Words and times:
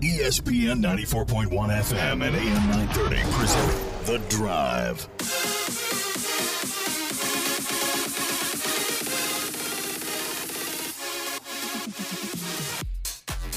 ESPN 0.00 0.80
94.1 0.80 1.48
FM 1.50 2.24
and 2.24 2.36
AM 2.36 2.70
930 2.70 3.16
present 3.32 4.06
The 4.06 4.18
Drive. 4.28 5.08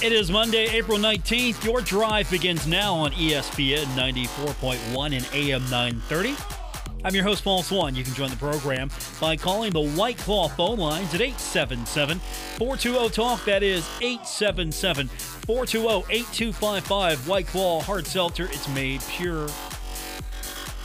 It 0.03 0.11
is 0.11 0.31
Monday, 0.31 0.65
April 0.75 0.97
19th. 0.97 1.63
Your 1.63 1.79
drive 1.81 2.31
begins 2.31 2.65
now 2.65 2.95
on 2.95 3.11
ESPN 3.11 3.85
94.1 3.93 5.15
and 5.15 5.27
AM 5.33 5.61
930. 5.69 6.60
I'm 7.03 7.15
your 7.15 7.23
host, 7.23 7.43
Paul 7.43 7.63
Swann. 7.63 7.95
You 7.95 8.03
can 8.03 8.13
join 8.13 8.29
the 8.29 8.35
program 8.35 8.91
by 9.19 9.35
calling 9.35 9.71
the 9.71 9.81
White 9.81 10.19
Claw 10.19 10.47
phone 10.47 10.77
lines 10.77 11.15
at 11.15 11.21
877 11.21 12.19
420 12.19 13.09
TALK. 13.09 13.43
That 13.45 13.63
is 13.63 13.89
877 14.01 15.07
420 15.07 16.05
8255. 16.13 17.27
White 17.27 17.47
Claw 17.47 17.81
Hard 17.81 18.05
Seltzer. 18.05 18.45
It's 18.45 18.69
made 18.69 19.01
pure. 19.09 19.49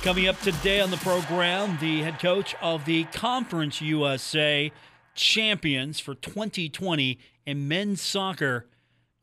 Coming 0.01 0.27
up 0.27 0.41
today 0.41 0.81
on 0.81 0.91
the 0.91 0.97
program, 0.99 1.77
the 1.83 2.01
head 2.01 2.19
coach 2.19 2.55
of 2.63 2.87
the 2.87 3.05
Conference 3.05 3.83
USA 3.83 4.73
champions 5.15 6.01
for 6.01 6.15
2020 6.15 7.19
in 7.45 7.69
men's 7.69 8.01
soccer. 8.01 8.67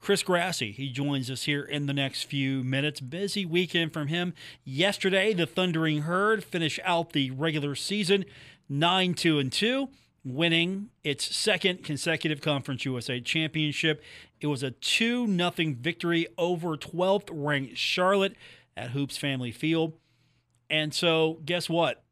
Chris 0.03 0.21
Grassie. 0.21 0.73
He 0.73 0.89
joins 0.89 1.31
us 1.31 1.43
here 1.43 1.63
in 1.63 1.85
the 1.85 1.93
next 1.93 2.23
few 2.23 2.61
minutes. 2.61 2.99
Busy 2.99 3.45
weekend 3.45 3.93
from 3.93 4.07
him. 4.09 4.33
Yesterday, 4.65 5.33
the 5.33 5.45
Thundering 5.45 6.01
Herd 6.01 6.43
finished 6.43 6.81
out 6.83 7.13
the 7.13 7.31
regular 7.31 7.73
season 7.73 8.25
9 8.67 9.13
2 9.13 9.39
and 9.39 9.49
2, 9.49 9.87
winning 10.25 10.89
its 11.05 11.33
second 11.33 11.85
consecutive 11.85 12.41
Conference 12.41 12.83
USA 12.83 13.21
championship. 13.21 14.03
It 14.41 14.47
was 14.47 14.61
a 14.61 14.71
2 14.71 15.25
0 15.25 15.51
victory 15.79 16.27
over 16.37 16.75
12th 16.75 17.29
ranked 17.31 17.77
Charlotte 17.77 18.35
at 18.75 18.89
Hoops 18.89 19.15
Family 19.15 19.53
Field. 19.53 19.93
And 20.69 20.93
so, 20.93 21.39
guess 21.45 21.69
what? 21.69 22.03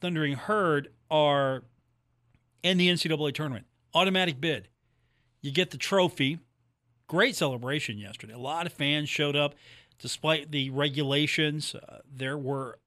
Thundering 0.00 0.34
Herd 0.34 0.92
are 1.10 1.64
in 2.62 2.78
the 2.78 2.88
NCAA 2.88 3.34
tournament. 3.34 3.66
Automatic 3.94 4.40
bid. 4.40 4.68
You 5.40 5.50
get 5.50 5.72
the 5.72 5.76
trophy 5.76 6.38
great 7.12 7.36
celebration 7.36 7.98
yesterday. 7.98 8.32
A 8.32 8.38
lot 8.38 8.64
of 8.64 8.72
fans 8.72 9.06
showed 9.06 9.36
up 9.36 9.54
despite 9.98 10.50
the 10.50 10.70
regulations. 10.70 11.74
Uh, 11.74 11.98
there 12.10 12.38
were 12.38 12.78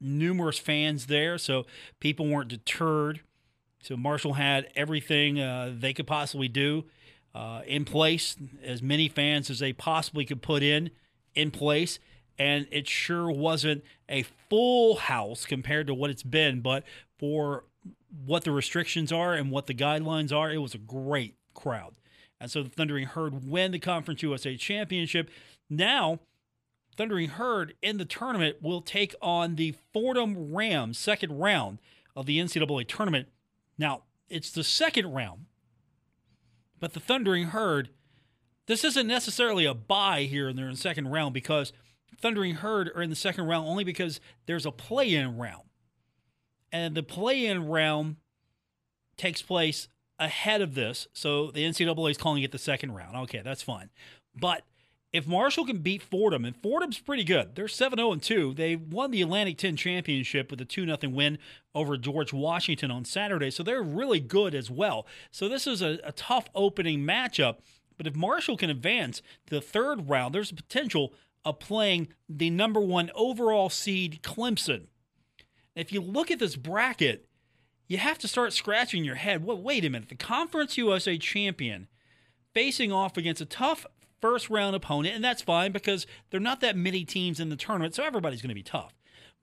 numerous 0.00 0.60
fans 0.60 1.06
there, 1.06 1.38
so 1.38 1.66
people 1.98 2.28
weren't 2.28 2.48
deterred. 2.48 3.22
So 3.82 3.96
Marshall 3.96 4.34
had 4.34 4.68
everything 4.76 5.40
uh, 5.40 5.74
they 5.76 5.92
could 5.92 6.06
possibly 6.06 6.46
do 6.46 6.84
uh, 7.34 7.62
in 7.66 7.84
place, 7.84 8.36
as 8.62 8.80
many 8.80 9.08
fans 9.08 9.50
as 9.50 9.58
they 9.58 9.72
possibly 9.72 10.24
could 10.24 10.40
put 10.40 10.62
in 10.62 10.90
in 11.34 11.50
place. 11.50 11.98
And 12.38 12.68
it 12.70 12.88
sure 12.88 13.28
wasn't 13.28 13.82
a 14.08 14.22
full 14.48 14.94
house 14.94 15.46
compared 15.46 15.88
to 15.88 15.94
what 15.94 16.10
it's 16.10 16.22
been, 16.22 16.60
but 16.60 16.84
for 17.18 17.64
what 18.24 18.44
the 18.44 18.52
restrictions 18.52 19.10
are 19.10 19.34
and 19.34 19.50
what 19.50 19.66
the 19.66 19.74
guidelines 19.74 20.32
are, 20.32 20.52
it 20.52 20.58
was 20.58 20.76
a 20.76 20.78
great 20.78 21.34
crowd. 21.54 21.96
And 22.40 22.50
so 22.50 22.62
the 22.62 22.68
Thundering 22.68 23.06
Herd 23.06 23.48
win 23.48 23.72
the 23.72 23.78
Conference 23.78 24.22
USA 24.22 24.56
Championship. 24.56 25.30
Now, 25.70 26.20
Thundering 26.96 27.30
Herd 27.30 27.74
in 27.82 27.98
the 27.98 28.04
tournament 28.04 28.56
will 28.62 28.80
take 28.80 29.14
on 29.20 29.56
the 29.56 29.74
Fordham 29.92 30.52
Rams, 30.52 30.98
second 30.98 31.38
round 31.38 31.78
of 32.14 32.26
the 32.26 32.38
NCAA 32.38 32.86
tournament. 32.86 33.28
Now, 33.78 34.02
it's 34.28 34.50
the 34.50 34.64
second 34.64 35.12
round, 35.12 35.46
but 36.80 36.92
the 36.92 37.00
Thundering 37.00 37.46
Herd, 37.46 37.90
this 38.66 38.84
isn't 38.84 39.06
necessarily 39.06 39.64
a 39.64 39.74
bye 39.74 40.22
here 40.22 40.48
and 40.48 40.58
they're 40.58 40.66
in 40.66 40.72
the 40.72 40.78
second 40.78 41.08
round 41.08 41.34
because 41.34 41.72
Thundering 42.20 42.56
Herd 42.56 42.90
are 42.94 43.02
in 43.02 43.10
the 43.10 43.16
second 43.16 43.46
round 43.46 43.66
only 43.66 43.84
because 43.84 44.20
there's 44.46 44.66
a 44.66 44.70
play 44.70 45.14
in 45.14 45.36
round. 45.36 45.64
And 46.72 46.94
the 46.94 47.02
play 47.02 47.46
in 47.46 47.68
round 47.68 48.16
takes 49.16 49.42
place 49.42 49.88
ahead 50.24 50.60
of 50.60 50.74
this. 50.74 51.08
So 51.12 51.50
the 51.50 51.64
NCAA 51.64 52.10
is 52.10 52.18
calling 52.18 52.42
it 52.42 52.52
the 52.52 52.58
second 52.58 52.92
round. 52.92 53.16
Okay, 53.16 53.42
that's 53.44 53.62
fine. 53.62 53.90
But 54.34 54.62
if 55.12 55.28
Marshall 55.28 55.64
can 55.64 55.78
beat 55.78 56.02
Fordham, 56.02 56.44
and 56.44 56.56
Fordham's 56.56 56.98
pretty 56.98 57.22
good, 57.22 57.54
they're 57.54 57.68
7 57.68 57.96
0 57.98 58.16
2. 58.16 58.54
They 58.54 58.74
won 58.74 59.12
the 59.12 59.22
Atlantic 59.22 59.58
10 59.58 59.76
championship 59.76 60.50
with 60.50 60.60
a 60.60 60.64
2 60.64 60.86
0 60.86 60.98
win 61.04 61.38
over 61.72 61.96
George 61.96 62.32
Washington 62.32 62.90
on 62.90 63.04
Saturday. 63.04 63.50
So 63.52 63.62
they're 63.62 63.80
really 63.80 64.18
good 64.18 64.56
as 64.56 64.72
well. 64.72 65.06
So 65.30 65.48
this 65.48 65.68
is 65.68 65.82
a, 65.82 66.00
a 66.02 66.10
tough 66.10 66.46
opening 66.54 67.00
matchup. 67.00 67.58
But 67.96 68.08
if 68.08 68.16
Marshall 68.16 68.56
can 68.56 68.70
advance 68.70 69.22
to 69.46 69.54
the 69.54 69.60
third 69.60 70.08
round, 70.08 70.34
there's 70.34 70.50
a 70.50 70.56
potential 70.56 71.14
of 71.44 71.60
playing 71.60 72.08
the 72.28 72.50
number 72.50 72.80
one 72.80 73.12
overall 73.14 73.70
seed 73.70 74.20
Clemson. 74.22 74.86
If 75.76 75.92
you 75.92 76.00
look 76.00 76.32
at 76.32 76.40
this 76.40 76.56
bracket, 76.56 77.28
you 77.86 77.98
have 77.98 78.18
to 78.18 78.28
start 78.28 78.52
scratching 78.52 79.04
your 79.04 79.16
head. 79.16 79.44
Well, 79.44 79.60
wait 79.60 79.84
a 79.84 79.90
minute. 79.90 80.08
The 80.08 80.14
Conference 80.14 80.78
USA 80.78 81.18
champion 81.18 81.88
facing 82.54 82.92
off 82.92 83.16
against 83.16 83.40
a 83.40 83.46
tough 83.46 83.86
first 84.20 84.48
round 84.48 84.74
opponent, 84.74 85.14
and 85.14 85.24
that's 85.24 85.42
fine 85.42 85.72
because 85.72 86.06
there 86.30 86.38
are 86.38 86.42
not 86.42 86.60
that 86.60 86.76
many 86.76 87.04
teams 87.04 87.40
in 87.40 87.50
the 87.50 87.56
tournament, 87.56 87.94
so 87.94 88.02
everybody's 88.02 88.40
going 88.40 88.48
to 88.48 88.54
be 88.54 88.62
tough. 88.62 88.94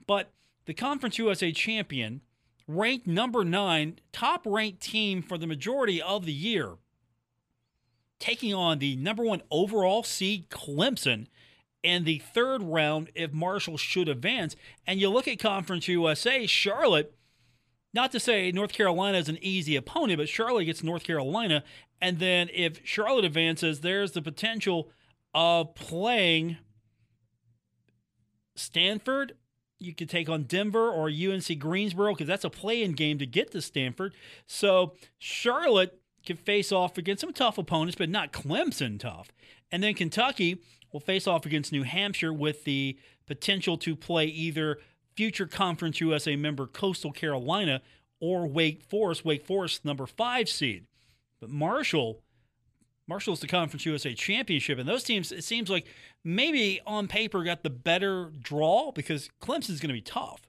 But 0.07 0.31
the 0.65 0.73
Conference 0.73 1.17
USA 1.19 1.51
champion, 1.51 2.21
ranked 2.67 3.05
number 3.05 3.43
nine, 3.43 3.99
top 4.11 4.41
ranked 4.45 4.81
team 4.81 5.21
for 5.21 5.37
the 5.37 5.47
majority 5.47 6.01
of 6.01 6.25
the 6.25 6.33
year, 6.33 6.77
taking 8.19 8.53
on 8.53 8.79
the 8.79 8.95
number 8.95 9.23
one 9.23 9.43
overall 9.51 10.03
seed 10.03 10.49
Clemson 10.49 11.27
in 11.83 12.03
the 12.03 12.19
third 12.19 12.63
round 12.63 13.09
if 13.13 13.33
Marshall 13.33 13.77
should 13.77 14.07
advance. 14.07 14.55
And 14.87 14.99
you 14.99 15.09
look 15.09 15.27
at 15.27 15.39
Conference 15.39 15.87
USA, 15.87 16.47
Charlotte 16.47 17.13
not 17.93 18.11
to 18.11 18.19
say 18.19 18.51
North 18.51 18.73
Carolina 18.73 19.17
is 19.17 19.29
an 19.29 19.37
easy 19.41 19.75
opponent, 19.75 20.17
but 20.17 20.29
Charlotte 20.29 20.65
gets 20.65 20.83
North 20.83 21.03
Carolina. 21.03 21.63
And 22.01 22.19
then 22.19 22.49
if 22.53 22.79
Charlotte 22.83 23.25
advances, 23.25 23.81
there's 23.81 24.13
the 24.13 24.21
potential 24.21 24.89
of 25.33 25.75
playing 25.75 26.57
Stanford. 28.55 29.33
You 29.79 29.93
could 29.93 30.09
take 30.09 30.29
on 30.29 30.43
Denver 30.43 30.89
or 30.89 31.09
UNC 31.09 31.59
Greensboro 31.59 32.13
because 32.13 32.27
that's 32.27 32.43
a 32.43 32.49
play 32.49 32.83
in 32.83 32.93
game 32.93 33.17
to 33.17 33.25
get 33.25 33.51
to 33.51 33.61
Stanford. 33.61 34.13
So 34.45 34.93
Charlotte 35.17 35.99
can 36.25 36.37
face 36.37 36.71
off 36.71 36.97
against 36.97 37.21
some 37.21 37.33
tough 37.33 37.57
opponents, 37.57 37.95
but 37.97 38.09
not 38.09 38.31
Clemson 38.31 38.99
tough. 38.99 39.31
And 39.71 39.81
then 39.81 39.95
Kentucky 39.95 40.61
will 40.91 40.99
face 40.99 41.27
off 41.27 41.45
against 41.45 41.71
New 41.71 41.83
Hampshire 41.83 42.33
with 42.33 42.63
the 42.63 42.97
potential 43.25 43.77
to 43.77 43.95
play 43.95 44.25
either 44.25 44.77
future 45.15 45.45
Conference 45.45 45.99
USA 45.99 46.35
member 46.35 46.67
Coastal 46.67 47.11
Carolina 47.11 47.81
or 48.19 48.47
Wake 48.47 48.83
Forest, 48.83 49.25
Wake 49.25 49.45
Forest 49.45 49.83
number 49.83 50.05
five 50.05 50.47
seed. 50.47 50.85
But 51.39 51.49
Marshall, 51.49 52.21
Marshall's 53.07 53.39
the 53.39 53.47
Conference 53.47 53.85
USA 53.85 54.13
championship, 54.13 54.77
and 54.77 54.87
those 54.87 55.03
teams, 55.03 55.31
it 55.31 55.43
seems 55.43 55.69
like 55.69 55.85
maybe 56.23 56.79
on 56.85 57.07
paper 57.07 57.43
got 57.43 57.63
the 57.63 57.69
better 57.69 58.31
draw 58.39 58.91
because 58.91 59.29
Clemson's 59.41 59.79
going 59.79 59.89
to 59.89 59.93
be 59.93 60.01
tough. 60.01 60.47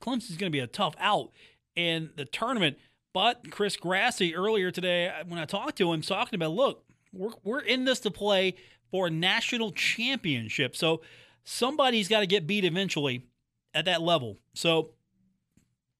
Clemson's 0.00 0.36
going 0.36 0.50
to 0.50 0.56
be 0.56 0.60
a 0.60 0.66
tough 0.66 0.94
out 0.98 1.30
in 1.74 2.10
the 2.16 2.24
tournament. 2.24 2.76
But 3.14 3.50
Chris 3.50 3.76
Grassie 3.76 4.36
earlier 4.36 4.70
today, 4.70 5.10
when 5.26 5.40
I 5.40 5.44
talked 5.44 5.78
to 5.78 5.92
him, 5.92 6.02
talking 6.02 6.36
about, 6.36 6.52
look, 6.52 6.84
we're, 7.12 7.30
we're 7.42 7.60
in 7.60 7.84
this 7.84 8.00
to 8.00 8.10
play 8.10 8.54
for 8.90 9.06
a 9.06 9.10
national 9.10 9.72
championship. 9.72 10.76
So 10.76 11.00
somebody's 11.44 12.08
got 12.08 12.20
to 12.20 12.26
get 12.26 12.46
beat 12.46 12.64
eventually 12.64 13.24
at 13.74 13.84
that 13.84 14.02
level. 14.02 14.38
So 14.54 14.90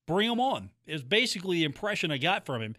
bring 0.06 0.30
him 0.30 0.40
on 0.40 0.70
is 0.86 1.02
basically 1.02 1.58
the 1.58 1.64
impression 1.64 2.10
I 2.10 2.18
got 2.18 2.46
from 2.46 2.62
him. 2.62 2.76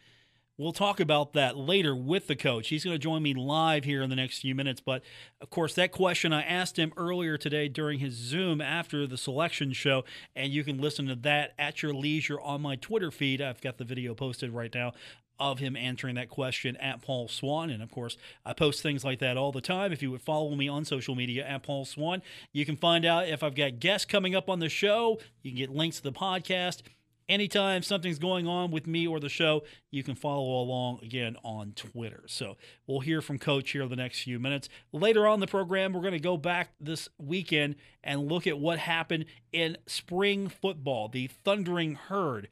We'll 0.57 0.73
talk 0.73 0.99
about 0.99 1.31
that 1.33 1.55
later 1.55 1.95
with 1.95 2.27
the 2.27 2.35
coach. 2.35 2.67
He's 2.67 2.83
going 2.83 2.93
to 2.93 2.99
join 2.99 3.23
me 3.23 3.33
live 3.33 3.85
here 3.85 4.01
in 4.01 4.09
the 4.09 4.15
next 4.17 4.39
few 4.39 4.53
minutes. 4.53 4.81
But 4.81 5.03
of 5.39 5.49
course, 5.49 5.73
that 5.75 5.93
question 5.93 6.33
I 6.33 6.41
asked 6.41 6.77
him 6.77 6.91
earlier 6.97 7.37
today 7.37 7.69
during 7.69 7.99
his 7.99 8.13
Zoom 8.13 8.59
after 8.59 9.07
the 9.07 9.17
selection 9.17 9.71
show, 9.71 10.03
and 10.35 10.51
you 10.51 10.65
can 10.65 10.77
listen 10.77 11.07
to 11.07 11.15
that 11.15 11.53
at 11.57 11.81
your 11.81 11.93
leisure 11.93 12.41
on 12.41 12.61
my 12.61 12.75
Twitter 12.75 13.09
feed. 13.09 13.41
I've 13.41 13.61
got 13.61 13.77
the 13.77 13.85
video 13.85 14.13
posted 14.13 14.51
right 14.51 14.73
now 14.75 14.91
of 15.39 15.59
him 15.59 15.75
answering 15.75 16.15
that 16.15 16.29
question 16.29 16.75
at 16.77 17.01
Paul 17.01 17.27
Swann. 17.27 17.69
And 17.69 17.81
of 17.81 17.91
course, 17.91 18.17
I 18.45 18.53
post 18.53 18.81
things 18.81 19.03
like 19.03 19.19
that 19.19 19.37
all 19.37 19.51
the 19.51 19.61
time. 19.61 19.91
If 19.91 20.01
you 20.01 20.11
would 20.11 20.21
follow 20.21 20.55
me 20.55 20.67
on 20.67 20.85
social 20.85 21.15
media 21.15 21.45
at 21.45 21.63
Paul 21.63 21.85
Swann, 21.85 22.21
you 22.51 22.65
can 22.65 22.75
find 22.75 23.05
out 23.05 23.27
if 23.27 23.43
I've 23.43 23.55
got 23.55 23.79
guests 23.79 24.05
coming 24.05 24.35
up 24.35 24.49
on 24.49 24.59
the 24.59 24.69
show. 24.69 25.19
You 25.41 25.51
can 25.51 25.57
get 25.57 25.69
links 25.69 25.97
to 25.97 26.03
the 26.03 26.11
podcast. 26.11 26.81
Anytime 27.29 27.83
something's 27.83 28.17
going 28.17 28.47
on 28.47 28.71
with 28.71 28.87
me 28.87 29.05
or 29.05 29.19
the 29.19 29.29
show, 29.29 29.61
you 29.91 30.01
can 30.01 30.15
follow 30.15 30.61
along 30.63 31.01
again 31.03 31.35
on 31.43 31.73
Twitter. 31.73 32.23
So 32.25 32.57
we'll 32.87 33.01
hear 33.01 33.21
from 33.21 33.37
Coach 33.37 33.69
here 33.69 33.83
in 33.83 33.89
the 33.89 33.95
next 33.95 34.23
few 34.23 34.39
minutes. 34.39 34.67
Later 34.91 35.27
on 35.27 35.39
the 35.39 35.45
program, 35.45 35.93
we're 35.93 36.01
going 36.01 36.13
to 36.13 36.19
go 36.19 36.37
back 36.37 36.71
this 36.81 37.07
weekend 37.19 37.75
and 38.03 38.27
look 38.27 38.47
at 38.47 38.57
what 38.57 38.79
happened 38.79 39.25
in 39.51 39.77
spring 39.85 40.49
football. 40.49 41.07
The 41.07 41.27
Thundering 41.27 41.93
Herd 41.93 42.49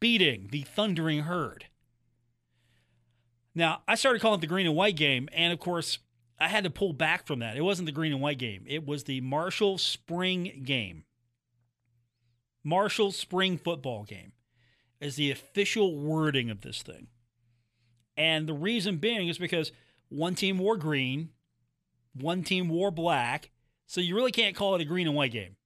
beating 0.00 0.48
the 0.50 0.62
Thundering 0.62 1.20
Herd 1.20 1.66
now, 3.56 3.80
I 3.88 3.94
started 3.94 4.20
calling 4.20 4.38
it 4.38 4.42
the 4.42 4.46
green 4.46 4.66
and 4.66 4.76
white 4.76 4.96
game, 4.96 5.30
and 5.32 5.50
of 5.50 5.58
course, 5.58 5.98
I 6.38 6.48
had 6.48 6.64
to 6.64 6.70
pull 6.70 6.92
back 6.92 7.26
from 7.26 7.38
that. 7.38 7.56
It 7.56 7.62
wasn't 7.62 7.86
the 7.86 7.92
green 7.92 8.12
and 8.12 8.20
white 8.20 8.38
game. 8.38 8.64
It 8.66 8.86
was 8.86 9.04
the 9.04 9.22
Marshall 9.22 9.78
spring 9.78 10.62
game. 10.62 11.04
Marshall 12.62 13.12
spring 13.12 13.56
football 13.56 14.04
game 14.04 14.32
is 15.00 15.16
the 15.16 15.30
official 15.30 15.96
wording 15.96 16.50
of 16.50 16.60
this 16.60 16.82
thing. 16.82 17.06
And 18.14 18.46
the 18.46 18.52
reason 18.52 18.98
being 18.98 19.28
is 19.28 19.38
because 19.38 19.72
one 20.10 20.34
team 20.34 20.58
wore 20.58 20.76
green, 20.76 21.30
one 22.12 22.42
team 22.42 22.68
wore 22.68 22.90
black, 22.90 23.50
so 23.86 24.02
you 24.02 24.14
really 24.14 24.32
can't 24.32 24.54
call 24.54 24.74
it 24.74 24.82
a 24.82 24.84
green 24.84 25.06
and 25.06 25.16
white 25.16 25.32
game. 25.32 25.56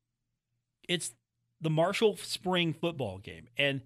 It's 0.89 1.13
the 1.61 1.71
Marshall 1.71 2.17
spring 2.19 2.73
football 2.73 3.19
game. 3.19 3.49
And 3.57 3.81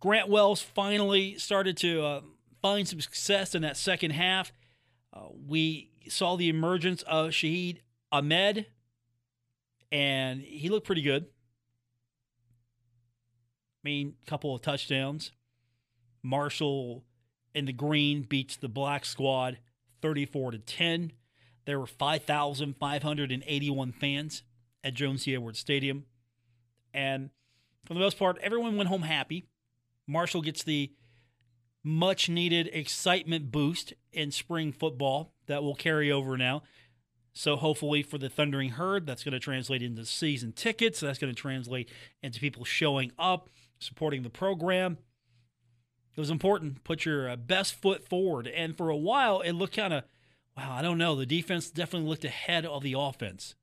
Grant 0.00 0.28
Wells 0.28 0.60
finally 0.60 1.36
started 1.38 1.76
to 1.78 2.02
uh, 2.02 2.20
find 2.62 2.88
some 2.88 3.00
success 3.00 3.54
in 3.54 3.62
that 3.62 3.76
second 3.76 4.12
half. 4.12 4.52
Uh, 5.12 5.26
we 5.46 5.90
saw 6.08 6.36
the 6.36 6.48
emergence 6.48 7.02
of 7.02 7.30
Shahid 7.30 7.78
Ahmed, 8.10 8.66
and 9.90 10.40
he 10.40 10.68
looked 10.68 10.86
pretty 10.86 11.02
good. 11.02 11.26
I 13.84 13.84
mean, 13.84 14.14
a 14.24 14.30
couple 14.30 14.54
of 14.54 14.62
touchdowns. 14.62 15.32
Marshall 16.22 17.04
in 17.54 17.66
the 17.66 17.72
green 17.72 18.22
beats 18.22 18.56
the 18.56 18.68
black 18.68 19.04
squad 19.04 19.58
34 20.00 20.52
to 20.52 20.58
10. 20.58 21.12
There 21.64 21.80
were 21.80 21.86
5,581 21.86 23.92
fans 23.92 24.42
at 24.84 24.94
Joan 24.94 25.18
C. 25.18 25.34
Edwards 25.34 25.58
Stadium. 25.58 26.04
And 26.94 27.30
for 27.84 27.94
the 27.94 28.00
most 28.00 28.18
part, 28.18 28.38
everyone 28.42 28.76
went 28.76 28.88
home 28.88 29.02
happy. 29.02 29.48
Marshall 30.06 30.42
gets 30.42 30.62
the 30.62 30.92
much 31.84 32.28
needed 32.28 32.70
excitement 32.72 33.50
boost 33.50 33.92
in 34.12 34.30
spring 34.30 34.72
football 34.72 35.32
that 35.46 35.62
will 35.62 35.74
carry 35.74 36.10
over 36.10 36.36
now. 36.36 36.62
So 37.34 37.56
hopefully 37.56 38.02
for 38.02 38.18
the 38.18 38.28
Thundering 38.28 38.70
Herd, 38.70 39.06
that's 39.06 39.24
going 39.24 39.32
to 39.32 39.40
translate 39.40 39.82
into 39.82 40.04
season 40.04 40.52
tickets. 40.52 41.00
That's 41.00 41.18
going 41.18 41.34
to 41.34 41.40
translate 41.40 41.90
into 42.22 42.40
people 42.40 42.64
showing 42.64 43.12
up, 43.18 43.48
supporting 43.78 44.22
the 44.22 44.30
program. 44.30 44.98
It 46.14 46.20
was 46.20 46.30
important. 46.30 46.84
Put 46.84 47.06
your 47.06 47.30
uh, 47.30 47.36
best 47.36 47.74
foot 47.74 48.06
forward. 48.06 48.46
And 48.46 48.76
for 48.76 48.90
a 48.90 48.96
while, 48.96 49.40
it 49.40 49.52
looked 49.52 49.76
kind 49.76 49.94
of, 49.94 50.04
wow, 50.56 50.74
I 50.76 50.82
don't 50.82 50.98
know. 50.98 51.16
The 51.16 51.24
defense 51.24 51.70
definitely 51.70 52.08
looked 52.08 52.26
ahead 52.26 52.66
of 52.66 52.82
the 52.82 52.94
offense. 52.98 53.54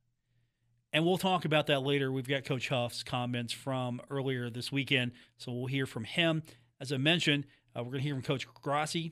And 0.91 1.05
we'll 1.05 1.19
talk 1.19 1.45
about 1.45 1.67
that 1.67 1.83
later. 1.83 2.11
We've 2.11 2.27
got 2.27 2.45
Coach 2.45 2.69
Huff's 2.69 3.03
comments 3.03 3.53
from 3.53 4.01
earlier 4.09 4.49
this 4.49 4.71
weekend. 4.71 5.11
So 5.37 5.51
we'll 5.51 5.67
hear 5.67 5.85
from 5.85 6.05
him. 6.05 6.41
As 6.81 6.93
I 6.93 6.97
mentioned, 6.97 7.45
uh, 7.75 7.83
we're 7.83 7.91
going 7.91 7.99
to 7.99 8.03
hear 8.03 8.15
from 8.15 8.23
Coach 8.23 8.47
Grassie. 8.63 9.11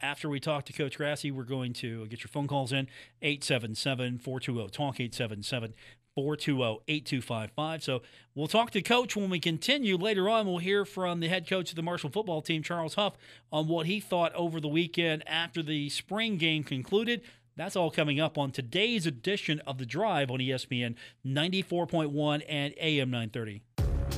After 0.00 0.28
we 0.28 0.40
talk 0.40 0.64
to 0.66 0.72
Coach 0.72 0.98
Grassie, 0.98 1.32
we're 1.32 1.44
going 1.44 1.72
to 1.74 2.06
get 2.06 2.20
your 2.20 2.28
phone 2.28 2.48
calls 2.48 2.72
in 2.72 2.88
877 3.22 4.18
420 4.18 4.68
TALK 4.68 5.00
877 5.00 5.74
420 6.14 6.80
8255. 6.88 7.82
So 7.82 8.02
we'll 8.34 8.48
talk 8.48 8.72
to 8.72 8.82
Coach 8.82 9.16
when 9.16 9.30
we 9.30 9.38
continue. 9.38 9.96
Later 9.96 10.28
on, 10.28 10.46
we'll 10.46 10.58
hear 10.58 10.84
from 10.84 11.20
the 11.20 11.28
head 11.28 11.48
coach 11.48 11.70
of 11.70 11.76
the 11.76 11.82
Marshall 11.82 12.10
football 12.10 12.42
team, 12.42 12.62
Charles 12.62 12.94
Huff, 12.94 13.14
on 13.52 13.68
what 13.68 13.86
he 13.86 14.00
thought 14.00 14.34
over 14.34 14.60
the 14.60 14.68
weekend 14.68 15.26
after 15.26 15.62
the 15.62 15.88
spring 15.88 16.36
game 16.36 16.64
concluded. 16.64 17.22
That's 17.56 17.76
all 17.76 17.90
coming 17.90 18.20
up 18.20 18.36
on 18.36 18.50
today's 18.50 19.06
edition 19.06 19.60
of 19.60 19.78
The 19.78 19.86
Drive 19.86 20.30
on 20.30 20.40
ESPN 20.40 20.94
94.1 21.24 22.42
and 22.46 22.74
AM 22.78 23.10
930. 23.10 23.62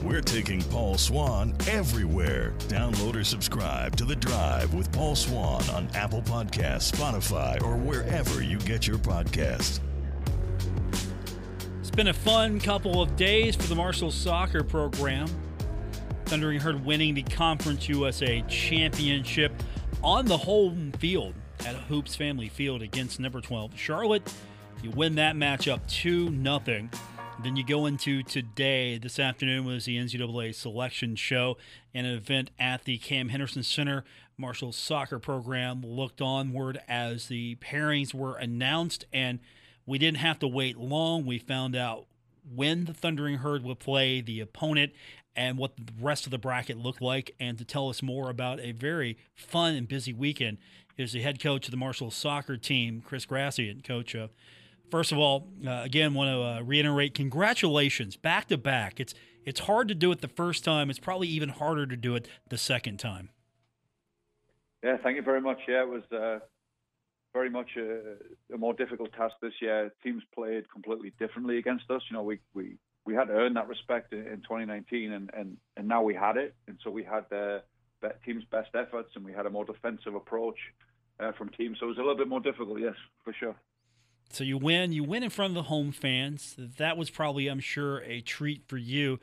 We're 0.03 0.21
taking 0.21 0.62
Paul 0.62 0.97
Swann 0.97 1.56
everywhere. 1.67 2.53
Download 2.69 3.17
or 3.17 3.25
subscribe 3.25 3.97
to 3.97 4.05
The 4.05 4.15
Drive 4.15 4.73
with 4.73 4.93
Paul 4.93 5.17
Swann 5.17 5.69
on 5.71 5.89
Apple 5.95 6.23
Podcasts, 6.23 6.93
Spotify, 6.93 7.61
or 7.65 7.77
wherever 7.77 8.41
you 8.41 8.59
get 8.61 8.87
your 8.87 8.99
podcasts. 8.99 9.81
It's 11.81 11.91
been 11.91 12.09
a 12.09 12.15
fun 12.15 12.61
couple 12.61 13.03
of 13.03 13.17
days 13.17 13.56
for 13.56 13.65
the 13.65 13.75
Marshall 13.75 14.12
soccer 14.12 14.62
program. 14.62 15.27
Thundering 16.27 16.61
Herd 16.61 16.85
winning 16.85 17.15
the 17.15 17.23
Conference 17.23 17.89
USA 17.89 18.43
Championship 18.43 19.53
on 20.05 20.27
the 20.27 20.39
home 20.39 20.93
field 20.93 21.35
at 21.67 21.75
Hoops 21.75 22.15
Family 22.15 22.49
Field 22.49 22.83
against 22.83 23.19
number 23.19 23.41
12 23.41 23.77
Charlotte. 23.77 24.33
You 24.81 24.91
win 24.91 25.17
that 25.17 25.35
matchup 25.35 25.85
2 25.89 26.41
0. 26.41 26.89
Then 27.40 27.55
you 27.55 27.62
go 27.62 27.87
into 27.87 28.25
today. 28.25 28.99
This 28.99 29.20
afternoon 29.20 29.64
was 29.64 29.85
the 29.85 29.96
NCAA 29.96 30.52
selection 30.52 31.14
show, 31.14 31.56
an 31.94 32.05
event 32.05 32.50
at 32.58 32.82
the 32.82 32.99
Cam 32.99 33.29
Henderson 33.29 33.62
Center. 33.62 34.02
Marshall's 34.37 34.76
soccer 34.76 35.20
program 35.20 35.82
looked 35.82 36.20
onward 36.20 36.81
as 36.88 37.29
the 37.29 37.55
pairings 37.56 38.12
were 38.12 38.37
announced, 38.37 39.05
and 39.12 39.38
we 39.87 39.99
didn't 39.99 40.19
have 40.19 40.40
to 40.40 40.49
wait 40.49 40.79
long. 40.79 41.25
We 41.25 41.38
found 41.38 41.76
out 41.76 42.06
when 42.52 42.87
the 42.87 42.94
Thundering 42.94 43.38
Herd 43.38 43.62
would 43.62 43.79
play, 43.79 44.20
the 44.20 44.40
opponent, 44.40 44.93
and 45.37 45.58
what 45.58 45.76
the 45.76 45.93
rest 46.00 46.26
of 46.26 46.32
the 46.32 46.38
bracket 46.38 46.76
looked 46.76 47.00
like. 47.00 47.37
And 47.38 47.56
to 47.58 47.64
tell 47.64 47.88
us 47.88 48.02
more 48.02 48.31
about 48.31 48.58
a 48.58 48.73
very 48.73 49.17
fun 49.37 49.76
and 49.76 49.87
busy 49.87 50.12
weekend 50.12 50.58
is 50.96 51.12
the 51.12 51.23
head 51.23 51.40
coach 51.40 51.69
of 51.69 51.70
the 51.70 51.76
Marshall 51.76 52.11
soccer 52.11 52.56
team, 52.56 53.00
Chris 53.00 53.26
Grassie. 53.26 53.70
And 53.70 53.85
coach, 53.85 54.17
uh, 54.17 54.26
First 54.90 55.12
of 55.12 55.19
all, 55.19 55.49
uh, 55.67 55.82
again, 55.85 56.14
want 56.14 56.29
to 56.29 56.43
uh, 56.43 56.62
reiterate 56.62 57.14
congratulations 57.14 58.17
back 58.17 58.49
to 58.49 58.56
back. 58.58 59.00
It's 59.00 59.14
it's 59.44 59.61
hard 59.61 59.88
to 59.88 59.94
do 59.94 60.12
it 60.12 60.20
the 60.20 60.29
first 60.29 60.64
time. 60.64 60.90
It's 60.90 60.99
probably 60.99 61.29
even 61.29 61.49
harder 61.49 61.87
to 61.87 61.96
do 61.96 62.14
it 62.14 62.29
the 62.49 62.58
second 62.58 62.99
time. 62.99 63.31
Yeah, 64.82 64.96
thank 65.02 65.17
you 65.17 65.23
very 65.23 65.40
much. 65.40 65.58
Yeah, 65.67 65.82
it 65.82 65.88
was 65.88 66.02
uh, 66.12 66.38
very 67.32 67.50
much 67.50 67.70
a, 67.76 68.55
a, 68.55 68.58
more 68.58 68.75
difficult 68.75 69.12
task 69.12 69.35
this 69.40 69.55
year. 69.61 69.93
Teams 70.02 70.23
played 70.35 70.70
completely 70.70 71.12
differently 71.19 71.58
against 71.58 71.90
us. 71.90 72.02
You 72.11 72.17
know, 72.17 72.23
we 72.23 72.38
we, 72.55 72.76
we 73.05 73.14
had 73.14 73.25
to 73.25 73.35
earn 73.35 73.55
that 73.55 73.69
respect 73.69 74.12
in, 74.12 74.26
in 74.26 74.40
2019, 74.43 75.12
and, 75.12 75.31
and 75.35 75.56
and 75.76 75.88
now 75.88 76.02
we 76.02 76.14
had 76.14 76.37
it. 76.37 76.55
And 76.67 76.79
so 76.82 76.90
we 76.90 77.05
had 77.05 77.25
the 77.31 77.62
team's 78.25 78.44
best 78.50 78.70
efforts, 78.75 79.11
and 79.17 79.25
we 79.25 79.32
had 79.32 79.46
a 79.46 79.50
more 79.50 79.64
defensive 79.64 80.14
approach 80.14 80.58
uh, 81.20 81.32
from 81.32 81.49
teams. 81.50 81.79
So 81.81 81.87
it 81.87 81.88
was 81.88 81.99
a 81.99 82.00
little 82.00 82.17
bit 82.17 82.29
more 82.29 82.40
difficult, 82.40 82.81
yes, 82.81 82.94
for 83.25 83.32
sure. 83.32 83.56
So 84.31 84.45
you 84.45 84.59
win, 84.59 84.93
you 84.93 85.05
win 85.05 85.23
in 85.23 85.31
front 85.31 85.53
of 85.53 85.55
the 85.55 85.69
home 85.69 85.93
fans. 85.93 86.55
That 86.59 86.97
was 86.97 87.11
probably, 87.11 87.49
I'm 87.49 87.61
sure, 87.61 87.99
a 88.01 88.21
treat 88.21 88.63
for 88.69 88.77
you. 88.77 89.19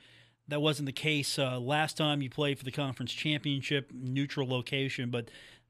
That 0.48 0.62
wasn't 0.62 0.88
the 0.88 0.94
case 0.94 1.40
uh, 1.40 1.60
last 1.60 1.98
time 1.98 2.22
you 2.22 2.30
played 2.30 2.57
for 2.57 2.66
the 2.66 2.72
conference 2.72 3.13
championship, 3.13 3.92
neutral 3.94 4.48
location. 4.48 5.10
But 5.10 5.30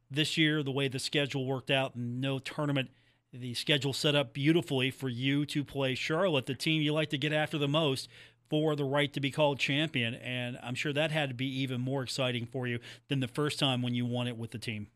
this 0.10 0.38
year, 0.38 0.64
the 0.64 0.72
way 0.72 0.88
the 0.88 1.00
schedule 1.00 1.46
worked 1.46 1.72
out, 1.72 1.96
no 1.96 2.40
tournament, 2.40 2.90
the 3.34 3.54
schedule 3.54 3.94
set 3.94 4.16
up 4.16 4.34
beautifully 4.34 4.92
for 4.92 5.10
you 5.10 5.46
to 5.48 5.64
play 5.64 5.96
Charlotte, 5.96 6.46
the 6.46 6.56
team 6.56 6.82
you 6.82 6.94
like 6.94 7.10
to 7.10 7.18
get 7.18 7.34
after 7.34 7.58
the 7.58 7.68
most 7.68 8.08
for 8.50 8.76
the 8.76 8.86
right 8.86 9.12
to 9.14 9.20
be 9.20 9.32
called 9.32 9.60
champion. 9.60 10.14
And 10.16 10.58
I'm 10.64 10.76
sure 10.76 10.94
that 10.94 11.12
had 11.12 11.30
to 11.30 11.36
be 11.36 11.48
even 11.62 11.82
more 11.82 12.04
exciting 12.04 12.46
for 12.46 12.68
you 12.68 12.80
than 13.10 13.20
the 13.20 13.28
first 13.28 13.60
time 13.60 13.82
when 13.82 13.94
you 13.94 14.06
won 14.06 14.28
it 14.28 14.38
with 14.38 14.52
the 14.52 14.60
team. 14.60 14.88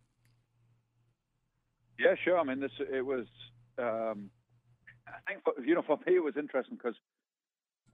Yeah, 1.97 2.15
sure. 2.23 2.39
I 2.39 2.43
mean, 2.43 2.59
this 2.61 2.71
it 2.79 3.05
was 3.05 3.25
um, 3.77 4.29
I 5.09 5.31
think 5.31 5.43
for, 5.43 5.53
you 5.63 5.75
know 5.75 5.81
for 5.81 5.97
me 6.05 6.15
it 6.15 6.23
was 6.23 6.35
interesting 6.37 6.77
because 6.77 6.95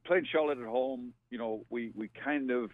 playing 0.05 0.27
Charlotte 0.31 0.59
at 0.59 0.67
home, 0.67 1.13
you 1.29 1.37
know, 1.37 1.65
we 1.69 1.91
we 1.95 2.09
kind 2.23 2.51
of, 2.51 2.71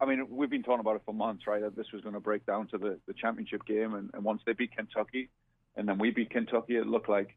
I 0.00 0.06
mean, 0.06 0.26
we've 0.30 0.50
been 0.50 0.62
talking 0.62 0.80
about 0.80 0.96
it 0.96 1.02
for 1.04 1.14
months, 1.14 1.46
right? 1.46 1.60
That 1.60 1.76
this 1.76 1.86
was 1.92 2.02
going 2.02 2.14
to 2.14 2.20
break 2.20 2.46
down 2.46 2.68
to 2.68 2.78
the 2.78 2.98
the 3.06 3.14
championship 3.14 3.64
game, 3.66 3.94
and, 3.94 4.10
and 4.14 4.24
once 4.24 4.42
they 4.46 4.52
beat 4.52 4.74
Kentucky, 4.76 5.30
and 5.76 5.88
then 5.88 5.98
we 5.98 6.10
beat 6.10 6.30
Kentucky, 6.30 6.76
it 6.76 6.86
looked 6.86 7.08
like 7.08 7.36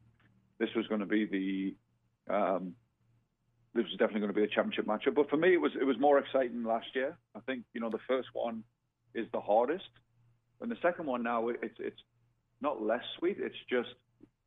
this 0.60 0.70
was 0.76 0.88
going 0.88 1.02
to 1.02 1.06
be 1.06 1.26
the 1.26 2.34
um, 2.34 2.74
this 3.74 3.84
was 3.84 3.94
definitely 3.94 4.22
going 4.22 4.34
to 4.34 4.40
be 4.40 4.44
a 4.44 4.48
championship 4.48 4.86
matchup. 4.86 5.16
But 5.16 5.30
for 5.30 5.38
me, 5.38 5.54
it 5.54 5.62
was 5.62 5.72
it 5.80 5.84
was 5.84 6.00
more 6.00 6.20
exciting 6.20 6.64
last 6.64 6.88
year. 6.94 7.18
I 7.36 7.40
think 7.42 7.64
you 7.74 7.82
know 7.82 7.90
the 7.90 8.00
first 8.08 8.30
one 8.34 8.64
is 9.14 9.28
the 9.34 9.42
hardest, 9.42 9.90
and 10.62 10.72
the 10.72 10.78
second 10.82 11.06
one 11.08 11.24
now 11.24 11.50
it's 11.50 11.76
it's 11.80 12.02
not 12.62 12.82
less 12.82 13.04
sweet. 13.20 13.38
It's 13.40 13.56
just 13.70 13.90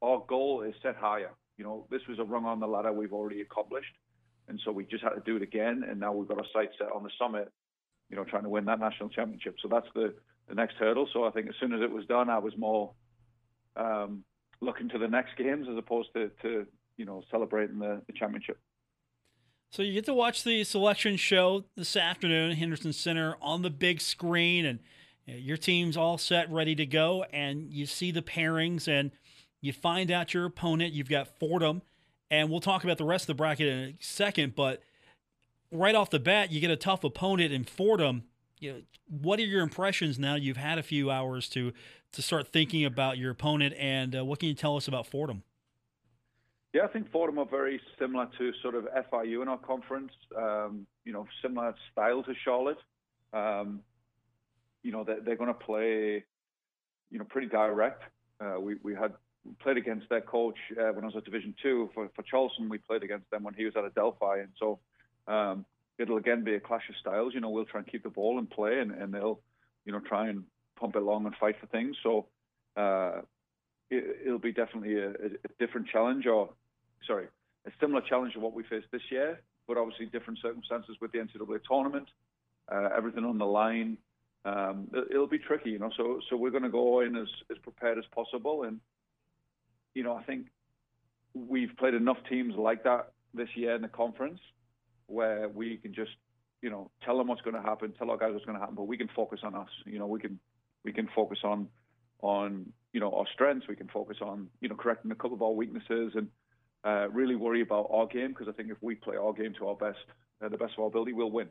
our 0.02 0.24
goal 0.28 0.62
is 0.62 0.74
set 0.82 0.96
higher. 0.96 1.30
You 1.58 1.64
know, 1.64 1.86
this 1.90 2.00
was 2.08 2.18
a 2.18 2.24
rung 2.24 2.46
on 2.46 2.60
the 2.60 2.66
ladder 2.66 2.92
we've 2.92 3.12
already 3.12 3.42
accomplished, 3.42 3.92
and 4.48 4.58
so 4.64 4.72
we 4.72 4.84
just 4.84 5.02
had 5.02 5.10
to 5.10 5.22
do 5.26 5.36
it 5.36 5.42
again. 5.42 5.84
And 5.88 6.00
now 6.00 6.12
we've 6.12 6.28
got 6.28 6.38
our 6.38 6.46
sights 6.54 6.74
set 6.78 6.88
on 6.94 7.02
the 7.02 7.10
summit. 7.18 7.52
You 8.08 8.16
know, 8.16 8.24
trying 8.24 8.44
to 8.44 8.48
win 8.48 8.64
that 8.64 8.80
national 8.80 9.10
championship. 9.10 9.56
So 9.60 9.68
that's 9.68 9.88
the 9.94 10.14
the 10.48 10.54
next 10.54 10.76
hurdle. 10.76 11.08
So 11.12 11.24
I 11.24 11.30
think 11.30 11.48
as 11.48 11.54
soon 11.60 11.74
as 11.74 11.82
it 11.82 11.90
was 11.90 12.06
done, 12.06 12.30
I 12.30 12.38
was 12.38 12.56
more 12.56 12.92
um, 13.76 14.24
looking 14.60 14.88
to 14.90 14.98
the 14.98 15.08
next 15.08 15.36
games 15.36 15.66
as 15.70 15.76
opposed 15.76 16.08
to, 16.14 16.30
to 16.42 16.66
you 16.96 17.04
know 17.04 17.22
celebrating 17.30 17.78
the, 17.78 18.02
the 18.06 18.12
championship. 18.12 18.58
So 19.70 19.82
you 19.82 19.92
get 19.92 20.06
to 20.06 20.14
watch 20.14 20.44
the 20.44 20.64
selection 20.64 21.16
show 21.16 21.64
this 21.76 21.94
afternoon, 21.94 22.56
Henderson 22.56 22.94
Center, 22.94 23.36
on 23.42 23.60
the 23.60 23.70
big 23.70 24.00
screen, 24.00 24.64
and 24.64 24.78
your 25.26 25.58
team's 25.58 25.96
all 25.96 26.16
set, 26.16 26.50
ready 26.50 26.74
to 26.74 26.86
go, 26.86 27.24
and 27.32 27.70
you 27.70 27.84
see 27.84 28.10
the 28.10 28.22
pairings 28.22 28.88
and 28.88 29.10
you 29.60 29.72
find 29.72 30.10
out 30.10 30.34
your 30.34 30.44
opponent. 30.44 30.92
You've 30.92 31.08
got 31.08 31.28
Fordham, 31.38 31.82
and 32.30 32.50
we'll 32.50 32.60
talk 32.60 32.84
about 32.84 32.98
the 32.98 33.04
rest 33.04 33.24
of 33.24 33.28
the 33.28 33.34
bracket 33.34 33.66
in 33.66 33.78
a 33.78 33.94
second. 34.00 34.54
But 34.54 34.82
right 35.72 35.94
off 35.94 36.10
the 36.10 36.20
bat, 36.20 36.50
you 36.50 36.60
get 36.60 36.70
a 36.70 36.76
tough 36.76 37.04
opponent 37.04 37.52
in 37.52 37.64
Fordham. 37.64 38.24
you 38.58 38.72
know, 38.72 38.80
what 39.08 39.38
are 39.38 39.44
your 39.44 39.62
impressions 39.62 40.18
now? 40.18 40.34
You've 40.34 40.56
had 40.56 40.78
a 40.78 40.82
few 40.82 41.10
hours 41.10 41.48
to 41.50 41.72
to 42.12 42.22
start 42.22 42.48
thinking 42.48 42.84
about 42.86 43.18
your 43.18 43.30
opponent, 43.30 43.74
and 43.78 44.16
uh, 44.16 44.24
what 44.24 44.38
can 44.38 44.48
you 44.48 44.54
tell 44.54 44.76
us 44.76 44.88
about 44.88 45.06
Fordham? 45.06 45.42
Yeah, 46.72 46.84
I 46.84 46.86
think 46.88 47.10
Fordham 47.10 47.38
are 47.38 47.46
very 47.46 47.80
similar 47.98 48.28
to 48.38 48.52
sort 48.62 48.74
of 48.74 48.86
FIU 49.10 49.42
in 49.42 49.48
our 49.48 49.58
conference. 49.58 50.12
Um, 50.36 50.86
you 51.04 51.12
know, 51.12 51.26
similar 51.42 51.74
style 51.92 52.22
to 52.22 52.34
Charlotte. 52.44 52.78
Um, 53.32 53.80
you 54.82 54.92
know, 54.92 55.04
they're, 55.04 55.20
they're 55.20 55.36
going 55.36 55.48
to 55.48 55.54
play, 55.54 56.24
you 57.10 57.18
know, 57.18 57.24
pretty 57.24 57.48
direct. 57.48 58.02
Uh, 58.40 58.60
we 58.60 58.76
we 58.82 58.94
had 58.94 59.12
played 59.60 59.76
against 59.76 60.08
their 60.08 60.20
coach 60.20 60.58
uh, 60.72 60.92
when 60.92 61.04
I 61.04 61.06
was 61.06 61.16
at 61.16 61.24
Division 61.24 61.54
Two 61.62 61.90
for 61.94 62.08
for 62.14 62.22
Charleston. 62.22 62.68
We 62.68 62.78
played 62.78 63.02
against 63.02 63.30
them 63.30 63.42
when 63.42 63.54
he 63.54 63.64
was 63.64 63.74
at 63.76 63.84
Adelphi, 63.84 64.40
and 64.40 64.50
so 64.58 64.78
um, 65.26 65.64
it'll 65.98 66.16
again 66.16 66.44
be 66.44 66.54
a 66.54 66.60
clash 66.60 66.88
of 66.88 66.96
styles. 66.96 67.34
You 67.34 67.40
know, 67.40 67.50
we'll 67.50 67.64
try 67.64 67.80
and 67.80 67.90
keep 67.90 68.02
the 68.02 68.10
ball 68.10 68.38
and 68.38 68.48
play, 68.48 68.80
and, 68.80 68.92
and 68.92 69.12
they'll, 69.12 69.40
you 69.84 69.92
know, 69.92 70.00
try 70.00 70.28
and 70.28 70.44
pump 70.78 70.96
it 70.96 71.02
along 71.02 71.26
and 71.26 71.34
fight 71.36 71.56
for 71.60 71.66
things. 71.66 71.96
So 72.02 72.26
uh, 72.76 73.20
it, 73.90 74.30
will 74.30 74.38
be 74.38 74.52
definitely 74.52 74.96
a, 74.98 75.10
a, 75.10 75.48
different 75.58 75.88
challenge, 75.88 76.26
or 76.26 76.50
sorry, 77.06 77.26
a 77.66 77.70
similar 77.80 78.02
challenge 78.08 78.34
to 78.34 78.40
what 78.40 78.54
we 78.54 78.62
faced 78.64 78.86
this 78.92 79.02
year, 79.10 79.40
but 79.66 79.76
obviously 79.76 80.06
different 80.06 80.38
circumstances 80.40 80.96
with 81.00 81.12
the 81.12 81.18
NCAA 81.18 81.60
tournament, 81.68 82.08
uh, 82.70 82.88
everything 82.96 83.24
on 83.24 83.38
the 83.38 83.46
line. 83.46 83.98
Um, 84.44 84.88
it, 84.92 85.16
will 85.16 85.26
be 85.26 85.38
tricky, 85.38 85.70
you 85.70 85.78
know. 85.78 85.90
So 85.96 86.20
so 86.30 86.36
we're 86.36 86.50
going 86.50 86.62
to 86.62 86.68
go 86.68 87.00
in 87.00 87.16
as, 87.16 87.26
as 87.50 87.58
prepared 87.58 87.98
as 87.98 88.04
possible, 88.14 88.62
and 88.62 88.80
you 89.94 90.02
know, 90.02 90.14
I 90.14 90.22
think 90.22 90.46
we've 91.34 91.70
played 91.78 91.94
enough 91.94 92.18
teams 92.28 92.54
like 92.56 92.84
that 92.84 93.12
this 93.34 93.48
year 93.54 93.74
in 93.74 93.82
the 93.82 93.88
conference 93.88 94.40
where 95.06 95.48
we 95.48 95.76
can 95.76 95.94
just, 95.94 96.12
you 96.62 96.70
know, 96.70 96.90
tell 97.04 97.16
them 97.18 97.28
what's 97.28 97.42
going 97.42 97.56
to 97.56 97.62
happen, 97.62 97.92
tell 97.92 98.10
our 98.10 98.16
guys 98.16 98.32
what's 98.32 98.44
going 98.44 98.56
to 98.56 98.60
happen, 98.60 98.74
but 98.74 98.84
we 98.84 98.96
can 98.96 99.08
focus 99.14 99.40
on 99.42 99.54
us. 99.54 99.68
You 99.84 99.98
know, 99.98 100.06
we 100.06 100.20
can 100.20 100.38
we 100.84 100.92
can 100.92 101.08
focus 101.14 101.38
on 101.44 101.68
on 102.20 102.72
you 102.92 103.00
know 103.00 103.12
our 103.12 103.26
strengths. 103.32 103.68
We 103.68 103.76
can 103.76 103.88
focus 103.88 104.18
on 104.20 104.48
you 104.60 104.68
know 104.68 104.74
correcting 104.74 105.10
a 105.10 105.14
couple 105.14 105.34
of 105.34 105.42
our 105.42 105.52
weaknesses 105.52 106.12
and 106.14 106.28
uh, 106.84 107.08
really 107.10 107.36
worry 107.36 107.60
about 107.60 107.88
our 107.90 108.06
game 108.06 108.28
because 108.28 108.48
I 108.48 108.52
think 108.52 108.70
if 108.70 108.78
we 108.80 108.94
play 108.94 109.16
our 109.16 109.32
game 109.32 109.54
to 109.58 109.68
our 109.68 109.76
best, 109.76 109.98
uh, 110.42 110.48
the 110.48 110.56
best 110.56 110.74
of 110.74 110.80
our 110.80 110.86
ability, 110.86 111.12
we'll 111.12 111.30
win. 111.30 111.48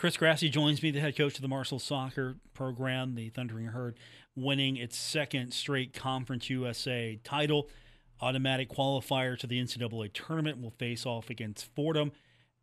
Chris 0.00 0.16
Grassie 0.16 0.50
joins 0.50 0.82
me, 0.82 0.90
the 0.90 0.98
head 0.98 1.14
coach 1.14 1.34
of 1.34 1.42
the 1.42 1.48
Marshall 1.48 1.78
soccer 1.78 2.36
program, 2.54 3.16
the 3.16 3.28
Thundering 3.28 3.66
Herd, 3.66 3.98
winning 4.34 4.78
its 4.78 4.96
second 4.96 5.52
straight 5.52 5.92
Conference 5.92 6.48
USA 6.48 7.20
title 7.22 7.68
automatic 8.22 8.70
qualifier 8.70 9.38
to 9.38 9.46
the 9.46 9.60
NCAA 9.60 10.10
tournament 10.14 10.58
will 10.58 10.70
face 10.70 11.04
off 11.04 11.28
against 11.28 11.66
Fordham. 11.74 12.12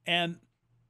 And 0.08 0.38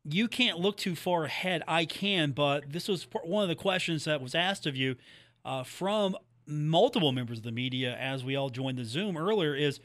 you 0.05 0.29
can't 0.29 0.57
look 0.57 0.77
too 0.77 0.95
far 0.95 1.25
ahead. 1.25 1.63
I 1.67 1.83
can, 1.83 2.31
but 2.31 2.71
this 2.71 2.87
was 2.87 3.05
one 3.25 3.43
of 3.43 3.49
the 3.49 3.55
questions 3.55 4.05
that 4.05 4.21
was 4.21 4.33
asked 4.33 4.65
of 4.65 4.77
you 4.77 4.95
uh, 5.43 5.65
from 5.65 6.15
multiple 6.45 7.11
members 7.11 7.39
of 7.39 7.43
the 7.43 7.51
media 7.51 7.93
as 7.99 8.23
we 8.23 8.37
all 8.37 8.49
joined 8.49 8.77
the 8.77 8.85
Zoom 8.85 9.17
earlier 9.17 9.53
is 9.53 9.81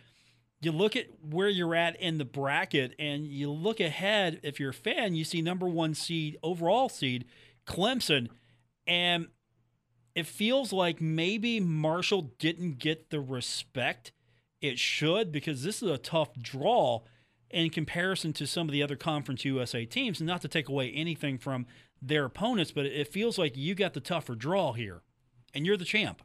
you 0.63 0.71
look 0.71 0.95
at 0.95 1.09
where 1.29 1.49
you're 1.49 1.75
at 1.75 2.01
in 2.01 2.19
the 2.19 2.25
bracket 2.25 2.95
and 2.99 3.27
you 3.27 3.51
look 3.51 3.81
ahead. 3.81 4.41
If 4.45 4.61
you're 4.61 4.71
a 4.71 4.75
fan, 4.75 5.15
you 5.15 5.25
see 5.25 5.43
number 5.43 5.67
one 5.67 5.93
seed, 5.95 6.39
overall 6.43 6.89
seed, 6.89 7.25
Clemson. 7.67 8.29
And 8.87 9.27
it 10.15 10.27
feels 10.27 10.73
like 10.73 11.01
maybe 11.01 11.59
Marshall 11.59 12.33
didn't 12.39 12.79
get 12.79 13.11
the 13.11 13.21
respect 13.21 14.13
it 14.61 14.79
should 14.79 15.33
because 15.33 15.65
this 15.65 15.83
is 15.83 15.91
a 15.91 15.99
tough 15.99 16.31
draw 16.41 17.01
in 17.51 17.69
comparison 17.71 18.33
to 18.35 18.47
some 18.47 18.69
of 18.69 18.73
the 18.73 18.85
other 18.85 18.97
Conference 18.97 19.45
USA 19.45 19.85
teams. 19.85 20.21
And 20.21 20.29
not 20.29 20.43
to 20.43 20.49
take 20.49 20.69
away 20.69 20.93
anything 20.93 21.39
from 21.39 21.67
their 22.01 22.25
opponents, 22.25 22.71
but 22.71 22.87
it 22.87 23.09
feels 23.09 23.37
like 23.37 23.57
you 23.57 23.75
got 23.75 23.95
the 23.95 24.01
tougher 24.01 24.37
draw 24.37 24.73
here, 24.73 25.03
and 25.55 25.67
you're 25.67 25.77
the 25.77 25.85
champ. 25.85 26.23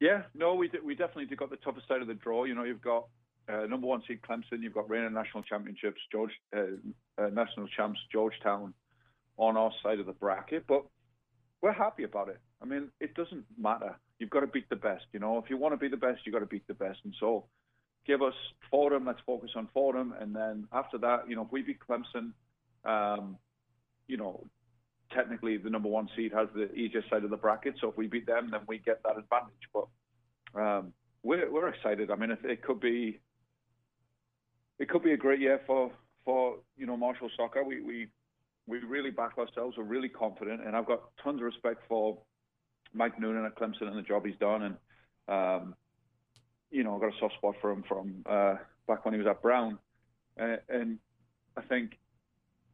Yeah, 0.00 0.22
no, 0.34 0.54
we 0.54 0.70
we 0.84 0.94
definitely 0.94 1.34
got 1.36 1.50
the 1.50 1.56
toughest 1.56 1.88
side 1.88 2.02
of 2.02 2.08
the 2.08 2.14
draw. 2.14 2.44
You 2.44 2.54
know, 2.54 2.64
you've 2.64 2.82
got 2.82 3.06
uh, 3.48 3.66
number 3.66 3.86
one 3.86 4.02
seed 4.06 4.20
Clemson, 4.22 4.60
you've 4.60 4.74
got 4.74 4.90
reigning 4.90 5.14
national 5.14 5.42
championships, 5.42 6.00
George 6.12 6.32
uh, 6.54 6.62
uh, 7.18 7.28
national 7.28 7.68
champs 7.68 8.00
Georgetown 8.12 8.74
on 9.38 9.56
our 9.56 9.72
side 9.82 10.00
of 10.00 10.06
the 10.06 10.12
bracket, 10.12 10.64
but 10.66 10.84
we're 11.62 11.72
happy 11.72 12.04
about 12.04 12.28
it. 12.28 12.38
I 12.62 12.64
mean, 12.66 12.88
it 13.00 13.14
doesn't 13.14 13.44
matter 13.58 13.96
you've 14.18 14.30
got 14.30 14.40
to 14.40 14.46
beat 14.46 14.68
the 14.68 14.76
best. 14.76 15.04
You 15.12 15.20
know, 15.20 15.38
if 15.38 15.50
you 15.50 15.56
want 15.56 15.74
to 15.74 15.78
be 15.78 15.88
the 15.88 15.96
best, 15.96 16.20
you've 16.24 16.32
got 16.32 16.40
to 16.40 16.46
beat 16.46 16.66
the 16.66 16.74
best. 16.74 16.98
And 17.04 17.14
so, 17.20 17.44
give 18.06 18.22
us 18.22 18.34
Fordham. 18.70 19.06
Let's 19.06 19.20
focus 19.26 19.50
on 19.56 19.68
Fordham, 19.74 20.14
and 20.18 20.34
then 20.34 20.66
after 20.72 20.98
that, 20.98 21.28
you 21.28 21.36
know, 21.36 21.42
if 21.42 21.52
we 21.52 21.62
beat 21.62 21.78
Clemson, 21.80 22.32
um, 22.84 23.36
you 24.06 24.16
know, 24.16 24.46
technically 25.12 25.56
the 25.56 25.70
number 25.70 25.88
one 25.88 26.08
seed 26.16 26.32
has 26.32 26.48
the 26.54 26.72
easiest 26.74 27.08
side 27.10 27.24
of 27.24 27.30
the 27.30 27.36
bracket. 27.36 27.74
So 27.80 27.88
if 27.88 27.96
we 27.96 28.06
beat 28.06 28.26
them, 28.26 28.48
then 28.50 28.60
we 28.66 28.78
get 28.78 29.02
that 29.04 29.18
advantage. 29.18 29.68
But 29.72 30.60
um, 30.60 30.92
we're 31.22 31.50
we're 31.50 31.68
excited. 31.68 32.10
I 32.10 32.16
mean, 32.16 32.30
it, 32.30 32.40
it 32.44 32.62
could 32.62 32.80
be 32.80 33.20
it 34.78 34.88
could 34.88 35.02
be 35.02 35.12
a 35.12 35.16
great 35.16 35.40
year 35.40 35.60
for 35.66 35.90
for 36.24 36.56
you 36.76 36.86
know 36.86 36.96
Marshall 36.96 37.30
soccer. 37.36 37.64
We 37.64 37.80
we 37.80 38.08
we 38.66 38.78
really 38.78 39.10
back 39.10 39.38
ourselves. 39.38 39.76
We're 39.76 39.84
really 39.84 40.08
confident, 40.08 40.66
and 40.66 40.76
I've 40.76 40.86
got 40.86 41.02
tons 41.22 41.40
of 41.40 41.44
respect 41.44 41.82
for 41.88 42.18
Mike 42.92 43.20
Noonan 43.20 43.44
at 43.44 43.56
Clemson 43.56 43.88
and 43.88 43.96
the 43.96 44.02
job 44.02 44.26
he's 44.26 44.36
done, 44.38 44.62
and 44.62 44.76
um, 45.28 45.74
you 46.70 46.84
know, 46.84 46.94
I've 46.94 47.00
got 47.00 47.14
a 47.14 47.18
soft 47.20 47.34
spot 47.34 47.54
for 47.60 47.70
him 47.70 47.84
from 47.88 48.22
uh, 48.26 48.56
back 48.88 49.04
when 49.04 49.14
he 49.14 49.18
was 49.18 49.26
at 49.28 49.42
Brown, 49.42 49.78
uh, 50.40 50.56
and 50.68 50.98
I 51.56 51.62
think, 51.62 51.98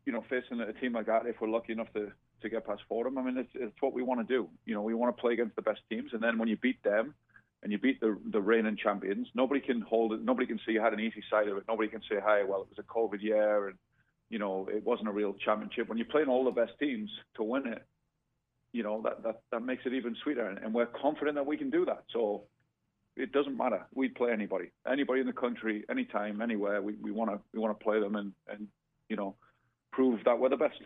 you 0.06 0.12
know, 0.12 0.24
facing 0.28 0.60
a 0.60 0.72
team 0.72 0.94
like 0.94 1.06
that, 1.06 1.26
if 1.26 1.40
we're 1.40 1.48
lucky 1.48 1.72
enough 1.72 1.92
to 1.94 2.10
to 2.42 2.48
get 2.48 2.66
past 2.66 2.82
Fordham, 2.88 3.18
I 3.18 3.22
mean, 3.22 3.38
it's, 3.38 3.50
it's 3.54 3.74
what 3.80 3.92
we 3.92 4.02
want 4.02 4.26
to 4.26 4.34
do. 4.34 4.48
You 4.66 4.74
know, 4.74 4.82
we 4.82 4.94
want 4.94 5.16
to 5.16 5.20
play 5.20 5.32
against 5.32 5.56
the 5.56 5.62
best 5.62 5.80
teams, 5.88 6.10
and 6.12 6.22
then 6.22 6.38
when 6.38 6.48
you 6.48 6.56
beat 6.56 6.82
them, 6.82 7.14
and 7.62 7.70
you 7.70 7.78
beat 7.78 8.00
the 8.00 8.18
the 8.32 8.40
reigning 8.40 8.76
champions, 8.76 9.28
nobody 9.34 9.60
can 9.60 9.80
hold 9.80 10.12
it. 10.12 10.22
Nobody 10.22 10.46
can 10.46 10.58
say 10.58 10.72
you 10.72 10.80
had 10.80 10.92
an 10.92 11.00
easy 11.00 11.22
side 11.30 11.48
of 11.48 11.56
it. 11.56 11.64
Nobody 11.68 11.88
can 11.88 12.00
say, 12.08 12.16
"Hi, 12.22 12.42
well, 12.42 12.62
it 12.62 12.68
was 12.68 12.78
a 12.78 12.82
COVID 12.82 13.22
year, 13.22 13.68
and 13.68 13.78
you 14.30 14.38
know, 14.38 14.68
it 14.72 14.84
wasn't 14.84 15.08
a 15.08 15.12
real 15.12 15.34
championship." 15.34 15.88
When 15.88 15.98
you're 15.98 16.08
playing 16.08 16.28
all 16.28 16.44
the 16.44 16.50
best 16.50 16.72
teams 16.80 17.08
to 17.36 17.44
win 17.44 17.68
it, 17.68 17.86
you 18.72 18.82
know 18.82 19.00
that 19.02 19.22
that 19.22 19.42
that 19.52 19.60
makes 19.60 19.86
it 19.86 19.92
even 19.92 20.16
sweeter, 20.22 20.46
and, 20.48 20.58
and 20.58 20.74
we're 20.74 20.86
confident 20.86 21.36
that 21.36 21.46
we 21.46 21.56
can 21.56 21.70
do 21.70 21.84
that. 21.84 22.04
So 22.12 22.42
it 23.16 23.30
doesn't 23.32 23.56
matter. 23.56 23.86
We 23.94 24.08
play 24.08 24.32
anybody, 24.32 24.70
anybody 24.90 25.20
in 25.20 25.26
the 25.26 25.32
country, 25.32 25.84
anytime, 25.88 26.42
anywhere. 26.42 26.82
We 26.82 26.94
we 26.94 27.12
want 27.12 27.30
to 27.30 27.40
we 27.52 27.60
want 27.60 27.78
to 27.78 27.84
play 27.84 28.00
them 28.00 28.16
and 28.16 28.32
and 28.48 28.66
you 29.08 29.16
know 29.16 29.36
prove 29.92 30.24
that 30.24 30.38
we're 30.38 30.48
the 30.48 30.56
best. 30.56 30.80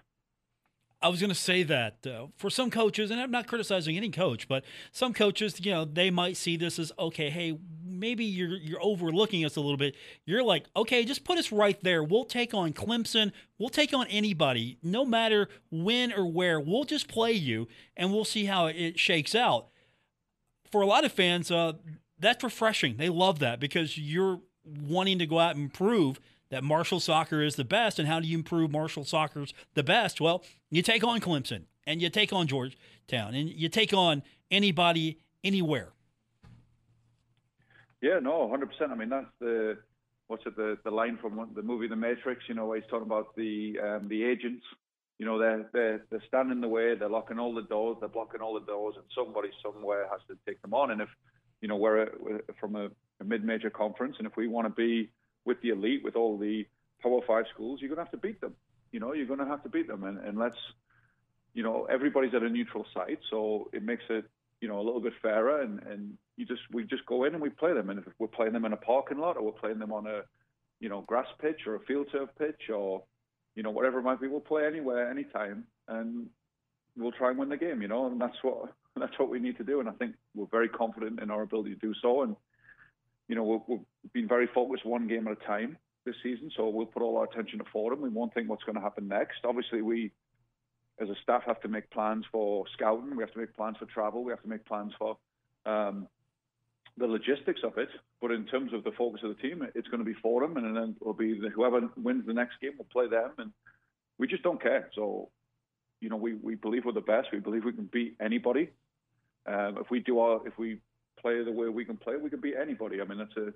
I 1.03 1.09
was 1.09 1.21
going 1.21 1.31
to 1.31 1.35
say 1.35 1.63
that 1.65 2.07
uh, 2.07 2.27
for 2.37 2.49
some 2.49 2.71
coaches, 2.71 3.11
and 3.11 3.21
I'm 3.21 3.31
not 3.31 3.47
criticizing 3.47 3.97
any 3.97 4.11
coach, 4.11 4.49
but 4.49 4.65
some 4.93 5.13
coaches, 5.13 5.61
you 5.63 5.71
know, 5.71 5.85
they 5.85 6.11
might 6.11 6.37
see 6.37 6.57
this 6.57 6.79
as 6.79 6.91
okay. 6.99 7.29
Hey, 7.29 7.59
maybe 7.85 8.25
you're 8.25 8.57
you're 8.57 8.83
overlooking 8.83 9.45
us 9.45 9.57
a 9.57 9.61
little 9.61 9.77
bit. 9.77 9.95
You're 10.25 10.43
like, 10.43 10.65
okay, 10.75 11.05
just 11.05 11.25
put 11.25 11.39
us 11.39 11.53
right 11.53 11.79
there. 11.83 12.03
We'll 12.03 12.25
take 12.25 12.55
on 12.55 12.73
Clemson. 12.73 13.33
We'll 13.59 13.69
take 13.69 13.93
on 13.93 14.07
anybody, 14.09 14.79
no 14.83 15.05
matter 15.05 15.49
when 15.71 16.13
or 16.13 16.27
where. 16.27 16.59
We'll 16.59 16.85
just 16.85 17.09
play 17.09 17.33
you, 17.33 17.69
and 17.97 18.13
we'll 18.13 18.25
see 18.25 18.47
how 18.47 18.67
it 18.67 18.99
shakes 18.99 19.35
out. 19.35 19.69
For 20.73 20.81
a 20.81 20.87
lot 20.87 21.05
of 21.05 21.13
fans, 21.13 21.51
uh, 21.51 21.75
that's 22.19 22.43
refreshing. 22.43 22.97
They 22.97 23.11
love 23.11 23.39
that 23.41 23.61
because 23.61 23.99
you're 23.99 24.41
wanting 24.65 25.19
to 25.19 25.27
go 25.27 25.39
out 25.39 25.57
and 25.57 25.73
prove 25.73 26.21
that 26.51 26.65
Marshall 26.65 27.01
soccer 27.01 27.43
is 27.43 27.57
the 27.57 27.65
best. 27.65 27.99
And 27.99 28.09
how 28.09 28.21
do 28.21 28.27
you 28.27 28.39
improve 28.39 28.71
Marshall 28.71 29.05
soccer's 29.05 29.53
the 29.75 29.83
best? 29.83 30.21
Well, 30.21 30.45
you 30.71 30.83
take 30.83 31.05
on 31.05 31.21
Clemson 31.21 31.65
and 31.87 32.01
you 32.01 32.11
take 32.11 32.33
on 32.33 32.47
Georgetown 32.47 33.35
and 33.35 33.49
you 33.49 33.69
take 33.69 33.93
on 33.93 34.23
anybody 34.51 35.19
anywhere. 35.43 35.93
Yeah, 38.03 38.19
no, 38.21 38.49
hundred 38.49 38.71
percent. 38.71 38.93
I 38.93 38.95
mean, 38.95 39.09
that's 39.09 39.27
the 39.41 39.79
what's 40.29 40.45
it 40.47 40.57
the 40.57 40.79
the 40.85 40.91
line 40.91 41.19
from 41.21 41.51
the 41.55 41.63
movie 41.63 41.89
The 41.89 41.97
Matrix. 41.97 42.45
You 42.49 42.55
know, 42.55 42.67
where 42.67 42.81
he's 42.81 42.89
talking 42.91 43.07
about 43.07 43.35
the 43.37 43.79
um, 43.83 44.09
the 44.09 44.23
agents. 44.23 44.65
You 45.19 45.25
know, 45.25 45.39
they're 45.39 45.69
they're 45.73 46.05
they're 46.11 46.23
standing 46.29 46.53
in 46.53 46.61
the 46.61 46.69
way. 46.69 46.95
They're 46.95 47.09
locking 47.09 47.39
all 47.39 47.55
the 47.55 47.63
doors. 47.63 47.97
They're 48.01 48.09
blocking 48.09 48.43
all 48.43 48.55
the 48.55 48.67
doors, 48.67 48.97
and 48.97 49.05
somebody 49.15 49.49
somewhere 49.63 50.07
has 50.11 50.21
to 50.29 50.37
take 50.47 50.61
them 50.61 50.75
on. 50.75 50.91
And 50.91 51.01
if 51.01 51.09
you 51.63 51.69
know 51.69 51.77
we're, 51.77 52.11
we're 52.21 52.43
from 52.61 52.77
a, 52.77 52.91
a 53.21 53.25
mid-major 53.25 53.71
conference, 53.71 54.17
and 54.19 54.27
if 54.27 54.37
we 54.37 54.47
want 54.47 54.67
to 54.67 54.75
be 54.75 55.11
with 55.47 55.63
the 55.63 55.71
elite, 55.71 56.03
with 56.05 56.17
all 56.17 56.37
the 56.37 56.67
Power 57.03 57.21
Five 57.27 57.45
schools, 57.55 57.81
you're 57.81 57.89
going 57.89 57.97
to 57.99 58.03
have 58.03 58.11
to 58.11 58.19
beat 58.19 58.41
them. 58.41 58.55
You 58.93 59.01
know, 59.01 59.15
you're 59.15 59.27
going 59.27 59.39
to 59.39 59.47
have 59.47 59.63
to 59.63 59.69
beat 59.69 59.87
them, 59.87 60.05
and, 60.05 60.19
and 60.19 60.39
let's, 60.39 60.57
you 61.55 61.63
know, 61.63 61.87
everybody's 61.91 62.35
at 62.35 62.43
a 62.43 62.49
neutral 62.49 62.85
site, 62.93 63.21
so 63.31 63.71
it 63.73 63.83
makes 63.83 64.03
it, 64.11 64.25
you 64.61 64.69
know, 64.69 64.79
a 64.79 64.85
little 64.85 65.01
bit 65.01 65.13
fairer, 65.23 65.63
and 65.63 65.81
and 65.83 66.19
you 66.37 66.45
just 66.45 66.63
we 66.73 66.85
just 66.85 67.07
go 67.07 67.25
in 67.25 67.35
and 67.35 67.43
we 67.43 67.51
play 67.51 67.73
them, 67.73 67.91
and 67.91 67.99
if 67.99 68.07
we're 68.19 68.27
playing 68.27 68.53
them 68.53 68.65
in 68.65 68.73
a 68.73 68.77
parking 68.77 69.19
lot 69.19 69.37
or 69.37 69.43
we're 69.43 69.53
playing 69.53 69.79
them 69.79 69.93
on 69.93 70.07
a, 70.07 70.23
you 70.81 70.89
know, 70.89 71.03
grass 71.03 71.27
pitch 71.41 71.61
or 71.67 71.77
a 71.77 71.81
field 71.81 72.07
turf 72.13 72.29
pitch 72.39 72.71
or, 72.75 73.03
you 73.55 73.63
know, 73.63 73.71
whatever 73.71 73.99
it 73.99 74.03
might 74.03 74.21
be, 74.21 74.29
we'll 74.29 74.41
play 74.41 74.67
anywhere, 74.67 75.11
anytime, 75.11 75.65
and 75.89 76.27
we'll 76.97 77.13
try 77.13 77.31
and 77.31 77.39
win 77.39 77.49
the 77.49 77.57
game. 77.57 77.83
You 77.83 77.89
know, 77.89 78.07
and 78.07 78.21
that's 78.21 78.37
what 78.43 78.73
that's 78.97 79.19
what 79.19 79.29
we 79.29 79.39
need 79.39 79.59
to 79.59 79.65
do, 79.65 79.81
and 79.81 79.89
I 79.89 79.93
think 79.93 80.15
we're 80.35 80.47
very 80.51 80.69
confident 80.69 81.21
in 81.21 81.31
our 81.31 81.43
ability 81.43 81.75
to 81.75 81.81
do 81.81 81.95
so, 82.01 82.23
and 82.23 82.37
you 83.29 83.35
know, 83.35 83.65
we've 83.67 83.81
been 84.13 84.29
very 84.29 84.49
focused 84.55 84.87
one 84.87 85.09
game 85.09 85.27
at 85.27 85.33
a 85.33 85.47
time. 85.47 85.79
this 86.05 86.15
season, 86.23 86.51
so 86.57 86.69
we'll 86.69 86.87
put 86.87 87.03
all 87.03 87.17
our 87.19 87.25
attention 87.25 87.59
to 87.59 87.65
Fordham. 87.73 88.01
We 88.01 88.09
won't 88.09 88.33
think 88.33 88.49
what's 88.49 88.63
going 88.65 88.77
to 88.77 88.81
happen 88.81 89.09
next. 89.09 89.39
Obviously, 89.45 89.83
we 89.83 90.13
as 91.01 91.09
a 91.11 91.17
staff 91.23 91.43
have 91.47 91.61
to 91.61 91.69
make 91.69 91.91
plans 91.91 92.25
for 92.33 92.65
scouting. 92.73 93.17
We 93.17 93.23
have 93.23 93.33
to 93.33 93.39
make 93.39 93.55
plans 93.55 93.77
for 93.79 93.87
travel. 93.87 94.25
We 94.25 94.33
have 94.33 94.43
to 94.43 94.49
make 94.49 94.65
plans 94.65 94.93
for 94.99 95.19
um, 95.67 96.07
the 96.97 97.07
logistics 97.07 97.61
of 97.65 97.77
it. 97.77 97.89
But 98.21 98.31
in 98.31 98.47
terms 98.47 98.73
of 98.73 98.85
the 98.85 98.93
focus 98.93 99.21
of 99.25 99.37
the 99.37 99.43
team, 99.43 99.67
it's 99.75 99.89
going 99.89 99.99
to 99.99 100.05
be 100.05 100.15
Fordham, 100.23 100.57
and 100.57 100.75
then 100.75 100.97
it'll 101.01 101.13
be 101.13 101.39
the, 101.39 101.51
whoever 101.51 101.81
wins 101.97 102.25
the 102.27 102.33
next 102.33 102.61
game 102.63 102.73
will 102.79 102.87
play 102.87 103.09
them, 103.09 103.33
and 103.39 103.53
we 104.17 104.27
just 104.27 104.43
don't 104.43 104.63
care. 104.63 104.89
So, 104.95 105.29
you 106.01 106.09
know, 106.09 106.17
we, 106.17 106.35
we 106.35 106.55
believe 106.55 106.85
we're 106.87 106.93
the 106.93 107.01
best. 107.03 107.29
We 107.33 107.41
believe 107.41 107.65
we 107.65 107.73
can 107.73 107.91
beat 107.93 108.17
anybody. 108.21 108.71
Um, 109.47 109.79
if 109.79 109.91
we 109.91 110.01
do 110.01 110.19
our 110.19 110.47
if 110.47 110.59
we 110.59 110.79
play 111.21 111.43
the 111.43 111.53
way 111.53 111.69
we 111.69 111.85
can 111.85 111.97
play, 111.97 112.15
we 112.17 112.31
can 112.31 112.41
beat 112.41 112.55
anybody. 112.61 113.01
I 113.01 113.05
mean, 113.05 113.19
that's 113.19 113.37
a 113.37 113.53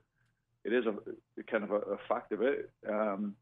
it 0.65 0.73
is 0.73 0.85
a, 0.87 1.43
kind 1.51 1.65
of 1.65 1.71
a, 1.71 1.77
a, 1.77 1.99
fact 2.09 2.33
of 2.33 2.43
it. 2.43 2.71
Um, 2.87 3.35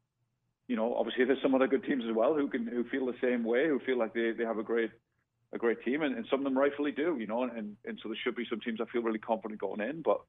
you 0.68 0.76
know, 0.76 0.94
obviously 0.94 1.24
there's 1.24 1.42
some 1.42 1.54
other 1.54 1.66
good 1.66 1.84
teams 1.84 2.04
as 2.08 2.14
well 2.14 2.34
who 2.34 2.48
can 2.48 2.66
who 2.66 2.84
feel 2.84 3.06
the 3.06 3.14
same 3.20 3.44
way, 3.44 3.66
who 3.66 3.80
feel 3.80 3.98
like 3.98 4.14
they, 4.14 4.32
they 4.32 4.44
have 4.44 4.58
a 4.58 4.62
great 4.62 4.90
a 5.52 5.58
great 5.58 5.82
team, 5.84 6.02
and, 6.02 6.14
and 6.14 6.26
some 6.30 6.40
of 6.40 6.44
them 6.44 6.56
rightfully 6.56 6.92
do. 6.92 7.16
You 7.18 7.26
know, 7.26 7.42
and 7.42 7.76
and 7.84 7.98
so 8.02 8.08
there 8.08 8.18
should 8.22 8.36
be 8.36 8.46
some 8.48 8.60
teams 8.60 8.80
I 8.80 8.90
feel 8.92 9.02
really 9.02 9.18
confident 9.18 9.60
going 9.60 9.80
in, 9.80 10.02
but 10.02 10.20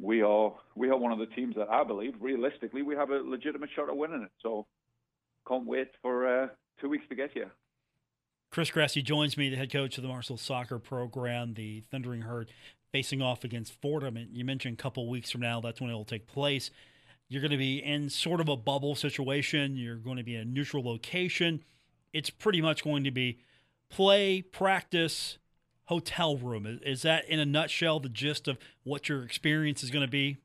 we 0.00 0.22
are 0.22 0.54
we 0.74 0.90
are 0.90 0.96
one 0.96 1.12
of 1.12 1.18
the 1.18 1.26
teams 1.26 1.56
that 1.56 1.68
I 1.70 1.84
believe 1.84 2.14
realistically 2.20 2.82
we 2.82 2.94
have 2.96 3.10
a 3.10 3.16
legitimate 3.16 3.70
shot 3.74 3.88
at 3.88 3.96
winning 3.96 4.22
it. 4.22 4.32
So 4.42 4.66
can't 5.46 5.66
wait 5.66 5.88
for 6.02 6.42
uh, 6.42 6.48
two 6.80 6.88
weeks 6.88 7.04
to 7.08 7.14
get 7.14 7.30
here. 7.32 7.50
Chris 8.50 8.70
Grassie 8.70 9.04
joins 9.04 9.36
me, 9.36 9.50
the 9.50 9.56
head 9.56 9.70
coach 9.70 9.98
of 9.98 10.02
the 10.02 10.08
Marshall 10.08 10.38
soccer 10.38 10.78
program, 10.78 11.54
the 11.54 11.82
Thundering 11.90 12.22
Herd 12.22 12.50
facing 12.92 13.22
off 13.22 13.44
against 13.44 13.72
Fordham. 13.80 14.16
And 14.16 14.36
you 14.36 14.44
mentioned 14.44 14.78
a 14.78 14.82
couple 14.82 15.08
weeks 15.08 15.30
from 15.30 15.40
now, 15.40 15.60
that's 15.60 15.80
when 15.80 15.90
it 15.90 15.94
will 15.94 16.04
take 16.04 16.26
place. 16.26 16.70
You're 17.28 17.42
going 17.42 17.50
to 17.50 17.58
be 17.58 17.78
in 17.78 18.08
sort 18.08 18.40
of 18.40 18.48
a 18.48 18.56
bubble 18.56 18.94
situation. 18.94 19.76
You're 19.76 19.96
going 19.96 20.16
to 20.16 20.22
be 20.22 20.34
in 20.34 20.40
a 20.40 20.44
neutral 20.44 20.82
location. 20.82 21.62
It's 22.12 22.30
pretty 22.30 22.62
much 22.62 22.82
going 22.82 23.04
to 23.04 23.10
be 23.10 23.40
play, 23.90 24.40
practice, 24.40 25.38
hotel 25.84 26.36
room. 26.36 26.80
Is 26.82 27.02
that, 27.02 27.28
in 27.28 27.38
a 27.38 27.46
nutshell, 27.46 28.00
the 28.00 28.08
gist 28.08 28.48
of 28.48 28.58
what 28.82 29.08
your 29.08 29.22
experience 29.24 29.82
is 29.82 29.90
going 29.90 30.04
to 30.04 30.10
be? 30.10 30.38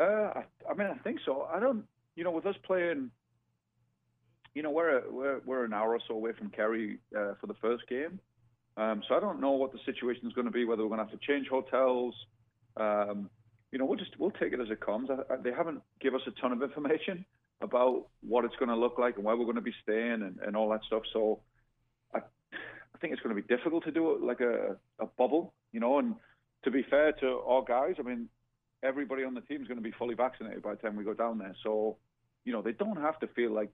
Uh, 0.00 0.42
I, 0.68 0.74
mean, 0.76 0.88
I 0.88 0.94
think 1.04 1.20
so. 1.24 1.46
I 1.52 1.60
don't, 1.60 1.84
you 2.14 2.24
know, 2.24 2.30
with 2.30 2.46
us 2.46 2.56
playing 2.62 3.10
you 4.56 4.62
know, 4.62 4.70
we're, 4.70 5.02
we're 5.10 5.40
we're 5.44 5.64
an 5.66 5.74
hour 5.74 5.90
or 5.92 6.00
so 6.08 6.14
away 6.14 6.32
from 6.32 6.48
Cary 6.48 6.98
uh, 7.14 7.34
for 7.38 7.46
the 7.46 7.54
first 7.60 7.86
game, 7.88 8.18
um, 8.76 9.02
so 9.08 9.14
I 9.14 9.20
don't 9.20 9.40
know 9.40 9.52
what 9.52 9.72
the 9.72 9.78
situation 9.86 10.26
is 10.26 10.32
going 10.32 10.46
to 10.46 10.50
be. 10.52 10.64
Whether 10.64 10.82
we're 10.82 10.94
going 10.94 11.04
to 11.04 11.10
have 11.10 11.20
to 11.20 11.26
change 11.26 11.48
hotels, 11.48 12.14
um, 12.76 13.30
you 13.72 13.78
know, 13.78 13.84
we'll 13.84 13.98
just 13.98 14.18
we'll 14.18 14.30
take 14.32 14.52
it 14.52 14.60
as 14.60 14.70
it 14.70 14.80
comes. 14.80 15.08
I, 15.10 15.32
I, 15.32 15.36
they 15.42 15.52
haven't 15.52 15.80
give 16.00 16.14
us 16.14 16.20
a 16.26 16.40
ton 16.40 16.52
of 16.52 16.62
information 16.62 17.24
about 17.62 18.06
what 18.20 18.44
it's 18.44 18.56
going 18.56 18.68
to 18.68 18.76
look 18.76 18.98
like 18.98 19.16
and 19.16 19.24
where 19.24 19.36
we're 19.36 19.44
going 19.44 19.56
to 19.56 19.62
be 19.62 19.74
staying 19.82 20.22
and, 20.22 20.38
and 20.44 20.56
all 20.56 20.68
that 20.70 20.80
stuff. 20.86 21.02
So 21.12 21.40
I 22.14 22.18
I 22.18 22.98
think 23.00 23.12
it's 23.12 23.22
going 23.22 23.34
to 23.34 23.42
be 23.42 23.54
difficult 23.54 23.84
to 23.84 23.90
do 23.92 24.12
it 24.12 24.22
like 24.22 24.40
a 24.40 24.76
a 24.98 25.06
bubble, 25.18 25.54
you 25.72 25.80
know. 25.80 25.98
And 25.98 26.14
to 26.64 26.70
be 26.70 26.84
fair 26.88 27.12
to 27.12 27.40
our 27.46 27.62
guys, 27.62 27.94
I 27.98 28.02
mean, 28.02 28.28
everybody 28.82 29.24
on 29.24 29.34
the 29.34 29.40
team 29.42 29.62
is 29.62 29.68
going 29.68 29.78
to 29.78 29.84
be 29.84 29.94
fully 29.98 30.14
vaccinated 30.14 30.62
by 30.62 30.74
the 30.74 30.82
time 30.82 30.96
we 30.96 31.04
go 31.04 31.14
down 31.14 31.38
there. 31.38 31.54
So 31.62 31.96
you 32.44 32.52
know, 32.52 32.62
they 32.62 32.72
don't 32.72 33.00
have 33.00 33.18
to 33.20 33.26
feel 33.28 33.52
like 33.52 33.70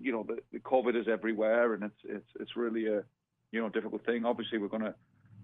you 0.00 0.12
know, 0.12 0.24
the, 0.26 0.38
the 0.52 0.58
COVID 0.58 1.00
is 1.00 1.06
everywhere, 1.08 1.74
and 1.74 1.84
it's 1.84 2.00
it's 2.04 2.28
it's 2.40 2.56
really 2.56 2.86
a 2.86 3.04
you 3.52 3.60
know 3.60 3.68
difficult 3.68 4.04
thing. 4.04 4.24
Obviously, 4.24 4.58
we're 4.58 4.68
going 4.68 4.82
to 4.82 4.94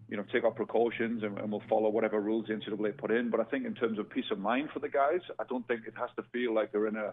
you 0.08 0.16
know 0.16 0.24
take 0.32 0.44
our 0.44 0.50
precautions 0.50 1.22
and, 1.22 1.38
and, 1.38 1.52
we'll 1.52 1.62
follow 1.68 1.90
whatever 1.90 2.20
rules 2.20 2.46
the 2.48 2.54
NCAA 2.54 2.96
put 2.96 3.10
in. 3.10 3.30
But 3.30 3.40
I 3.40 3.44
think 3.44 3.66
in 3.66 3.74
terms 3.74 3.98
of 3.98 4.10
peace 4.10 4.24
of 4.32 4.38
mind 4.38 4.70
for 4.72 4.80
the 4.80 4.88
guys, 4.88 5.20
I 5.38 5.44
don't 5.48 5.66
think 5.68 5.82
it 5.86 5.94
has 5.96 6.08
to 6.16 6.22
feel 6.32 6.54
like 6.54 6.72
they're 6.72 6.88
in 6.88 6.96
a 6.96 7.12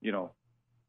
you 0.00 0.12
know 0.12 0.32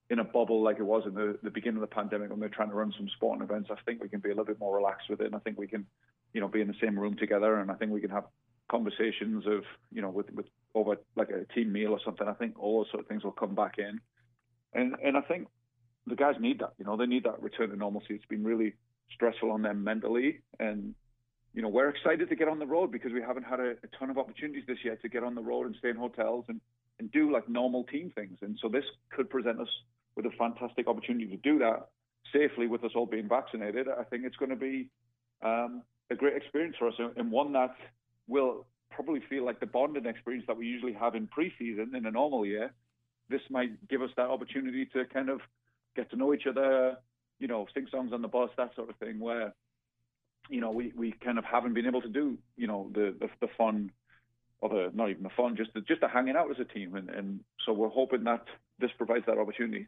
in 0.09 0.19
a 0.19 0.23
bubble 0.23 0.61
like 0.63 0.77
it 0.77 0.83
was 0.83 1.03
in 1.07 1.13
the, 1.13 1.37
the 1.41 1.49
beginning 1.49 1.77
of 1.77 1.89
the 1.89 1.95
pandemic 1.95 2.29
when 2.29 2.39
they're 2.39 2.49
trying 2.49 2.69
to 2.69 2.75
run 2.75 2.93
some 2.97 3.09
sporting 3.15 3.43
events. 3.43 3.69
I 3.71 3.75
think 3.85 4.01
we 4.01 4.09
can 4.09 4.19
be 4.19 4.29
a 4.29 4.33
little 4.33 4.45
bit 4.45 4.59
more 4.59 4.75
relaxed 4.75 5.09
with 5.09 5.21
it, 5.21 5.27
and 5.27 5.35
I 5.35 5.39
think 5.39 5.57
we 5.57 5.67
can 5.67 5.85
you 6.33 6.41
know 6.41 6.47
be 6.47 6.61
in 6.61 6.67
the 6.67 6.75
same 6.81 6.97
room 6.99 7.15
together, 7.15 7.59
and 7.59 7.71
I 7.71 7.75
think 7.75 7.91
we 7.91 8.01
can 8.01 8.09
have 8.09 8.25
conversations 8.69 9.45
of 9.45 9.63
you 9.91 10.01
know 10.01 10.09
with 10.09 10.31
with 10.31 10.47
over 10.73 10.97
like 11.15 11.29
a 11.29 11.45
team 11.53 11.71
meal 11.71 11.91
or 11.91 11.99
something. 12.03 12.27
I 12.27 12.33
think 12.33 12.59
all 12.59 12.79
those 12.79 12.91
sort 12.91 13.03
of 13.03 13.07
things 13.07 13.23
will 13.23 13.31
come 13.31 13.55
back 13.55 13.75
in. 13.77 13.99
And 14.73 14.95
and 15.03 15.15
I 15.15 15.21
think 15.21 15.47
the 16.07 16.15
guys 16.15 16.35
need 16.39 16.59
that. 16.59 16.73
You 16.77 16.85
know, 16.85 16.97
they 16.97 17.05
need 17.05 17.23
that 17.23 17.41
return 17.41 17.69
to 17.69 17.75
normalcy. 17.75 18.15
It's 18.15 18.25
been 18.25 18.43
really 18.43 18.73
stressful 19.13 19.51
on 19.51 19.61
them 19.61 19.83
mentally, 19.83 20.41
and 20.59 20.95
you 21.53 21.61
know, 21.61 21.69
we're 21.69 21.89
excited 21.89 22.27
to 22.27 22.35
get 22.35 22.49
on 22.49 22.59
the 22.59 22.65
road 22.65 22.91
because 22.91 23.13
we 23.13 23.21
haven't 23.21 23.43
had 23.43 23.61
a, 23.61 23.71
a 23.71 23.97
ton 23.97 24.09
of 24.09 24.17
opportunities 24.17 24.65
this 24.67 24.79
year 24.83 24.97
to 24.97 25.07
get 25.07 25.23
on 25.23 25.35
the 25.35 25.41
road 25.41 25.65
and 25.65 25.75
stay 25.79 25.89
in 25.89 25.95
hotels 25.95 26.45
and 26.49 26.59
and 26.99 27.11
do 27.11 27.31
like 27.31 27.47
normal 27.49 27.83
team 27.85 28.11
things. 28.15 28.37
And 28.41 28.57
so 28.61 28.69
this 28.69 28.85
could 29.09 29.29
present 29.29 29.59
us 29.59 29.67
with 30.15 30.25
a 30.25 30.31
fantastic 30.37 30.87
opportunity 30.87 31.27
to 31.27 31.37
do 31.37 31.59
that 31.59 31.87
safely 32.31 32.67
with 32.67 32.83
us 32.83 32.91
all 32.95 33.05
being 33.05 33.27
vaccinated. 33.27 33.87
I 33.87 34.03
think 34.03 34.23
it's 34.25 34.37
going 34.37 34.49
to 34.49 34.55
be 34.55 34.89
um, 35.43 35.83
a 36.09 36.15
great 36.15 36.35
experience 36.35 36.75
for 36.77 36.87
us 36.87 36.93
and 37.17 37.31
one 37.31 37.53
that 37.53 37.75
will 38.27 38.65
probably 38.91 39.21
feel 39.29 39.45
like 39.45 39.59
the 39.59 39.65
bonding 39.65 40.05
experience 40.05 40.45
that 40.47 40.57
we 40.57 40.65
usually 40.65 40.93
have 40.93 41.15
in 41.15 41.27
preseason 41.27 41.95
in 41.95 42.05
a 42.05 42.11
normal 42.11 42.45
year. 42.45 42.73
This 43.29 43.41
might 43.49 43.87
give 43.89 44.01
us 44.01 44.09
that 44.17 44.27
opportunity 44.27 44.85
to 44.93 45.05
kind 45.05 45.29
of 45.29 45.41
get 45.95 46.09
to 46.11 46.15
know 46.15 46.33
each 46.33 46.47
other, 46.47 46.97
you 47.39 47.47
know, 47.47 47.67
sing 47.73 47.87
songs 47.91 48.13
on 48.13 48.21
the 48.21 48.27
bus, 48.27 48.49
that 48.57 48.75
sort 48.75 48.89
of 48.89 48.95
thing, 48.97 49.19
where, 49.19 49.53
you 50.49 50.61
know, 50.61 50.71
we, 50.71 50.93
we 50.95 51.11
kind 51.11 51.37
of 51.37 51.45
haven't 51.45 51.73
been 51.73 51.85
able 51.85 52.01
to 52.01 52.09
do, 52.09 52.37
you 52.55 52.67
know, 52.67 52.89
the, 52.93 53.15
the, 53.19 53.29
the 53.41 53.47
fun 53.57 53.91
or 54.59 54.69
the, 54.69 54.91
not 54.93 55.09
even 55.09 55.23
the 55.23 55.29
fun, 55.35 55.55
just 55.55 55.73
the, 55.73 55.81
just 55.81 56.01
the 56.01 56.07
hanging 56.07 56.35
out 56.35 56.49
as 56.49 56.57
a 56.59 56.65
team. 56.65 56.95
And, 56.95 57.09
and 57.09 57.39
so 57.65 57.73
we're 57.73 57.89
hoping 57.89 58.23
that 58.23 58.45
this 58.79 58.91
provides 58.97 59.25
that 59.27 59.37
opportunity. 59.37 59.87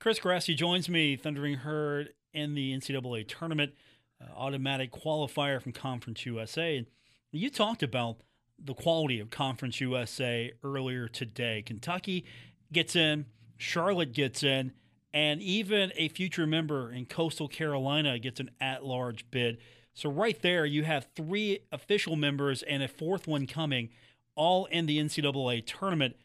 Chris 0.00 0.18
Grassie 0.18 0.56
joins 0.56 0.88
me, 0.88 1.16
Thundering 1.16 1.58
Herd, 1.58 2.10
in 2.32 2.54
the 2.54 2.76
NCAA 2.76 3.26
tournament, 3.28 3.72
uh, 4.20 4.32
automatic 4.36 4.92
qualifier 4.92 5.62
from 5.62 5.72
Conference 5.72 6.26
USA. 6.26 6.78
And 6.78 6.86
you 7.30 7.48
talked 7.48 7.82
about 7.82 8.18
the 8.62 8.74
quality 8.74 9.20
of 9.20 9.30
Conference 9.30 9.80
USA 9.80 10.52
earlier 10.62 11.08
today. 11.08 11.62
Kentucky 11.64 12.24
gets 12.72 12.96
in, 12.96 13.26
Charlotte 13.56 14.12
gets 14.12 14.42
in, 14.42 14.72
and 15.14 15.40
even 15.40 15.92
a 15.96 16.08
future 16.08 16.46
member 16.46 16.90
in 16.90 17.06
Coastal 17.06 17.46
Carolina 17.46 18.18
gets 18.18 18.40
an 18.40 18.50
at 18.60 18.84
large 18.84 19.30
bid. 19.30 19.58
So, 19.94 20.10
right 20.10 20.38
there, 20.42 20.66
you 20.66 20.82
have 20.82 21.06
three 21.14 21.60
official 21.70 22.16
members 22.16 22.64
and 22.64 22.82
a 22.82 22.88
fourth 22.88 23.28
one 23.28 23.46
coming, 23.46 23.90
all 24.34 24.64
in 24.66 24.86
the 24.86 24.98
NCAA 24.98 25.64
tournament. 25.64 26.16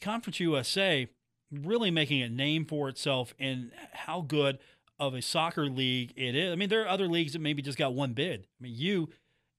Conference 0.00 0.40
USA 0.40 1.08
really 1.52 1.92
making 1.92 2.20
a 2.20 2.28
name 2.28 2.66
for 2.66 2.88
itself 2.88 3.32
in 3.38 3.70
how 3.92 4.20
good 4.20 4.58
of 4.98 5.14
a 5.14 5.22
soccer 5.22 5.66
league 5.66 6.12
it 6.16 6.34
is. 6.34 6.52
I 6.52 6.56
mean, 6.56 6.68
there 6.68 6.82
are 6.82 6.88
other 6.88 7.06
leagues 7.06 7.34
that 7.34 7.38
maybe 7.38 7.62
just 7.62 7.78
got 7.78 7.94
one 7.94 8.12
bid. 8.12 8.40
I 8.40 8.62
mean, 8.62 8.74
you, 8.74 9.08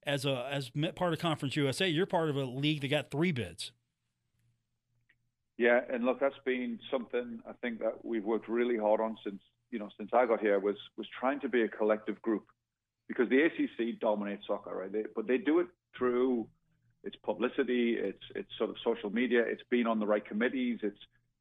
as 0.05 0.25
a 0.25 0.45
as 0.51 0.71
part 0.95 1.13
of 1.13 1.19
Conference 1.19 1.55
USA, 1.55 1.87
you're 1.87 2.05
part 2.05 2.29
of 2.29 2.35
a 2.35 2.43
league 2.43 2.81
that 2.81 2.89
got 2.89 3.11
three 3.11 3.31
bids. 3.31 3.71
Yeah, 5.57 5.79
and 5.91 6.05
look, 6.05 6.19
that's 6.19 6.35
been 6.45 6.79
something 6.91 7.39
I 7.47 7.53
think 7.61 7.79
that 7.79 8.05
we've 8.05 8.23
worked 8.23 8.47
really 8.47 8.77
hard 8.77 9.01
on 9.01 9.17
since 9.23 9.41
you 9.71 9.79
know 9.79 9.89
since 9.97 10.11
I 10.13 10.25
got 10.25 10.39
here 10.39 10.59
was 10.59 10.77
was 10.97 11.07
trying 11.19 11.39
to 11.41 11.49
be 11.49 11.63
a 11.63 11.67
collective 11.67 12.21
group 12.21 12.45
because 13.07 13.29
the 13.29 13.41
ACC 13.43 13.99
dominates 13.99 14.45
soccer, 14.47 14.75
right? 14.75 14.91
They, 14.91 15.03
but 15.15 15.27
they 15.27 15.37
do 15.37 15.59
it 15.59 15.67
through 15.97 16.47
its 17.03 17.15
publicity, 17.23 17.93
its 17.93 18.21
its 18.35 18.49
sort 18.57 18.69
of 18.69 18.75
social 18.83 19.09
media, 19.09 19.41
it's 19.45 19.63
been 19.69 19.87
on 19.87 19.99
the 19.99 20.05
right 20.05 20.25
committees, 20.25 20.79
it's 20.83 20.99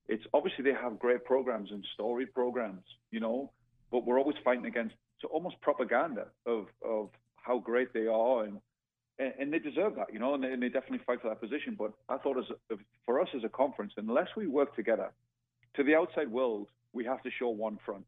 it's 0.09 0.25
obviously 0.33 0.65
they 0.65 0.73
have 0.73 0.99
great 0.99 1.25
programs 1.25 1.71
and 1.71 1.85
story 1.95 2.27
programs, 2.27 2.85
you 3.11 3.21
know, 3.21 3.53
but 3.91 4.07
we're 4.07 4.19
always 4.19 4.37
fighting 4.45 4.67
against 4.67 4.95
so 5.21 5.29
almost 5.29 5.61
propaganda 5.61 6.27
of 6.47 6.67
of 6.83 7.11
how 7.37 7.59
great 7.59 7.93
they 7.93 8.07
are 8.07 8.45
and 8.45 8.61
and, 9.19 9.33
and 9.39 9.53
they 9.53 9.59
deserve 9.59 9.97
that, 9.97 10.13
you 10.13 10.19
know, 10.19 10.35
and 10.35 10.43
they, 10.43 10.53
and 10.53 10.63
they, 10.63 10.69
definitely 10.69 11.01
fight 11.07 11.23
for 11.23 11.29
that 11.29 11.41
position. 11.41 11.77
But 11.79 11.93
I 12.09 12.19
thought, 12.19 12.39
as 12.39 12.79
for 13.05 13.21
us 13.21 13.29
as 13.37 13.45
a 13.45 13.49
conference, 13.49 13.93
unless 13.97 14.29
we 14.37 14.47
work 14.47 14.75
together, 14.77 15.11
to 15.75 15.85
the 15.85 15.95
outside 15.95 16.31
world, 16.31 16.69
we 16.93 17.05
have 17.05 17.23
to 17.23 17.31
show 17.39 17.49
one 17.49 17.79
front. 17.85 18.05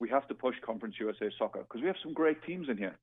We 0.00 0.08
have 0.10 0.26
to 0.28 0.34
push 0.34 0.56
Conference 0.64 0.96
USA 0.98 1.30
soccer 1.38 1.60
because 1.60 1.80
we 1.80 1.86
have 1.86 1.96
some 2.02 2.12
great 2.12 2.42
teams 2.42 2.68
in 2.68 2.76
here. 2.76 2.98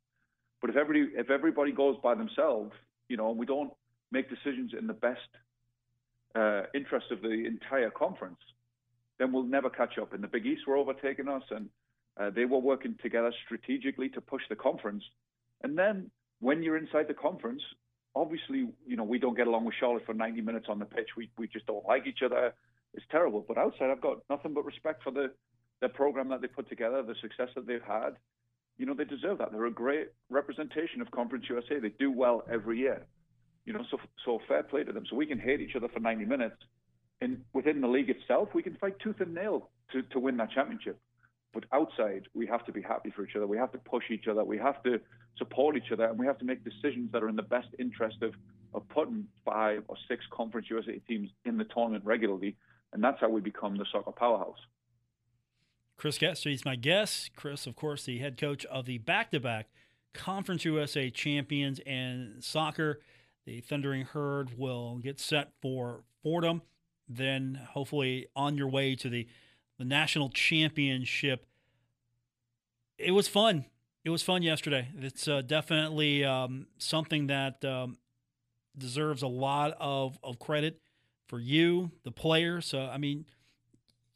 But 0.59 0.69
if 0.69 0.75
everybody 0.75 1.13
if 1.15 1.29
everybody 1.29 1.71
goes 1.71 1.95
by 2.03 2.15
themselves, 2.15 2.71
you 3.07 3.17
know, 3.17 3.29
and 3.29 3.39
we 3.39 3.45
don't 3.45 3.71
make 4.11 4.29
decisions 4.29 4.73
in 4.77 4.87
the 4.87 4.93
best 4.93 5.19
uh, 6.35 6.63
interest 6.75 7.07
of 7.11 7.21
the 7.21 7.45
entire 7.45 7.89
conference, 7.89 8.39
then 9.17 9.31
we'll 9.31 9.43
never 9.43 9.69
catch 9.69 9.97
up. 9.97 10.13
And 10.13 10.21
the 10.21 10.27
Big 10.27 10.45
East 10.45 10.67
were 10.67 10.77
overtaking 10.77 11.27
us, 11.27 11.43
and 11.49 11.69
uh, 12.19 12.29
they 12.29 12.45
were 12.45 12.59
working 12.59 12.95
together 13.01 13.33
strategically 13.45 14.09
to 14.09 14.21
push 14.21 14.41
the 14.49 14.55
conference. 14.55 15.03
And 15.63 15.77
then 15.77 16.11
when 16.41 16.61
you're 16.63 16.77
inside 16.77 17.07
the 17.07 17.13
conference, 17.13 17.61
obviously, 18.15 18.67
you 18.85 18.97
know, 18.97 19.03
we 19.03 19.19
don't 19.19 19.37
get 19.37 19.47
along 19.47 19.65
with 19.65 19.75
Charlotte 19.79 20.05
for 20.05 20.13
90 20.13 20.41
minutes 20.41 20.65
on 20.67 20.79
the 20.79 20.85
pitch. 20.85 21.09
We 21.15 21.29
we 21.37 21.47
just 21.47 21.65
don't 21.67 21.85
like 21.85 22.05
each 22.07 22.19
other. 22.25 22.53
It's 22.93 23.05
terrible. 23.09 23.45
But 23.47 23.57
outside, 23.57 23.89
I've 23.89 24.01
got 24.01 24.17
nothing 24.29 24.53
but 24.53 24.65
respect 24.65 25.03
for 25.03 25.11
the 25.11 25.31
the 25.81 25.89
program 25.89 26.29
that 26.29 26.41
they 26.41 26.47
put 26.47 26.67
together, 26.67 27.01
the 27.01 27.15
success 27.21 27.49
that 27.55 27.65
they've 27.65 27.81
had. 27.87 28.11
You 28.77 28.85
know, 28.85 28.93
they 28.93 29.05
deserve 29.05 29.37
that. 29.37 29.51
They're 29.51 29.65
a 29.65 29.71
great 29.71 30.07
representation 30.29 31.01
of 31.01 31.11
Conference 31.11 31.45
USA. 31.49 31.79
They 31.79 31.93
do 31.99 32.11
well 32.11 32.43
every 32.51 32.79
year. 32.79 33.05
You 33.65 33.73
know, 33.73 33.83
so 33.91 33.97
so 34.25 34.39
fair 34.47 34.63
play 34.63 34.83
to 34.83 34.91
them. 34.91 35.05
So 35.09 35.15
we 35.15 35.27
can 35.27 35.39
hate 35.39 35.61
each 35.61 35.75
other 35.75 35.87
for 35.87 35.99
90 35.99 36.25
minutes, 36.25 36.57
and 37.21 37.43
within 37.53 37.81
the 37.81 37.87
league 37.87 38.09
itself, 38.09 38.49
we 38.53 38.63
can 38.63 38.75
fight 38.75 38.99
tooth 38.99 39.21
and 39.21 39.33
nail 39.33 39.69
to 39.91 40.01
to 40.01 40.19
win 40.19 40.37
that 40.37 40.51
championship. 40.51 40.99
But 41.53 41.65
outside, 41.73 42.27
we 42.33 42.47
have 42.47 42.65
to 42.65 42.71
be 42.71 42.81
happy 42.81 43.11
for 43.11 43.25
each 43.25 43.35
other. 43.35 43.45
We 43.45 43.57
have 43.57 43.71
to 43.73 43.77
push 43.77 44.05
each 44.09 44.27
other. 44.27 44.43
We 44.43 44.57
have 44.57 44.81
to 44.83 44.99
support 45.37 45.75
each 45.75 45.91
other, 45.91 46.05
and 46.05 46.17
we 46.17 46.25
have 46.25 46.37
to 46.39 46.45
make 46.45 46.63
decisions 46.63 47.11
that 47.11 47.23
are 47.23 47.29
in 47.29 47.35
the 47.35 47.43
best 47.43 47.67
interest 47.79 48.21
of 48.21 48.33
of 48.73 48.87
putting 48.89 49.25
five 49.43 49.83
or 49.87 49.95
six 50.07 50.23
Conference 50.31 50.67
USA 50.69 50.99
teams 51.07 51.29
in 51.45 51.57
the 51.57 51.65
tournament 51.65 52.05
regularly, 52.05 52.55
and 52.93 53.03
that's 53.03 53.19
how 53.19 53.29
we 53.29 53.41
become 53.41 53.77
the 53.77 53.85
soccer 53.91 54.11
powerhouse. 54.11 54.59
Chris 55.97 56.17
Grassie 56.17 56.53
is 56.53 56.65
my 56.65 56.75
guest. 56.75 57.31
Chris, 57.35 57.67
of 57.67 57.75
course, 57.75 58.05
the 58.05 58.19
head 58.19 58.37
coach 58.37 58.65
of 58.65 58.85
the 58.85 58.97
back-to-back 58.97 59.67
Conference 60.13 60.65
USA 60.65 61.09
champions 61.09 61.79
and 61.85 62.43
soccer. 62.43 62.99
The 63.45 63.61
Thundering 63.61 64.05
Herd 64.05 64.57
will 64.57 64.97
get 64.97 65.19
set 65.19 65.51
for 65.61 66.03
Fordham, 66.23 66.61
then 67.07 67.59
hopefully 67.71 68.27
on 68.35 68.57
your 68.57 68.67
way 68.67 68.95
to 68.95 69.09
the 69.09 69.27
the 69.81 69.85
national 69.85 70.29
championship. 70.29 71.47
It 72.99 73.13
was 73.13 73.27
fun. 73.27 73.65
It 74.05 74.11
was 74.11 74.21
fun 74.21 74.43
yesterday. 74.43 74.89
It's 74.95 75.27
uh, 75.27 75.41
definitely 75.41 76.23
um, 76.23 76.67
something 76.77 77.25
that 77.27 77.65
um, 77.65 77.97
deserves 78.77 79.23
a 79.23 79.27
lot 79.27 79.75
of, 79.79 80.19
of 80.23 80.37
credit 80.37 80.79
for 81.27 81.39
you, 81.39 81.89
the 82.03 82.11
players. 82.11 82.67
So, 82.67 82.81
I 82.81 82.99
mean, 82.99 83.25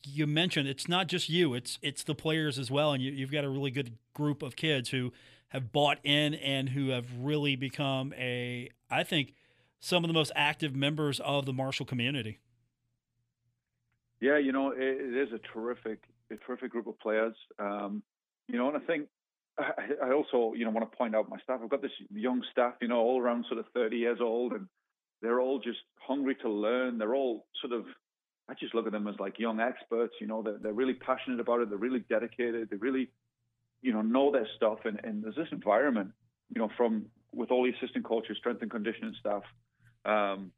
you 0.04 0.28
mentioned 0.28 0.68
it's 0.68 0.88
not 0.88 1.08
just 1.08 1.30
you; 1.30 1.56
it's 1.56 1.80
it's 1.82 2.04
the 2.04 2.14
players 2.14 2.60
as 2.60 2.70
well, 2.70 2.94
and 2.94 3.02
you, 3.02 3.12
you've 3.12 3.32
got 3.32 3.44
a 3.44 3.50
really 3.50 3.72
good 3.72 3.98
group 4.14 4.44
of 4.44 4.56
kids 4.56 4.90
who 4.90 5.14
have 5.48 5.72
bought 5.72 5.98
in 6.04 6.36
and 6.36 6.70
who 6.70 6.90
have 6.90 7.08
really 7.18 7.56
become 7.56 8.14
a, 8.16 8.70
I 8.92 9.04
think, 9.04 9.34
some 9.80 10.04
of 10.04 10.10
the 10.10 10.14
most 10.14 10.32
active 10.36 10.76
members 10.76 11.20
of 11.22 11.48
the 11.48 11.54
Marshall 11.54 11.88
community. 11.88 12.38
Yeah, 14.22 14.38
you 14.38 14.52
know, 14.52 14.72
it, 14.72 14.80
it 14.80 15.28
is 15.28 15.34
a 15.34 15.40
terrific, 15.54 16.00
a 16.32 16.36
terrific 16.38 16.72
group 16.72 16.88
of 16.88 17.00
players. 17.00 17.36
Um, 17.60 18.02
you 18.48 18.58
know, 18.58 18.68
and 18.68 18.78
I 18.78 18.86
think 18.86 19.08
I, 19.58 20.08
I, 20.08 20.12
also, 20.12 20.54
you 20.56 20.66
know, 20.66 20.72
want 20.72 20.90
to 20.90 20.98
point 20.98 21.16
out 21.16 21.30
my 21.30 21.40
staff. 21.44 21.60
I've 21.64 21.70
got 21.70 21.82
this 21.82 21.92
young 22.14 22.42
staff, 22.52 22.74
you 22.82 22.88
know, 22.88 23.00
all 23.00 23.22
around 23.22 23.46
sort 23.48 23.60
of 23.60 23.66
30 23.74 23.98
years 23.98 24.20
old, 24.22 24.54
and 24.54 24.68
they're 25.22 25.40
all 25.40 25.60
just 25.60 25.80
hungry 26.00 26.36
to 26.42 26.50
learn. 26.50 26.98
They're 26.98 27.16
all 27.16 27.46
sort 27.62 27.74
of, 27.74 27.86
I 28.50 28.54
just 28.54 28.76
look 28.76 28.86
at 28.86 28.92
them 28.92 29.08
as 29.08 29.16
like 29.20 29.40
young 29.40 29.60
experts. 29.60 30.14
You 30.20 30.28
know, 30.28 30.42
they're, 30.42 30.58
they're 30.62 30.74
really 30.74 30.94
passionate 30.94 31.40
about 31.40 31.62
it. 31.62 31.70
They're 31.70 31.78
really 31.78 32.04
dedicated. 32.10 32.70
They 32.70 32.78
really, 32.78 33.10
you 33.82 33.94
know, 33.94 34.02
know 34.02 34.32
their 34.32 34.48
stuff. 34.56 34.80
And, 34.86 35.00
and 35.04 35.24
there's 35.24 35.36
this 35.36 35.48
environment, 35.52 36.12
you 36.54 36.62
know, 36.62 36.70
from 36.78 37.06
with 37.34 37.52
all 37.52 37.64
the 37.64 37.72
assistant 37.72 38.06
coaches, 38.06 38.38
strength 38.38 38.62
and 38.62 38.72
conditioning 38.72 39.16
staff, 39.20 39.44
um, 40.06 40.52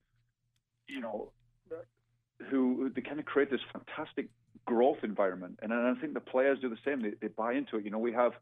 you 0.87 1.01
know, 1.01 1.31
who 2.49 2.91
they 2.95 3.01
kind 3.01 3.19
of 3.19 3.25
create 3.25 3.49
this 3.49 3.61
fantastic 3.71 4.29
growth 4.65 4.97
environment. 5.03 5.59
And 5.61 5.73
I 5.73 5.93
think 5.99 6.13
the 6.13 6.19
players 6.19 6.59
do 6.59 6.69
the 6.69 6.77
same. 6.85 7.01
They, 7.01 7.13
they 7.21 7.27
buy 7.27 7.53
into 7.53 7.77
it. 7.77 7.85
You 7.85 7.91
know, 7.91 7.99
we 7.99 8.13
have 8.13 8.33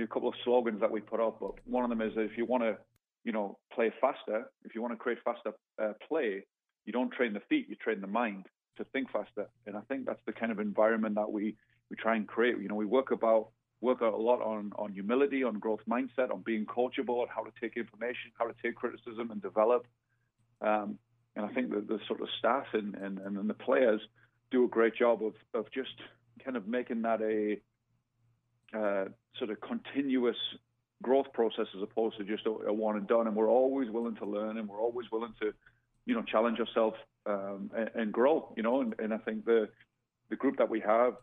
a 0.00 0.06
couple 0.06 0.28
of 0.28 0.34
slogans 0.44 0.80
that 0.80 0.90
we 0.90 1.00
put 1.00 1.20
up, 1.20 1.38
but 1.40 1.52
one 1.66 1.84
of 1.84 1.90
them 1.90 2.00
is 2.00 2.12
if 2.16 2.36
you 2.36 2.44
want 2.44 2.62
to, 2.62 2.76
you 3.24 3.32
know, 3.32 3.58
play 3.72 3.92
faster, 4.00 4.50
if 4.64 4.74
you 4.74 4.82
want 4.82 4.92
to 4.92 4.96
create 4.96 5.18
faster 5.24 5.52
uh, 5.82 5.92
play, 6.08 6.44
you 6.84 6.92
don't 6.92 7.12
train 7.12 7.32
the 7.32 7.40
feet, 7.48 7.66
you 7.68 7.76
train 7.76 8.00
the 8.00 8.06
mind 8.06 8.46
to 8.76 8.84
think 8.92 9.10
faster. 9.10 9.48
And 9.66 9.76
I 9.76 9.80
think 9.88 10.06
that's 10.06 10.20
the 10.26 10.32
kind 10.32 10.52
of 10.52 10.58
environment 10.60 11.14
that 11.14 11.30
we 11.30 11.56
we 11.90 11.96
try 11.96 12.16
and 12.16 12.26
create. 12.26 12.58
You 12.58 12.68
know, 12.68 12.74
we 12.74 12.86
work 12.86 13.10
about 13.10 13.48
work 13.80 14.00
a 14.00 14.06
lot 14.06 14.40
on 14.40 14.72
on 14.76 14.92
humility, 14.92 15.44
on 15.44 15.58
growth 15.58 15.80
mindset, 15.88 16.32
on 16.32 16.42
being 16.42 16.66
coachable, 16.66 17.20
on 17.22 17.28
how 17.34 17.42
to 17.42 17.52
take 17.60 17.76
information, 17.76 18.32
how 18.38 18.46
to 18.46 18.54
take 18.62 18.74
criticism 18.74 19.30
and 19.30 19.40
develop. 19.40 19.86
Um, 20.60 20.98
and 21.36 21.44
I 21.44 21.48
think 21.52 21.70
that 21.70 21.88
the 21.88 21.98
sort 22.06 22.20
of 22.20 22.28
staff 22.38 22.66
and, 22.72 22.94
and, 22.94 23.18
and 23.18 23.48
the 23.50 23.54
players 23.54 24.00
do 24.50 24.64
a 24.64 24.68
great 24.68 24.94
job 24.94 25.22
of, 25.22 25.34
of 25.52 25.70
just 25.72 25.94
kind 26.44 26.56
of 26.56 26.68
making 26.68 27.02
that 27.02 27.20
a 27.20 27.58
uh, 28.76 29.08
sort 29.38 29.50
of 29.50 29.60
continuous 29.60 30.36
growth 31.02 31.32
process 31.32 31.66
as 31.76 31.82
opposed 31.82 32.16
to 32.18 32.24
just 32.24 32.46
a, 32.46 32.50
a, 32.50 32.72
one 32.72 32.96
and 32.96 33.06
done. 33.08 33.26
And 33.26 33.34
we're 33.34 33.50
always 33.50 33.90
willing 33.90 34.16
to 34.16 34.26
learn 34.26 34.58
and 34.58 34.68
we're 34.68 34.80
always 34.80 35.10
willing 35.10 35.34
to, 35.40 35.52
you 36.06 36.14
know, 36.14 36.22
challenge 36.22 36.60
ourselves 36.60 36.96
um, 37.26 37.70
and, 37.76 37.90
and, 37.94 38.12
grow, 38.12 38.52
you 38.56 38.62
know, 38.62 38.80
and, 38.80 38.94
and 38.98 39.12
I 39.12 39.18
think 39.18 39.44
the, 39.44 39.68
the 40.30 40.36
group 40.36 40.58
that 40.58 40.70
we 40.70 40.80
have, 40.80 41.14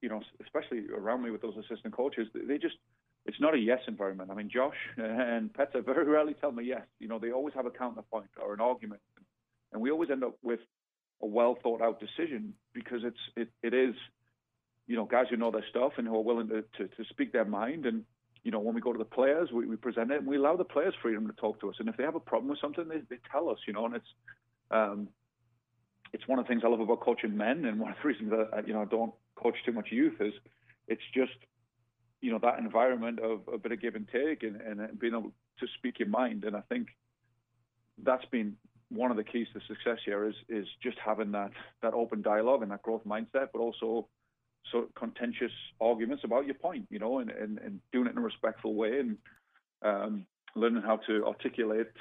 you 0.00 0.08
know, 0.08 0.20
especially 0.44 0.84
around 0.96 1.24
me 1.24 1.30
with 1.30 1.42
those 1.42 1.56
assistant 1.56 1.94
coaches, 1.94 2.28
they 2.34 2.58
just, 2.58 2.76
it's 3.24 3.40
not 3.40 3.54
a 3.54 3.58
yes 3.58 3.80
environment. 3.88 4.30
I 4.30 4.34
mean, 4.34 4.48
Josh 4.48 4.76
and 4.96 5.52
Petter 5.52 5.82
very 5.82 6.04
rarely 6.04 6.34
tell 6.34 6.52
me 6.52 6.64
yes. 6.64 6.82
You 7.00 7.08
know, 7.08 7.18
they 7.18 7.32
always 7.32 7.54
have 7.54 7.66
a 7.66 7.70
counterpoint 7.70 8.28
or 8.40 8.54
an 8.54 8.60
argument 8.60 9.00
and 9.72 9.80
we 9.80 9.90
always 9.90 10.10
end 10.10 10.24
up 10.24 10.36
with 10.42 10.60
a 11.22 11.26
well 11.26 11.56
thought 11.62 11.82
out 11.82 12.00
decision 12.00 12.54
because 12.72 13.00
it's 13.04 13.18
it, 13.36 13.48
it 13.62 13.74
is 13.74 13.94
you 14.86 14.96
know 14.96 15.04
guys 15.04 15.26
who 15.30 15.36
know 15.36 15.50
their 15.50 15.64
stuff 15.70 15.92
and 15.96 16.06
who 16.06 16.14
are 16.16 16.22
willing 16.22 16.48
to, 16.48 16.62
to, 16.76 16.88
to 16.88 17.04
speak 17.10 17.32
their 17.32 17.44
mind. 17.44 17.86
And 17.86 18.04
you 18.42 18.50
know 18.50 18.60
when 18.60 18.74
we 18.74 18.80
go 18.80 18.92
to 18.92 18.98
the 18.98 19.04
players 19.04 19.50
we, 19.52 19.66
we 19.66 19.76
present 19.76 20.10
it 20.10 20.18
and 20.18 20.26
we 20.26 20.36
allow 20.36 20.56
the 20.56 20.64
players 20.64 20.94
freedom 21.02 21.26
to 21.26 21.32
talk 21.34 21.60
to 21.60 21.70
us. 21.70 21.76
And 21.78 21.88
if 21.88 21.96
they 21.96 22.04
have 22.04 22.14
a 22.14 22.20
problem 22.20 22.50
with 22.50 22.60
something 22.60 22.88
they, 22.88 23.00
they 23.08 23.20
tell 23.30 23.48
us 23.48 23.58
you 23.66 23.72
know 23.72 23.86
and 23.86 23.96
it's 23.96 24.08
um, 24.70 25.08
it's 26.12 26.26
one 26.26 26.38
of 26.38 26.44
the 26.44 26.48
things 26.48 26.62
I 26.64 26.68
love 26.68 26.80
about 26.80 27.00
coaching 27.00 27.36
men 27.36 27.64
and 27.64 27.78
one 27.80 27.92
of 27.92 27.96
the 28.02 28.08
reasons 28.08 28.30
that 28.30 28.66
you 28.66 28.74
know 28.74 28.82
I 28.82 28.86
don't 28.86 29.12
coach 29.36 29.56
too 29.64 29.72
much 29.72 29.88
youth 29.90 30.20
is 30.20 30.32
it's 30.88 31.02
just 31.14 31.36
you 32.20 32.30
know 32.30 32.38
that 32.42 32.58
environment 32.58 33.20
of 33.20 33.40
a 33.52 33.58
bit 33.58 33.72
of 33.72 33.80
give 33.80 33.94
and 33.94 34.08
take 34.08 34.42
and, 34.42 34.60
and 34.60 34.98
being 34.98 35.14
able 35.14 35.32
to 35.60 35.66
speak 35.78 35.98
your 35.98 36.08
mind. 36.08 36.44
And 36.44 36.56
I 36.56 36.60
think 36.68 36.88
that's 38.02 38.24
been 38.26 38.56
one 38.90 39.10
of 39.10 39.16
the 39.16 39.24
keys 39.24 39.46
to 39.52 39.60
success 39.66 39.98
here 40.04 40.24
is 40.28 40.34
is 40.48 40.66
just 40.82 40.96
having 41.04 41.32
that 41.32 41.50
that 41.82 41.94
open 41.94 42.22
dialogue 42.22 42.62
and 42.62 42.70
that 42.70 42.82
growth 42.82 43.02
mindset, 43.04 43.48
but 43.52 43.58
also 43.58 44.08
so 44.72 44.88
contentious 44.98 45.52
arguments 45.80 46.24
about 46.24 46.46
your 46.46 46.54
point, 46.54 46.86
you 46.90 46.98
know, 46.98 47.18
and, 47.20 47.30
and, 47.30 47.58
and 47.58 47.80
doing 47.92 48.06
it 48.06 48.12
in 48.12 48.18
a 48.18 48.20
respectful 48.20 48.74
way 48.74 48.98
and 48.98 49.18
um, 49.82 50.26
learning 50.54 50.82
how 50.82 50.96
to 51.06 51.24
articulate, 51.24 51.92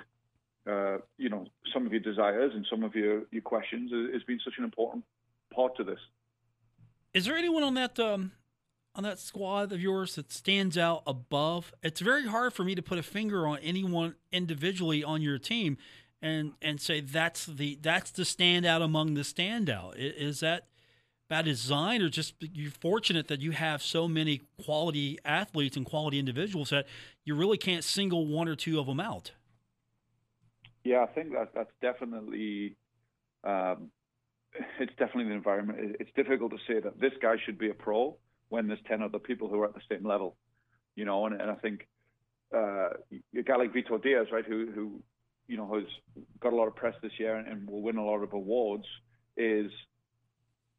uh, 0.68 0.98
you 1.18 1.30
know, 1.30 1.46
some 1.74 1.86
of 1.86 1.92
your 1.92 2.02
desires 2.02 2.54
and 2.56 2.66
some 2.70 2.84
of 2.84 2.96
your, 2.96 3.24
your 3.32 3.42
questions 3.42 3.92
has 4.14 4.24
been 4.24 4.40
such 4.44 4.56
an 4.58 4.64
important 4.64 5.04
part 5.54 5.76
to 5.78 5.84
this. 5.84 6.00
Is 7.14 7.26
there 7.26 7.38
anyone 7.38 7.64
on 7.64 7.76
that 7.76 8.00
um, 8.00 8.32
on 8.96 9.04
that 9.04 9.20
squad 9.20 9.72
of 9.72 9.80
yours 9.80 10.16
that 10.16 10.32
stands 10.32 10.78
out 10.78 11.04
above? 11.06 11.74
It's 11.84 12.02
very 12.02 12.28
hard 12.28 12.54
for 12.54 12.64
me 12.64 12.76
to 12.76 12.82
put 12.82 12.98
a 12.98 13.04
finger 13.04 13.48
on 13.48 13.60
anyone 13.60 14.16
individually 14.32 15.04
on 15.04 15.22
your 15.22 15.38
team 15.38 15.78
and 16.22 16.54
and 16.62 16.80
say 16.82 17.02
that's 17.02 17.46
the 17.46 17.78
that's 17.82 18.12
the 18.12 18.24
standout 18.24 18.82
among 18.82 19.14
the 19.14 19.22
standout. 19.22 19.94
Is 19.98 20.40
that 20.40 20.68
by 21.28 21.42
design, 21.42 22.02
or 22.02 22.10
just 22.10 22.36
you're 22.40 22.72
fortunate 22.72 23.28
that 23.28 23.42
you 23.42 23.52
have 23.52 23.82
so 23.82 24.08
many 24.08 24.42
quality 24.64 25.18
athletes 25.26 25.76
and 25.76 25.86
quality 25.86 26.20
individuals 26.20 26.70
that 26.70 26.86
you 27.24 27.36
really 27.36 27.58
can't 27.58 27.84
single 27.84 28.28
one 28.28 28.48
or 28.48 28.56
two 28.56 28.80
of 28.80 28.86
them 28.86 29.00
out? 29.00 29.32
Yeah, 30.84 31.04
I 31.04 31.08
think 31.08 31.32
that 31.34 31.50
that's 31.56 31.72
definitely 31.82 32.76
um, 33.44 33.90
it's 34.80 34.94
definitely 34.98 35.26
the 35.26 35.36
environment. 35.36 35.98
It's 36.00 36.12
difficult 36.16 36.52
to 36.52 36.58
say 36.68 36.80
that 36.80 37.00
this 37.00 37.14
guy 37.22 37.36
should 37.44 37.58
be 37.58 37.70
a 37.70 37.74
pro 37.74 38.18
when 38.50 38.68
there's 38.68 38.80
ten 38.88 39.02
other 39.02 39.20
people 39.20 39.50
who 39.50 39.60
are 39.62 39.66
at 39.66 39.74
the 39.74 39.82
same 39.90 40.06
level, 40.06 40.36
you 40.96 41.06
know. 41.06 41.26
And, 41.26 41.42
and 41.42 41.50
I 41.50 41.56
think 41.56 41.88
uh, 42.54 42.90
a 43.38 43.44
guy 43.44 43.56
like 43.56 43.74
Vitor 43.74 44.02
Dias, 44.02 44.28
right, 44.32 44.46
who 44.46 44.72
who 44.72 45.02
you 45.48 45.58
know, 45.58 45.74
has 45.76 45.86
got 46.40 46.54
a 46.54 46.56
lot 46.56 46.68
of 46.68 46.76
press 46.76 46.96
this 47.02 47.12
year 47.20 47.36
and, 47.36 47.48
and 47.48 47.70
will 47.70 47.82
win 47.82 47.98
a 47.98 48.04
lot 48.04 48.24
of 48.24 48.34
awards 48.34 48.86
is, 49.38 49.72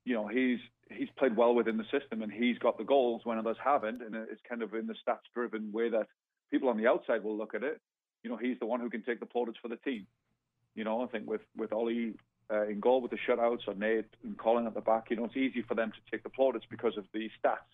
you 0.04 0.14
know, 0.14 0.26
he's 0.26 0.58
he's 0.90 1.08
played 1.18 1.36
well 1.36 1.54
within 1.54 1.76
the 1.76 1.84
system 1.84 2.22
and 2.22 2.32
he's 2.32 2.58
got 2.58 2.78
the 2.78 2.84
goals 2.84 3.22
when 3.24 3.38
others 3.38 3.56
haven't, 3.62 4.02
and 4.02 4.14
it's 4.14 4.40
kind 4.48 4.62
of 4.62 4.72
in 4.74 4.86
the 4.86 4.94
stats-driven 4.94 5.72
way 5.72 5.88
that 5.90 6.06
people 6.50 6.68
on 6.68 6.76
the 6.76 6.86
outside 6.86 7.24
will 7.24 7.36
look 7.36 7.54
at 7.54 7.62
it. 7.62 7.80
You 8.22 8.30
know, 8.30 8.36
he's 8.36 8.58
the 8.58 8.66
one 8.66 8.80
who 8.80 8.90
can 8.90 9.02
take 9.02 9.20
the 9.20 9.26
plaudits 9.26 9.58
for 9.60 9.68
the 9.68 9.76
team. 9.76 10.06
You 10.74 10.84
know, 10.84 11.02
I 11.02 11.06
think 11.06 11.28
with 11.28 11.42
with 11.56 11.72
Ollie 11.72 12.14
uh, 12.52 12.66
in 12.66 12.80
goal 12.80 13.00
with 13.00 13.10
the 13.10 13.18
shutouts 13.28 13.66
or 13.66 13.74
Nate 13.74 14.06
and 14.22 14.38
Colin 14.38 14.66
at 14.66 14.74
the 14.74 14.80
back, 14.80 15.10
you 15.10 15.16
know, 15.16 15.24
it's 15.24 15.36
easy 15.36 15.62
for 15.62 15.74
them 15.74 15.90
to 15.90 16.10
take 16.10 16.22
the 16.22 16.30
plaudits 16.30 16.66
because 16.70 16.96
of 16.96 17.04
the 17.12 17.28
stats. 17.42 17.70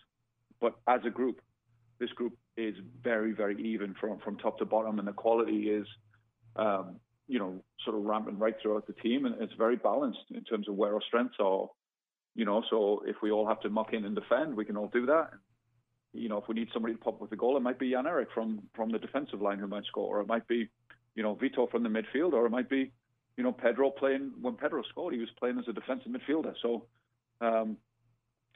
But 0.59 0.75
as 0.87 1.01
a 1.05 1.09
group, 1.09 1.41
this 1.99 2.11
group 2.11 2.33
is 2.57 2.75
very, 3.03 3.31
very 3.33 3.61
even 3.61 3.95
from 3.99 4.19
from 4.19 4.37
top 4.37 4.57
to 4.59 4.65
bottom, 4.65 4.99
and 4.99 5.07
the 5.07 5.13
quality 5.13 5.69
is 5.69 5.87
um, 6.55 6.99
you 7.27 7.39
know, 7.39 7.63
sort 7.85 7.97
of 7.97 8.03
rampant 8.03 8.39
right 8.39 8.55
throughout 8.61 8.87
the 8.87 8.93
team, 8.93 9.25
and 9.25 9.35
it's 9.41 9.53
very 9.53 9.75
balanced 9.75 10.25
in 10.31 10.43
terms 10.43 10.67
of 10.67 10.75
where 10.75 10.93
our 10.93 11.01
strengths 11.07 11.37
are. 11.39 11.67
You 12.35 12.45
know, 12.45 12.63
so 12.69 13.03
if 13.05 13.17
we 13.21 13.31
all 13.31 13.47
have 13.47 13.61
to 13.61 13.69
muck 13.69 13.93
in 13.93 14.05
and 14.05 14.15
defend, 14.15 14.55
we 14.55 14.65
can 14.65 14.77
all 14.77 14.89
do 14.91 15.05
that. 15.05 15.31
You 16.13 16.29
know, 16.29 16.37
if 16.37 16.47
we 16.47 16.55
need 16.55 16.69
somebody 16.73 16.93
to 16.93 16.99
pop 16.99 17.21
with 17.21 17.29
the 17.29 17.35
goal, 17.35 17.57
it 17.57 17.61
might 17.61 17.79
be 17.79 17.91
Jan 17.91 18.07
Erik 18.07 18.29
from 18.33 18.63
from 18.75 18.91
the 18.91 18.99
defensive 18.99 19.41
line 19.41 19.59
who 19.59 19.67
might 19.67 19.85
score, 19.85 20.17
or 20.17 20.21
it 20.21 20.27
might 20.27 20.47
be, 20.47 20.69
you 21.15 21.23
know, 21.23 21.35
Vito 21.35 21.67
from 21.67 21.83
the 21.83 21.89
midfield, 21.89 22.33
or 22.33 22.45
it 22.45 22.51
might 22.51 22.69
be, 22.69 22.91
you 23.37 23.43
know, 23.43 23.51
Pedro 23.51 23.89
playing 23.89 24.31
when 24.41 24.55
Pedro 24.55 24.83
scored, 24.89 25.13
he 25.13 25.19
was 25.19 25.29
playing 25.39 25.57
as 25.59 25.67
a 25.67 25.73
defensive 25.73 26.11
midfielder. 26.11 26.53
So 26.61 26.85
um, 27.41 27.77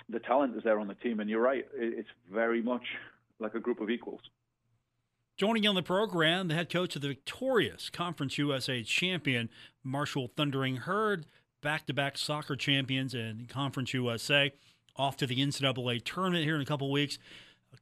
the 0.10 0.20
talent 0.20 0.56
is 0.56 0.64
there 0.64 0.80
on 0.80 0.88
the 0.88 0.96
team, 0.96 1.20
and 1.20 1.30
you're 1.30 1.42
right, 1.42 1.66
it's 1.74 2.10
very 2.32 2.62
much 2.62 2.84
like 3.40 3.56
a 3.56 3.60
group 3.60 3.82
of 3.82 3.90
equals. 3.90 4.22
Joining 5.38 5.68
on 5.68 5.76
the 5.76 5.84
program, 5.84 6.48
the 6.48 6.56
head 6.56 6.68
coach 6.68 6.96
of 6.96 7.04
the 7.04 7.10
victorious 7.10 7.92
Conference 7.92 8.40
USA 8.40 8.82
champion, 8.82 9.52
Marshall 9.84 10.32
Thundering 10.36 10.78
Herd, 10.78 11.28
back 11.62 11.86
to 11.86 11.94
back 11.94 12.18
soccer 12.18 12.56
champions 12.56 13.14
in 13.14 13.46
Conference 13.48 13.94
USA, 13.94 14.52
off 14.96 15.16
to 15.18 15.28
the 15.28 15.36
NCAA 15.36 16.04
tournament 16.04 16.44
here 16.44 16.56
in 16.56 16.62
a 16.62 16.66
couple 16.66 16.92
weeks. 16.92 17.20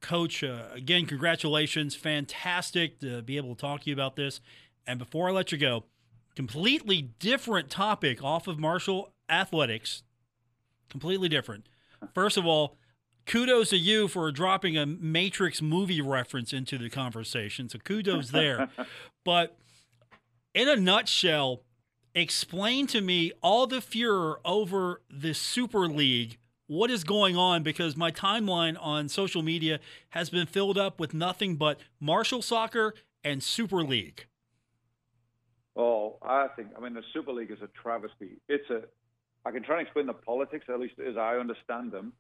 Coach, 0.01 0.43
uh, 0.43 0.63
again, 0.73 1.05
congratulations. 1.05 1.95
Fantastic 1.95 2.99
to 2.99 3.21
be 3.21 3.37
able 3.37 3.55
to 3.55 3.61
talk 3.61 3.83
to 3.83 3.89
you 3.89 3.93
about 3.93 4.17
this. 4.17 4.41
And 4.85 4.99
before 4.99 5.29
I 5.29 5.31
let 5.31 5.53
you 5.53 5.57
go, 5.57 5.85
completely 6.35 7.03
different 7.19 7.69
topic 7.69 8.21
off 8.21 8.47
of 8.47 8.59
Marshall 8.59 9.13
athletics. 9.29 10.03
Completely 10.89 11.29
different. 11.29 11.69
First 12.13 12.35
of 12.35 12.45
all, 12.45 12.75
kudos 13.25 13.69
to 13.69 13.77
you 13.77 14.07
for 14.07 14.31
dropping 14.31 14.77
a 14.77 14.85
Matrix 14.85 15.61
movie 15.61 16.01
reference 16.01 16.53
into 16.53 16.77
the 16.77 16.89
conversation. 16.89 17.69
So 17.69 17.79
kudos 17.79 18.29
there. 18.29 18.69
but 19.25 19.57
in 20.53 20.69
a 20.69 20.75
nutshell, 20.75 21.63
explain 22.13 22.87
to 22.87 23.01
me 23.01 23.31
all 23.41 23.67
the 23.67 23.81
furor 23.81 24.39
over 24.45 25.01
the 25.09 25.33
Super 25.33 25.87
League. 25.87 26.37
What 26.67 26.89
is 26.89 27.03
going 27.03 27.35
on? 27.35 27.61
Because 27.61 27.95
my 27.95 28.11
timeline 28.11 28.75
on 28.79 29.07
social 29.09 29.43
media 29.43 29.79
has 30.09 30.29
been 30.29 30.47
filled 30.47 30.77
up 30.77 30.99
with 30.99 31.13
nothing 31.13 31.57
but 31.57 31.79
Marshall 31.99 32.41
Soccer 32.41 32.95
and 33.23 33.43
Super 33.43 33.83
League. 33.83 34.25
Oh, 35.75 36.17
I 36.21 36.47
think, 36.55 36.69
I 36.77 36.79
mean, 36.79 36.93
the 36.93 37.03
Super 37.13 37.33
League 37.33 37.51
is 37.51 37.61
a 37.61 37.67
travesty. 37.81 38.37
It's 38.47 38.69
a, 38.69 38.83
I 39.45 39.51
can 39.51 39.61
try 39.61 39.79
and 39.79 39.85
explain 39.85 40.07
the 40.07 40.13
politics, 40.13 40.65
at 40.69 40.79
least 40.79 40.95
as 41.05 41.17
I 41.17 41.35
understand 41.35 41.91
them. 41.91 42.13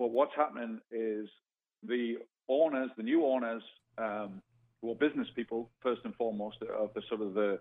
But 0.00 0.12
what's 0.12 0.34
happening 0.34 0.80
is 0.90 1.28
the 1.86 2.14
owners, 2.48 2.88
the 2.96 3.02
new 3.02 3.26
owners, 3.26 3.62
um, 3.98 4.40
who 4.80 4.90
are 4.90 4.94
business 4.94 5.28
people 5.36 5.68
first 5.82 6.00
and 6.04 6.14
foremost 6.14 6.56
of 6.62 6.94
the 6.94 7.02
sort 7.06 7.20
of 7.20 7.34
the 7.34 7.60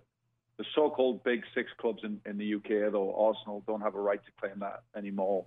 the 0.58 0.63
so-called 0.75 1.23
big 1.23 1.41
six 1.54 1.69
clubs 1.80 1.99
in, 2.04 2.19
in 2.25 2.38
the 2.38 2.56
UK, 2.56 2.91
though 2.91 3.15
Arsenal 3.15 3.63
don't 3.67 3.82
have 3.82 3.95
a 3.95 3.99
right 3.99 4.19
to 4.25 4.32
claim 4.39 4.60
that 4.60 4.84
anymore. 4.95 5.45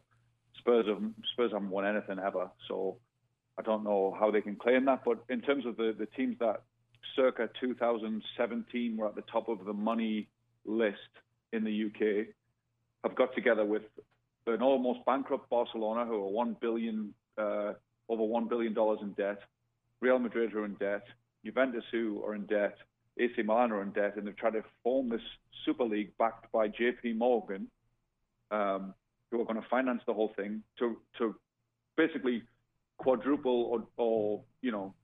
Spurs 0.59 0.87
have 0.87 1.03
Spurs 1.33 1.53
haven't 1.53 1.71
won 1.71 1.87
anything 1.87 2.19
ever, 2.19 2.51
so 2.69 2.99
I 3.59 3.63
don't 3.63 3.85
know 3.85 4.15
how 4.19 4.31
they 4.31 4.43
can 4.43 4.57
claim 4.57 4.85
that. 4.85 5.03
But 5.03 5.25
in 5.31 5.41
terms 5.41 5.65
of 5.65 5.79
the, 5.79 5.95
the 5.99 6.07
teams 6.07 6.37
that 6.41 6.63
circa 7.17 7.49
2017 7.59 8.99
were 8.99 9.07
at 9.07 9.15
the 9.15 9.25
top 9.33 9.49
of 9.49 9.65
the 9.65 9.73
money 9.73 10.29
list 10.67 10.99
in 11.55 11.65
the 11.65 11.87
UK, 11.87 12.27
have 13.03 13.17
got 13.17 13.35
together 13.35 13.65
with 13.65 13.83
an 14.47 14.63
almost 14.63 15.05
bankrupt 15.07 15.49
Barcelona, 15.51 16.05
who 16.05 16.15
are 16.15 16.31
one 16.31 16.57
billion 16.61 17.15
uh, 17.39 17.73
over 18.09 18.23
one 18.23 18.49
billion 18.49 18.75
dollars 18.75 18.99
in 19.03 19.13
debt, 19.13 19.39
Real 20.01 20.19
Madrid 20.19 20.51
who 20.51 20.61
are 20.61 20.65
in 20.65 20.75
debt, 20.75 21.05
Juventus 21.45 21.85
who 21.91 22.23
are 22.25 22.35
in 22.35 22.47
debt, 22.47 22.77
AC 23.19 23.43
Milan 23.43 23.73
are 23.73 23.83
in 23.83 23.91
debt, 23.91 24.17
and 24.17 24.27
they've 24.27 24.37
tried 24.37 24.55
to 24.55 24.65
form 24.83 25.09
this 25.09 25.21
Super 25.65 25.85
League 25.85 26.13
backed 26.19 26.51
by 26.53 26.69
J.P. 26.69 27.15
Morgan, 27.15 27.69
um, 28.51 28.95
who 29.31 29.41
are 29.41 29.45
going 29.45 29.61
to 29.61 29.69
finance 29.69 30.03
the 30.07 30.15
whole 30.15 30.33
thing 30.37 30.63
to 30.79 30.97
to 31.19 31.35
basically 31.97 32.43
quadruple 32.99 33.65
or, 33.65 33.87
or 33.97 34.43
you 34.61 34.73
know 34.73 34.95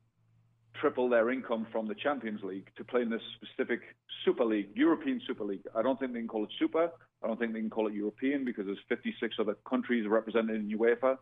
triple 0.80 1.08
their 1.08 1.30
income 1.30 1.66
from 1.72 1.88
the 1.88 1.94
Champions 1.94 2.42
League 2.42 2.70
to 2.76 2.84
play 2.84 3.02
in 3.02 3.10
this 3.10 3.22
specific 3.36 3.80
Super 4.24 4.44
League, 4.44 4.68
European 4.74 5.20
Super 5.26 5.44
League. 5.44 5.62
I 5.74 5.82
don't 5.82 5.98
think 5.98 6.12
they 6.12 6.20
can 6.20 6.28
call 6.28 6.44
it 6.44 6.50
Super. 6.58 6.90
I 7.22 7.26
don't 7.26 7.38
think 7.38 7.52
they 7.52 7.60
can 7.60 7.70
call 7.70 7.88
it 7.88 7.94
European 7.94 8.44
because 8.44 8.66
there's 8.66 8.78
56 8.88 9.36
other 9.40 9.56
countries 9.68 10.06
represented 10.08 10.56
in 10.56 10.78
UEFA 10.78 11.18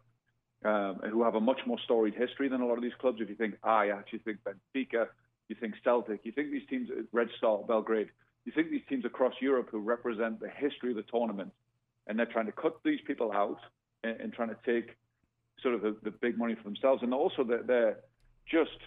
um, 0.65 1.01
who 1.11 1.23
have 1.23 1.35
a 1.35 1.41
much 1.41 1.61
more 1.67 1.79
storied 1.85 2.15
history 2.15 2.49
than 2.49 2.61
a 2.61 2.67
lot 2.67 2.77
of 2.77 2.83
these 2.83 2.95
clubs. 3.01 3.19
If 3.21 3.29
you 3.29 3.35
think 3.35 3.55
Ajax, 3.65 4.13
you 4.13 4.19
think 4.19 4.39
Benfica, 4.45 5.09
you 5.49 5.57
think 5.59 5.75
Celtic, 5.85 6.21
you 6.25 6.33
think 6.33 6.51
these 6.51 6.67
teams, 6.69 6.89
Red 7.13 7.29
Star, 7.39 7.59
Belgrade, 7.67 8.09
you 8.45 8.53
think 8.53 8.71
these 8.71 8.83
teams 8.89 9.05
across 9.05 9.35
Europe 9.41 9.69
who 9.71 9.79
represent 9.79 10.41
the 10.41 10.49
history 10.49 10.91
of 10.91 10.97
the 10.97 11.03
tournament, 11.03 11.53
and 12.07 12.19
they're 12.19 12.27
trying 12.27 12.47
to 12.47 12.53
cut 12.53 12.79
these 12.85 13.01
people 13.07 13.33
out 13.33 13.59
and, 14.05 14.21
and 14.21 14.33
trying 14.33 14.49
to 14.49 14.57
take 14.65 14.97
sort 15.63 15.75
of 15.75 15.83
the, 15.83 15.97
the, 16.03 16.11
big 16.11 16.37
money 16.39 16.55
for 16.55 16.63
themselves, 16.65 17.03
and 17.03 17.15
also 17.15 17.43
they're, 17.43 17.63
they're 17.63 17.97
just 18.51 18.79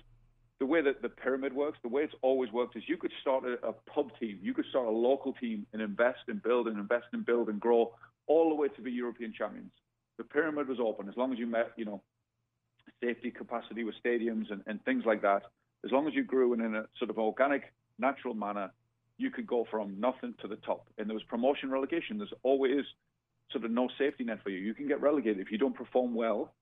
the 0.60 0.66
way 0.66 0.82
that 0.82 1.02
the 1.02 1.10
pyramid 1.10 1.54
works, 1.54 1.80
the 1.82 1.90
way 1.90 2.04
it's 2.04 2.14
always 2.22 2.52
worked 2.52 2.76
is 2.76 2.84
you 2.88 2.98
could 2.98 3.14
start 3.22 3.46
a, 3.46 3.54
a, 3.66 3.74
pub 3.74 4.12
team, 4.20 4.40
you 4.42 4.54
could 4.54 4.66
start 4.70 4.88
a 4.88 4.92
local 4.92 5.34
team 5.34 5.66
and 5.72 5.82
invest 5.82 6.20
and 6.28 6.44
build 6.44 6.68
and 6.68 6.78
invest 6.78 7.06
and 7.14 7.26
build 7.26 7.48
and 7.48 7.60
grow 7.60 7.94
all 8.28 8.50
the 8.50 8.56
way 8.56 8.68
to 8.68 8.82
be 8.82 8.92
European 8.92 9.34
champions. 9.36 9.72
The 10.18 10.26
pyramid 10.26 10.68
was 10.68 10.80
open 10.80 11.08
as 11.08 11.16
long 11.16 11.32
as 11.32 11.40
you 11.40 11.48
met, 11.48 11.72
you 11.78 11.86
know, 11.86 12.02
safety 13.02 13.32
capacity 13.32 13.86
with 13.86 13.96
stadiums 14.04 14.52
and, 14.52 14.62
and 14.68 14.84
things 14.84 15.04
like 15.06 15.22
that. 15.22 15.44
As 15.86 15.92
long 15.92 16.08
as 16.08 16.14
you 16.14 16.24
grew 16.24 16.54
in, 16.54 16.62
a 16.76 16.86
sort 16.98 17.10
of 17.10 17.18
organic, 17.18 17.72
natural 17.98 18.34
manner, 18.34 18.72
you 19.18 19.32
could 19.32 19.48
go 19.48 19.66
from 19.72 19.98
nothing 19.98 20.34
to 20.42 20.48
the 20.48 20.58
top. 20.58 20.88
And 20.98 21.08
there 21.08 21.14
was 21.14 21.24
promotion 21.24 21.72
relegation. 21.72 22.18
There's 22.18 22.34
always 22.44 22.84
sort 23.52 23.64
of 23.64 23.72
no 23.72 23.88
safety 23.98 24.26
net 24.26 24.40
for 24.44 24.50
you. 24.50 24.60
You 24.60 24.74
can 24.74 24.88
get 24.88 25.02
relegated 25.02 25.40
if 25.40 25.52
you 25.52 25.58
don't 25.58 25.76
perform 25.76 26.14
well. 26.14 26.54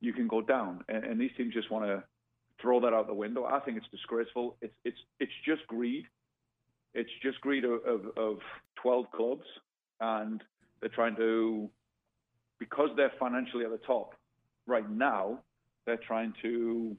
You 0.00 0.12
can 0.12 0.28
go 0.28 0.40
down, 0.40 0.84
and, 0.88 1.04
and 1.04 1.20
these 1.20 1.30
teams 1.36 1.52
just 1.54 1.70
want 1.70 1.84
to 1.86 2.02
throw 2.60 2.80
that 2.80 2.92
out 2.92 3.06
the 3.06 3.14
window. 3.14 3.44
I 3.44 3.60
think 3.60 3.76
it's 3.76 3.88
disgraceful. 3.90 4.56
It's 4.60 4.74
it's 4.84 4.98
it's 5.18 5.32
just 5.44 5.66
greed. 5.66 6.06
It's 6.94 7.10
just 7.22 7.40
greed 7.40 7.64
of, 7.64 7.84
of, 7.86 8.00
of 8.16 8.38
12 8.82 9.06
clubs, 9.12 9.44
and 10.00 10.42
they're 10.80 10.90
trying 10.90 11.16
to, 11.16 11.70
because 12.58 12.90
they're 12.96 13.12
financially 13.18 13.64
at 13.64 13.70
the 13.70 13.78
top 13.86 14.14
right 14.66 14.88
now, 14.90 15.38
they're 15.86 16.00
trying 16.04 16.34
to, 16.42 16.96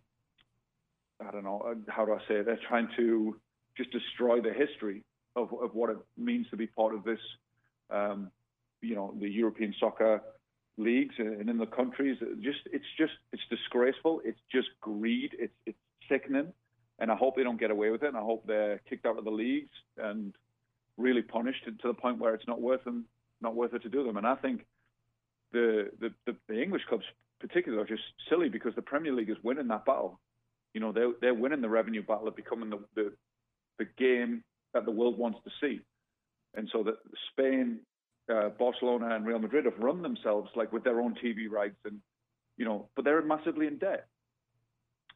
I 1.20 1.32
don't 1.32 1.44
know, 1.44 1.62
uh, 1.66 1.92
how 1.92 2.06
do 2.06 2.14
I 2.14 2.20
say 2.28 2.36
it? 2.36 2.46
They're 2.46 2.60
trying 2.68 2.88
to 2.98 3.38
just 3.78 3.92
destroy 3.92 4.42
the 4.42 4.54
history 4.54 5.04
of, 5.36 5.50
of 5.62 5.74
what 5.74 5.90
it 5.90 5.98
means 6.18 6.48
to 6.52 6.58
be 6.58 6.68
part 6.68 6.96
of 6.96 7.04
this, 7.04 7.20
um, 7.90 8.32
you 8.82 8.96
know, 8.96 9.14
the 9.20 9.30
European 9.30 9.74
soccer 9.80 10.22
leagues 10.84 11.16
and 11.18 11.50
in 11.50 11.58
the 11.58 11.66
countries. 11.66 12.18
Just 12.42 12.60
it's 12.72 12.86
just 12.98 13.14
it's 13.32 13.44
disgraceful. 13.50 14.22
It's 14.24 14.40
just 14.52 14.70
greed. 14.82 15.32
It's 15.40 15.54
it's 15.66 15.78
sickening, 16.10 16.54
and 17.00 17.12
I 17.12 17.16
hope 17.16 17.36
they 17.36 17.44
don't 17.44 17.60
get 17.60 17.72
away 17.72 17.90
with 17.90 18.04
it. 18.04 18.10
And 18.10 18.18
I 18.18 18.22
hope 18.22 18.46
they're 18.46 18.80
kicked 18.90 19.06
out 19.06 19.18
of 19.18 19.24
the 19.24 19.32
leagues 19.32 19.76
and 19.98 20.34
really 20.98 21.22
punished 21.22 21.66
to 21.66 21.88
the 21.88 21.94
point 21.94 22.20
where 22.20 22.34
it's 22.34 22.48
not 22.48 22.62
worth 22.62 22.84
them, 22.84 23.06
not 23.42 23.56
worth 23.56 23.74
it 23.74 23.84
to 23.84 23.90
do 23.90 24.04
them. 24.04 24.18
And 24.18 24.28
I 24.28 24.36
think 24.36 24.66
the 25.52 25.90
the, 26.00 26.10
the, 26.26 26.36
the 26.48 26.62
English 26.62 26.84
clubs, 26.90 27.06
particularly, 27.40 27.84
are 27.84 27.88
just 27.88 28.04
silly 28.30 28.50
because 28.50 28.76
the 28.76 28.82
Premier 28.82 29.14
League 29.14 29.30
is 29.30 29.38
winning 29.44 29.68
that 29.70 29.86
battle. 29.86 30.20
You 30.74 30.82
know, 30.82 30.92
they're 30.92 31.12
they're 31.22 31.34
winning 31.34 31.62
the 31.62 31.70
revenue 31.70 32.04
battle 32.04 32.28
of 32.28 32.36
becoming 32.36 32.70
the 32.70 32.80
the, 32.96 33.14
the 33.80 33.86
game 33.98 34.44
that 34.74 34.86
the 34.86 34.92
world 34.92 35.18
wants 35.18 35.40
to 35.44 35.52
see. 35.62 35.82
And 36.54 36.70
so 36.72 36.84
that 36.84 36.96
Spain 37.32 37.80
uh, 38.30 38.50
Barcelona 38.50 39.16
and 39.16 39.26
Real 39.26 39.40
Madrid 39.40 39.66
have 39.66 39.78
run 39.80 40.02
themselves 40.02 40.50
like 40.56 40.72
with 40.72 40.84
their 40.84 41.02
own 41.02 41.16
TV 41.16 41.50
rights 41.50 41.78
and 41.86 42.00
you 42.58 42.66
know, 42.66 42.90
but 42.96 43.06
they're 43.06 43.22
massively 43.24 43.66
in 43.66 43.78
debt. 43.78 44.08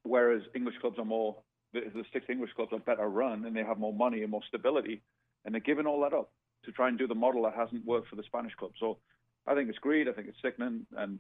Whereas 0.03 0.41
English 0.55 0.75
clubs 0.81 0.97
are 0.97 1.05
more 1.05 1.37
the, 1.73 1.81
the 1.93 2.03
six 2.13 2.25
English 2.29 2.51
clubs 2.55 2.71
are 2.73 2.79
better 2.79 3.07
run 3.07 3.45
and 3.45 3.55
they 3.55 3.63
have 3.63 3.77
more 3.77 3.93
money 3.93 4.21
and 4.21 4.31
more 4.31 4.41
stability, 4.47 5.01
and 5.43 5.53
they're 5.53 5.61
giving 5.61 5.85
all 5.85 6.01
that 6.01 6.13
up 6.13 6.31
to 6.63 6.71
try 6.71 6.87
and 6.87 6.97
do 6.97 7.07
the 7.07 7.15
model 7.15 7.43
that 7.43 7.53
hasn't 7.55 7.85
worked 7.85 8.07
for 8.07 8.15
the 8.15 8.23
Spanish 8.23 8.53
club. 8.55 8.71
So 8.79 8.97
I 9.45 9.53
think 9.53 9.69
it's 9.69 9.77
greed. 9.77 10.07
I 10.07 10.13
think 10.13 10.27
it's 10.27 10.41
sickening, 10.41 10.87
and 10.97 11.19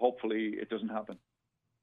hopefully 0.00 0.54
it 0.60 0.68
doesn't 0.68 0.88
happen. 0.88 1.18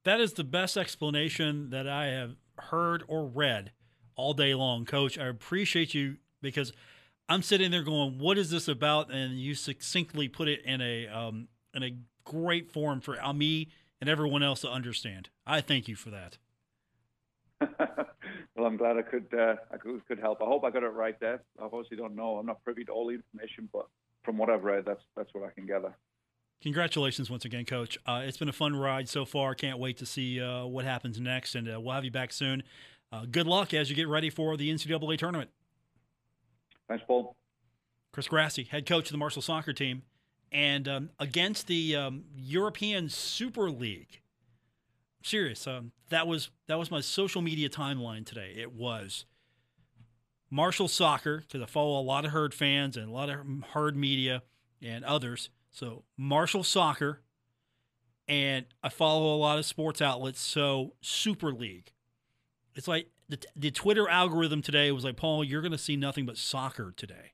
That 0.04 0.20
is 0.20 0.34
the 0.34 0.44
best 0.44 0.78
explanation 0.78 1.70
that 1.70 1.88
I 1.88 2.08
have 2.08 2.36
heard 2.58 3.04
or 3.08 3.26
read 3.26 3.72
all 4.16 4.34
day 4.34 4.54
long, 4.54 4.86
Coach. 4.86 5.18
I 5.18 5.28
appreciate 5.28 5.94
you 5.94 6.18
because 6.42 6.74
I'm 7.30 7.44
sitting 7.44 7.72
there 7.72 7.84
going, 7.84 8.18
"What 8.18 8.38
is 8.38 8.50
this 8.50 8.68
about?" 8.68 9.12
And 9.12 9.40
you 9.40 9.54
succinctly 9.54 10.28
put 10.28 10.48
it 10.48 10.64
in 10.66 10.82
a 10.82 11.08
um, 11.08 11.48
in 11.74 11.84
a 11.84 11.96
great 12.26 12.72
form 12.72 13.00
for 13.00 13.18
me 13.34 13.70
and 14.02 14.10
everyone 14.10 14.44
else 14.44 14.62
to 14.62 14.70
understand. 14.70 15.30
I 15.46 15.62
thank 15.62 15.88
you 15.88 15.96
for 15.96 16.10
that. 16.10 16.38
well, 18.56 18.66
I'm 18.66 18.78
glad 18.78 18.98
I 18.98 19.02
could 19.02 19.28
uh, 19.38 19.56
I 19.72 19.78
could, 19.78 20.06
could 20.08 20.20
help. 20.20 20.42
I 20.42 20.46
hope 20.46 20.64
I 20.64 20.70
got 20.70 20.84
it 20.84 20.88
right 20.88 21.20
there. 21.20 21.44
I 21.60 21.66
obviously 21.66 21.98
don't 21.98 22.16
know. 22.16 22.38
I'm 22.38 22.46
not 22.46 22.64
privy 22.64 22.84
to 22.86 22.92
all 22.92 23.08
the 23.08 23.16
information, 23.16 23.70
but 23.72 23.88
from 24.24 24.38
what 24.38 24.50
I've 24.50 24.64
read, 24.64 24.86
that's 24.86 25.04
that's 25.16 25.34
what 25.34 25.44
I 25.44 25.52
can 25.52 25.66
gather. 25.66 25.94
Congratulations 26.62 27.30
once 27.30 27.46
again, 27.46 27.64
Coach. 27.64 27.98
Uh, 28.06 28.22
it's 28.26 28.38
been 28.38 28.50
a 28.50 28.54
fun 28.54 28.76
ride 28.76 29.08
so 29.08 29.24
far. 29.24 29.56
Can't 29.56 29.80
wait 29.80 29.98
to 29.98 30.06
see 30.06 30.42
uh, 30.42 30.66
what 30.66 30.84
happens 30.84 31.20
next, 31.20 31.56
and 31.56 31.74
uh, 31.74 31.80
we'll 31.80 31.94
have 31.94 32.04
you 32.04 32.12
back 32.12 32.34
soon. 32.34 32.64
Uh, 33.12 33.26
good 33.30 33.48
luck 33.48 33.74
as 33.74 33.90
you 33.90 33.96
get 33.96 34.08
ready 34.08 34.30
for 34.30 34.56
the 34.58 34.70
NCAA 34.70 35.18
tournament. 35.18 35.50
Thanks, 36.90 37.04
Paul. 37.08 37.36
Chris 38.12 38.28
Grassie, 38.28 38.68
head 38.68 38.86
coach 38.86 39.06
of 39.06 39.12
the 39.14 39.18
Marshall 39.18 39.42
soccer 39.44 39.72
team, 39.72 40.02
and 40.52 40.88
um, 40.88 41.10
against 41.20 41.68
the 41.68 41.96
um, 41.96 42.26
European 42.36 43.08
Super 43.08 43.70
League. 43.70 44.22
serious. 45.24 45.66
Um, 45.68 45.92
that 46.10 46.28
was 46.28 46.50
that 46.68 46.80
was 46.80 46.90
my 46.92 47.02
social 47.02 47.42
media 47.42 47.70
timeline 47.70 48.26
today. 48.26 48.54
It 48.58 48.74
was 48.74 49.26
Marshall 50.50 50.88
soccer 50.88 51.38
because 51.38 51.62
I 51.62 51.68
follow 51.68 52.00
a 52.00 52.02
lot 52.02 52.26
of 52.26 52.32
herd 52.32 52.54
fans 52.54 52.98
and 52.98 53.08
a 53.08 53.12
lot 53.12 53.30
of 53.30 53.38
herd 53.74 53.96
media 53.96 54.42
and 54.82 55.06
others. 55.06 55.52
So 55.70 56.04
Marshall 56.18 56.64
soccer, 56.64 57.22
and 58.28 58.66
I 58.82 58.90
follow 58.90 59.36
a 59.36 59.38
lot 59.38 59.60
of 59.60 59.66
sports 59.66 60.02
outlets. 60.02 60.42
So 60.42 60.94
Super 61.02 61.54
League 61.54 61.92
It's 62.74 62.88
like 62.88 63.12
the, 63.30 63.40
the 63.56 63.72
Twitter 63.72 64.10
algorithm 64.10 64.62
today 64.62 64.92
was 64.92 65.04
like, 65.04 65.16
Paul, 65.16 65.44
you're 65.44 65.62
going 65.62 65.72
to 65.72 65.78
see 65.78 65.96
nothing 65.96 66.26
but 66.26 66.38
soccer 66.38 66.94
today. 66.98 67.34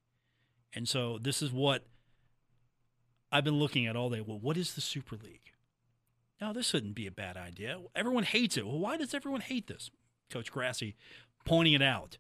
And 0.74 0.88
so 0.88 1.18
this 1.20 1.42
is 1.42 1.52
what 1.52 1.86
I've 3.32 3.46
been 3.46 3.60
looking 3.60 3.88
at 3.88 3.96
all 3.96 4.10
day. 4.10 4.22
Well, 4.22 4.38
what 4.38 4.58
is 4.58 4.76
the 4.76 4.82
Super 4.82 5.16
League? 5.16 5.52
Now, 6.42 6.52
this 6.52 6.74
wouldn't 6.74 6.96
be 6.96 7.08
a 7.08 7.12
bad 7.12 7.38
idea. 7.38 7.80
Everyone 7.96 8.24
hates 8.24 8.58
it. 8.58 8.68
Well, 8.68 8.78
why 8.78 8.98
does 8.98 9.14
everyone 9.14 9.42
hate 9.42 9.68
this? 9.68 9.90
Coach 10.30 10.52
Grassie 10.52 10.96
pointing 11.46 11.74
it 11.74 11.82
out. 11.82 12.18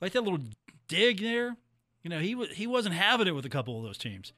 Like 0.00 0.12
that 0.12 0.22
little 0.22 0.40
dig 0.88 1.20
there. 1.20 1.56
You 2.02 2.10
know, 2.10 2.18
he, 2.18 2.34
was 2.34 2.50
he 2.50 2.66
wasn't 2.66 2.94
having 2.94 3.26
it 3.26 3.34
with 3.34 3.46
a 3.46 3.50
couple 3.50 3.78
of 3.78 3.84
those 3.84 3.98
teams. 3.98 4.34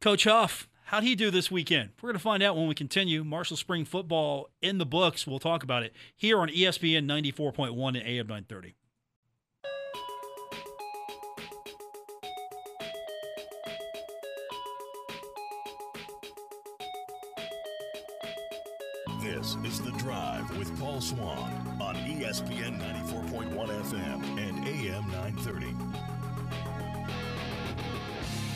Coach 0.00 0.24
Huff, 0.24 0.68
how'd 0.84 1.02
he 1.02 1.14
do 1.14 1.30
this 1.30 1.50
weekend? 1.50 1.90
We're 2.00 2.08
going 2.08 2.14
to 2.18 2.22
find 2.22 2.42
out 2.42 2.56
when 2.56 2.66
we 2.66 2.74
continue. 2.74 3.24
Marshall 3.24 3.56
Spring 3.56 3.84
football 3.84 4.50
in 4.60 4.78
the 4.78 4.86
books. 4.86 5.26
We'll 5.26 5.38
talk 5.38 5.62
about 5.62 5.82
it 5.82 5.92
here 6.16 6.38
on 6.40 6.48
ESPN 6.48 7.06
94.1 7.06 7.88
and 7.88 7.96
AM 7.96 8.26
930. 8.26 8.74
This 19.22 19.56
is 19.64 19.80
The 19.80 19.92
Drive 19.92 20.56
with 20.56 20.78
Paul 20.78 21.00
Swann 21.00 21.78
on 21.80 21.94
ESPN 21.96 22.78
94.1 22.80 23.54
FM 23.54 24.38
and 24.38 24.68
AM 24.68 25.10
930. 25.10 26.11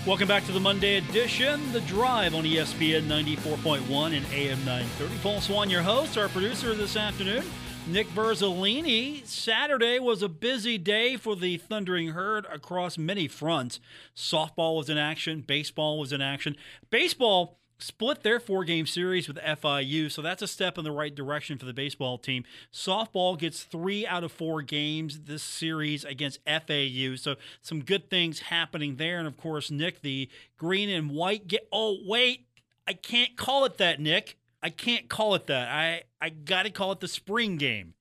Welcome 0.07 0.29
back 0.29 0.45
to 0.45 0.53
the 0.53 0.61
Monday 0.61 0.99
edition, 0.99 1.73
The 1.73 1.81
Drive 1.81 2.37
on 2.37 2.45
ESPN 2.45 3.09
94.1 3.09 4.17
and 4.17 4.25
AM 4.33 4.65
930. 4.65 5.17
Paul 5.21 5.41
Swann, 5.41 5.69
your 5.69 5.83
host, 5.83 6.17
our 6.17 6.29
producer 6.29 6.77
this 6.77 6.97
afternoon. 6.97 7.43
Nick 7.89 8.07
Verzolini. 8.11 9.27
Saturday 9.27 9.99
was 9.99 10.23
a 10.23 10.29
busy 10.29 10.79
day 10.79 11.17
for 11.17 11.35
the 11.35 11.57
Thundering 11.57 12.11
Herd 12.11 12.47
across 12.47 12.97
many 12.97 13.27
fronts. 13.27 13.81
Softball 14.15 14.77
was 14.77 14.89
in 14.89 14.97
action, 14.97 15.41
baseball 15.41 15.99
was 15.99 16.13
in 16.13 16.23
action. 16.23 16.57
Baseball 16.89 17.59
split 17.79 18.23
their 18.23 18.41
four 18.41 18.65
game 18.65 18.87
series 18.87 19.29
with 19.29 19.37
FIU, 19.39 20.11
so 20.11 20.23
that's 20.23 20.43
a 20.43 20.47
step 20.47 20.79
in 20.79 20.85
the 20.85 20.93
right 20.93 21.15
direction 21.15 21.59
for 21.59 21.67
the 21.67 21.73
baseball 21.73 22.19
team. 22.19 22.45
Softball 22.73 23.39
gets 23.39 23.65
three 23.65 24.07
out 24.07 24.25
of 24.25 24.33
four 24.33 24.63
games 24.63 25.21
this 25.23 25.43
series 25.43 26.05
against 26.05 26.41
FAU, 26.47 27.17
so 27.17 27.37
some 27.63 27.83
good 27.83 28.09
things 28.11 28.41
happening 28.41 28.97
there. 28.97 29.19
And 29.19 29.27
of 29.27 29.37
course, 29.37 29.71
Nick, 29.71 30.03
the 30.03 30.29
green 30.57 30.89
and 30.89 31.11
white 31.11 31.49
get. 31.49 31.69
Oh, 31.73 31.99
wait, 32.05 32.47
I 32.87 32.95
can't 32.95 33.37
call 33.37 33.65
it 33.65 33.79
that, 33.79 34.01
Nick. 34.01 34.39
I 34.63 34.71
can't 34.71 35.09
call 35.09 35.35
it 35.35 35.47
that. 35.47 35.69
I, 35.69 36.03
I 36.21 36.31
got 36.31 36.65
to 36.65 36.71
call 36.71 36.93
it 36.93 37.01
the 37.01 37.09
spring 37.09 37.57
game 37.57 37.95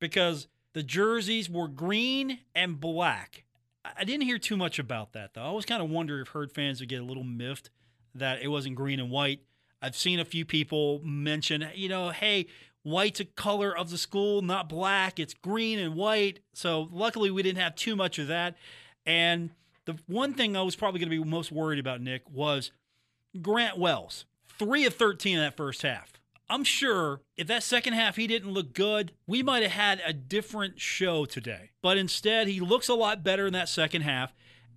because 0.00 0.48
the 0.72 0.82
jerseys 0.82 1.50
were 1.50 1.68
green 1.68 2.38
and 2.54 2.80
black. 2.80 3.44
I 3.84 4.04
didn't 4.04 4.24
hear 4.24 4.38
too 4.38 4.56
much 4.56 4.78
about 4.78 5.12
that, 5.12 5.34
though. 5.34 5.42
I 5.42 5.46
always 5.46 5.66
kind 5.66 5.82
of 5.82 5.90
wonder 5.90 6.20
if 6.20 6.28
Herd 6.28 6.52
fans 6.52 6.80
would 6.80 6.88
get 6.88 7.00
a 7.00 7.04
little 7.04 7.24
miffed 7.24 7.70
that 8.14 8.42
it 8.42 8.48
wasn't 8.48 8.76
green 8.76 9.00
and 9.00 9.10
white. 9.10 9.40
I've 9.80 9.96
seen 9.96 10.20
a 10.20 10.24
few 10.24 10.44
people 10.44 11.00
mention, 11.02 11.68
you 11.74 11.88
know, 11.88 12.10
hey, 12.10 12.46
white's 12.84 13.20
a 13.20 13.24
color 13.24 13.76
of 13.76 13.90
the 13.90 13.98
school, 13.98 14.42
not 14.42 14.68
black. 14.68 15.18
It's 15.18 15.34
green 15.34 15.78
and 15.78 15.94
white. 15.94 16.40
So 16.52 16.88
luckily, 16.92 17.30
we 17.30 17.42
didn't 17.42 17.62
have 17.62 17.74
too 17.74 17.96
much 17.96 18.18
of 18.18 18.28
that. 18.28 18.56
And 19.04 19.50
the 19.84 19.98
one 20.06 20.34
thing 20.34 20.56
I 20.56 20.62
was 20.62 20.76
probably 20.76 21.00
going 21.00 21.10
to 21.10 21.24
be 21.24 21.28
most 21.28 21.50
worried 21.50 21.80
about, 21.80 22.00
Nick, 22.00 22.22
was 22.30 22.70
Grant 23.40 23.78
Wells. 23.78 24.24
Three 24.58 24.84
of 24.84 24.94
13 24.94 25.38
in 25.38 25.42
that 25.42 25.56
first 25.56 25.82
half. 25.82 26.12
I'm 26.48 26.64
sure 26.64 27.22
if 27.36 27.46
that 27.46 27.62
second 27.62 27.94
half 27.94 28.16
he 28.16 28.26
didn't 28.26 28.52
look 28.52 28.74
good, 28.74 29.12
we 29.26 29.42
might 29.42 29.62
have 29.62 29.72
had 29.72 30.02
a 30.04 30.12
different 30.12 30.78
show 30.80 31.24
today. 31.24 31.70
But 31.80 31.96
instead, 31.96 32.46
he 32.46 32.60
looks 32.60 32.88
a 32.88 32.94
lot 32.94 33.24
better 33.24 33.46
in 33.46 33.54
that 33.54 33.70
second 33.70 34.02
half. 34.02 34.34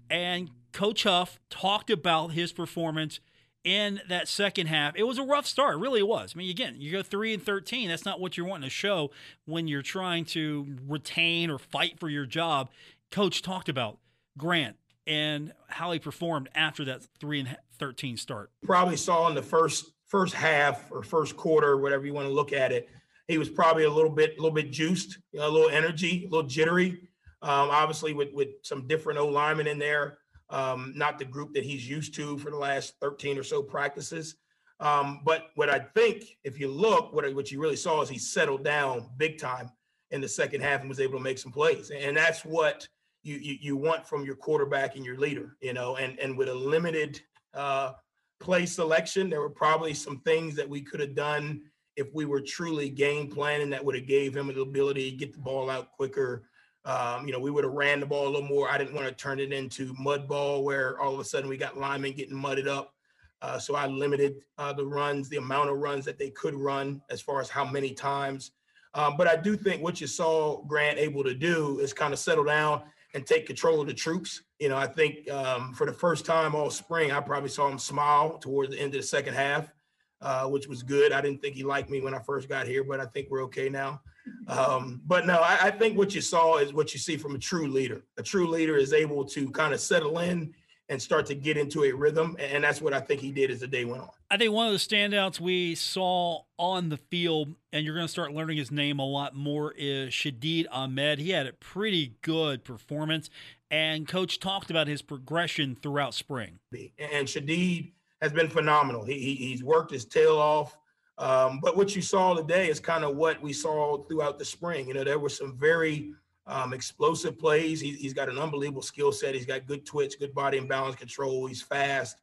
And 0.10 0.50
Coach 0.76 1.04
Huff 1.04 1.40
talked 1.50 1.90
about 1.90 2.34
his 2.34 2.52
performance 2.52 3.22
in 3.64 4.02
that 4.10 4.28
second 4.28 4.68
half. 4.68 4.94
It 4.98 5.04
was 5.04 5.18
a 5.18 5.24
rough 5.24 5.46
start, 5.46 5.80
really 5.80 6.02
it 6.02 6.08
was. 6.08 6.34
I 6.36 6.38
mean, 6.38 6.50
again, 6.50 6.76
you 6.80 6.92
go 6.92 7.02
three 7.02 7.34
and 7.34 7.42
thirteen. 7.42 7.88
That's 7.88 8.04
not 8.04 8.20
what 8.20 8.36
you're 8.36 8.46
wanting 8.46 8.68
to 8.68 8.76
show 8.76 9.12
when 9.46 9.70
you're 9.70 9.82
trying 9.82 10.26
to 10.26 10.76
retain 10.86 11.50
or 11.50 11.58
fight 11.58 11.98
for 11.98 12.10
your 12.10 12.26
job. 12.26 12.70
Coach 13.10 13.42
talked 13.42 13.70
about 13.70 14.00
Grant 14.38 14.76
and 15.08 15.54
how 15.70 15.94
he 15.94 16.00
performed 16.00 16.50
after 16.54 16.84
that 16.84 17.08
three 17.22 17.40
and 17.40 17.58
thirteen 17.80 18.18
start. 18.18 18.52
Probably 18.62 18.98
saw 18.98 19.30
in 19.30 19.34
the 19.36 19.42
first 19.42 19.94
first 20.08 20.34
half 20.34 20.92
or 20.92 21.04
first 21.04 21.38
quarter, 21.38 21.78
whatever 21.78 22.06
you 22.06 22.14
want 22.14 22.28
to 22.28 22.34
look 22.34 22.52
at 22.52 22.74
it, 22.74 22.90
he 23.30 23.38
was 23.38 23.48
probably 23.48 23.86
a 23.86 23.90
little 23.90 24.12
bit 24.12 24.32
a 24.32 24.42
little 24.42 24.54
bit 24.54 24.74
juiced, 24.74 25.20
you 25.32 25.40
know, 25.40 25.48
a 25.48 25.50
little 25.50 25.70
energy, 25.70 26.26
a 26.26 26.30
little 26.30 26.50
jittery. 26.50 27.00
Um, 27.42 27.70
obviously, 27.72 28.12
with 28.12 28.34
with 28.34 28.50
some 28.64 28.88
different 28.88 29.20
O 29.20 29.28
linemen 29.30 29.68
in 29.68 29.80
there 29.80 30.18
um, 30.50 30.94
not 30.96 31.20
the 31.20 31.26
group 31.26 31.54
that 31.54 31.64
he's 31.64 31.90
used 31.90 32.14
to 32.16 32.38
for 32.38 32.52
the 32.52 32.58
last 32.58 32.96
13 33.02 33.38
or 33.38 33.44
so 33.44 33.62
practices. 33.64 34.36
Um, 34.80 35.22
but 35.24 35.48
what 35.56 35.70
I 35.70 35.80
think, 35.80 36.38
if 36.44 36.60
you 36.60 36.68
look, 36.68 37.14
what, 37.14 37.34
what 37.34 37.52
you 37.52 37.60
really 37.60 37.76
saw 37.76 38.02
is 38.02 38.10
he 38.10 38.18
settled 38.18 38.64
down 38.64 39.10
big 39.18 39.38
time 39.38 39.72
in 40.12 40.22
the 40.22 40.28
second 40.28 40.62
half 40.62 40.82
and 40.82 40.90
was 40.90 41.00
able 41.00 41.18
to 41.18 41.24
make 41.24 41.38
some 41.38 41.52
plays. 41.52 41.92
And 41.92 42.16
that's 42.16 42.44
what 42.44 42.88
you, 43.24 43.38
you, 43.38 43.58
you 43.60 43.78
want 43.78 44.08
from 44.08 44.26
your 44.26 44.36
quarterback 44.36 44.96
and 44.96 45.06
your 45.06 45.18
leader, 45.18 45.56
you 45.62 45.74
know, 45.74 45.96
and, 45.96 46.20
and 46.20 46.38
with 46.38 46.50
a 46.50 46.54
limited 46.54 47.22
uh, 47.54 47.94
play 48.40 48.66
selection, 48.66 49.30
there 49.30 49.42
were 49.42 49.50
probably 49.50 49.94
some 49.94 50.20
things 50.20 50.56
that 50.56 50.70
we 50.70 50.82
could 50.82 51.00
have 51.00 51.16
done 51.16 51.62
if 51.96 52.14
we 52.14 52.26
were 52.26 52.42
truly 52.42 52.90
game 52.90 53.30
planning 53.30 53.70
that 53.70 53.84
would 53.84 53.96
have 53.96 54.08
gave 54.08 54.36
him 54.36 54.48
the 54.48 54.62
ability 54.62 55.10
to 55.10 55.18
get 55.18 55.34
the 55.34 55.40
ball 55.40 55.70
out 55.70 55.92
quicker, 55.94 56.50
um, 56.86 57.26
you 57.26 57.34
know, 57.34 57.40
we 57.40 57.50
would 57.50 57.64
have 57.64 57.74
ran 57.74 58.00
the 58.00 58.06
ball 58.06 58.28
a 58.28 58.30
little 58.30 58.48
more. 58.48 58.70
I 58.70 58.78
didn't 58.78 58.94
want 58.94 59.08
to 59.08 59.14
turn 59.14 59.40
it 59.40 59.52
into 59.52 59.96
mud 60.00 60.28
ball 60.28 60.64
where 60.64 61.00
all 61.00 61.14
of 61.14 61.20
a 61.20 61.24
sudden 61.24 61.50
we 61.50 61.58
got 61.58 61.78
linemen 61.78 62.14
getting 62.14 62.36
mudded 62.36 62.68
up. 62.68 62.94
Uh, 63.42 63.60
so 63.60 63.76
I 63.76 63.88
limited 63.88 64.36
uh, 64.58 64.74
the 64.74 64.86
runs, 64.86 65.28
the 65.30 65.38
amount 65.38 65.70
of 65.70 65.78
runs 65.78 66.06
that 66.06 66.18
they 66.18 66.30
could 66.30 66.56
run 66.56 67.02
as 67.10 67.22
far 67.22 67.42
as 67.42 67.50
how 67.50 67.66
many 67.66 67.94
times. 67.94 68.52
Um, 68.94 69.18
but 69.18 69.28
I 69.28 69.36
do 69.36 69.58
think 69.58 69.84
what 69.84 70.00
you 70.00 70.08
saw 70.08 70.64
Grant 70.64 70.98
able 70.98 71.24
to 71.24 71.34
do 71.34 71.80
is 71.80 71.92
kind 71.92 72.14
of 72.14 72.20
settle 72.20 72.46
down 72.46 72.84
and 73.14 73.26
take 73.26 73.46
control 73.46 73.82
of 73.82 73.88
the 73.88 73.94
troops. 73.94 74.44
You 74.60 74.70
know, 74.70 74.78
I 74.78 74.88
think 74.88 75.30
um, 75.30 75.74
for 75.74 75.86
the 75.86 75.94
first 75.94 76.26
time 76.26 76.56
all 76.56 76.70
spring, 76.70 77.12
I 77.12 77.20
probably 77.20 77.50
saw 77.50 77.68
him 77.68 77.80
smile 77.80 78.38
towards 78.38 78.72
the 78.72 78.80
end 78.80 78.94
of 78.94 79.02
the 79.02 79.08
second 79.08 79.34
half, 79.34 79.74
uh, 80.22 80.48
which 80.48 80.68
was 80.68 80.82
good. 80.82 81.12
I 81.12 81.22
didn't 81.22 81.42
think 81.42 81.56
he 81.56 81.64
liked 81.64 81.90
me 81.90 82.02
when 82.02 82.14
I 82.14 82.20
first 82.20 82.48
got 82.48 82.68
here, 82.68 82.84
but 82.84 83.00
I 83.00 83.06
think 83.06 83.28
we're 83.30 83.44
okay 83.44 83.70
now. 83.70 84.02
Um, 84.48 85.02
but 85.06 85.26
no, 85.26 85.36
I, 85.36 85.58
I, 85.64 85.72
think 85.72 85.98
what 85.98 86.16
you 86.16 86.22
saw 86.22 86.58
is 86.58 86.74
what 86.74 86.94
you 86.94 87.00
see 87.00 87.18
from 87.18 87.36
a 87.36 87.40
true 87.40 87.68
leader. 87.68 88.04
A 88.18 88.24
true 88.24 88.48
leader 88.48 88.76
is 88.76 88.94
able 88.94 89.26
to 89.26 89.50
kind 89.52 89.74
of 89.74 89.80
settle 89.80 90.20
in 90.20 90.54
and 90.90 91.02
start 91.02 91.26
to 91.26 91.36
get 91.36 91.58
into 91.58 91.84
a 91.84 91.92
rhythm. 91.92 92.36
And 92.40 92.64
that's 92.64 92.82
what 92.82 92.94
I 92.94 93.00
think 93.00 93.22
he 93.22 93.32
did 93.32 93.50
as 93.50 93.62
the 93.62 93.68
day 93.68 93.86
went 93.86 94.04
on. 94.04 94.10
I 94.30 94.38
think 94.38 94.54
one 94.54 94.68
of 94.68 94.74
the 94.74 94.80
standouts 94.80 95.40
we 95.40 95.76
saw 95.76 96.42
on 96.58 96.90
the 96.90 96.98
field, 96.98 97.56
and 97.74 97.84
you're 97.86 97.96
going 97.96 98.06
to 98.06 98.12
start 98.12 98.34
learning 98.34 98.58
his 98.58 98.72
name 98.72 99.00
a 99.00 99.06
lot 99.06 99.36
more, 99.36 99.74
is 99.78 100.14
Shadeed 100.14 100.68
Ahmed. 100.72 101.20
He 101.20 101.32
had 101.32 101.48
a 101.48 101.54
pretty 101.54 102.16
good 102.22 102.64
performance, 102.64 103.30
and 103.72 104.08
coach 104.08 104.40
talked 104.40 104.70
about 104.70 104.88
his 104.88 105.02
progression 105.02 105.76
throughout 105.76 106.14
spring. 106.14 106.60
And 106.72 107.28
Shadeed 107.28 107.94
has 108.22 108.32
been 108.32 108.50
phenomenal. 108.50 109.06
He, 109.06 109.20
he, 109.20 109.36
he's 109.36 109.64
worked 109.64 109.92
his 109.92 110.06
tail 110.06 110.38
off. 110.38 110.78
Um, 111.18 111.60
but 111.62 111.78
what 111.78 111.96
you 111.96 112.02
saw 112.02 112.34
today 112.34 112.70
is 112.70 112.80
kind 112.80 113.04
of 113.04 113.16
what 113.16 113.42
we 113.42 113.54
saw 113.54 114.04
throughout 114.04 114.38
the 114.38 114.46
spring. 114.46 114.88
You 114.88 114.96
know, 114.96 115.04
there 115.04 115.20
were 115.20 115.30
some 115.30 115.58
very 115.58 116.14
um, 116.48 116.74
explosive 116.74 117.40
plays. 117.40 117.80
He, 117.80 118.04
has 118.04 118.14
got 118.14 118.30
an 118.30 118.38
unbelievable 118.38 118.82
skill 118.82 119.12
set. 119.12 119.34
He's 119.34 119.46
got 119.46 119.66
good 119.66 119.86
twitch, 119.86 120.20
good 120.20 120.34
body 120.34 120.58
and 120.58 120.68
balance 120.68 120.96
control. 120.96 121.48
He's 121.48 121.62
fast. 121.62 122.18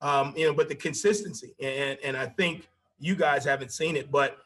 Um, 0.00 0.34
you 0.36 0.46
know, 0.46 0.54
but 0.54 0.68
the 0.68 0.74
consistency, 0.74 1.54
and 1.60 1.98
and 2.04 2.16
I 2.16 2.26
think 2.26 2.68
you 2.98 3.14
guys 3.14 3.44
haven't 3.44 3.72
seen 3.72 3.96
it, 3.96 4.10
but 4.10 4.38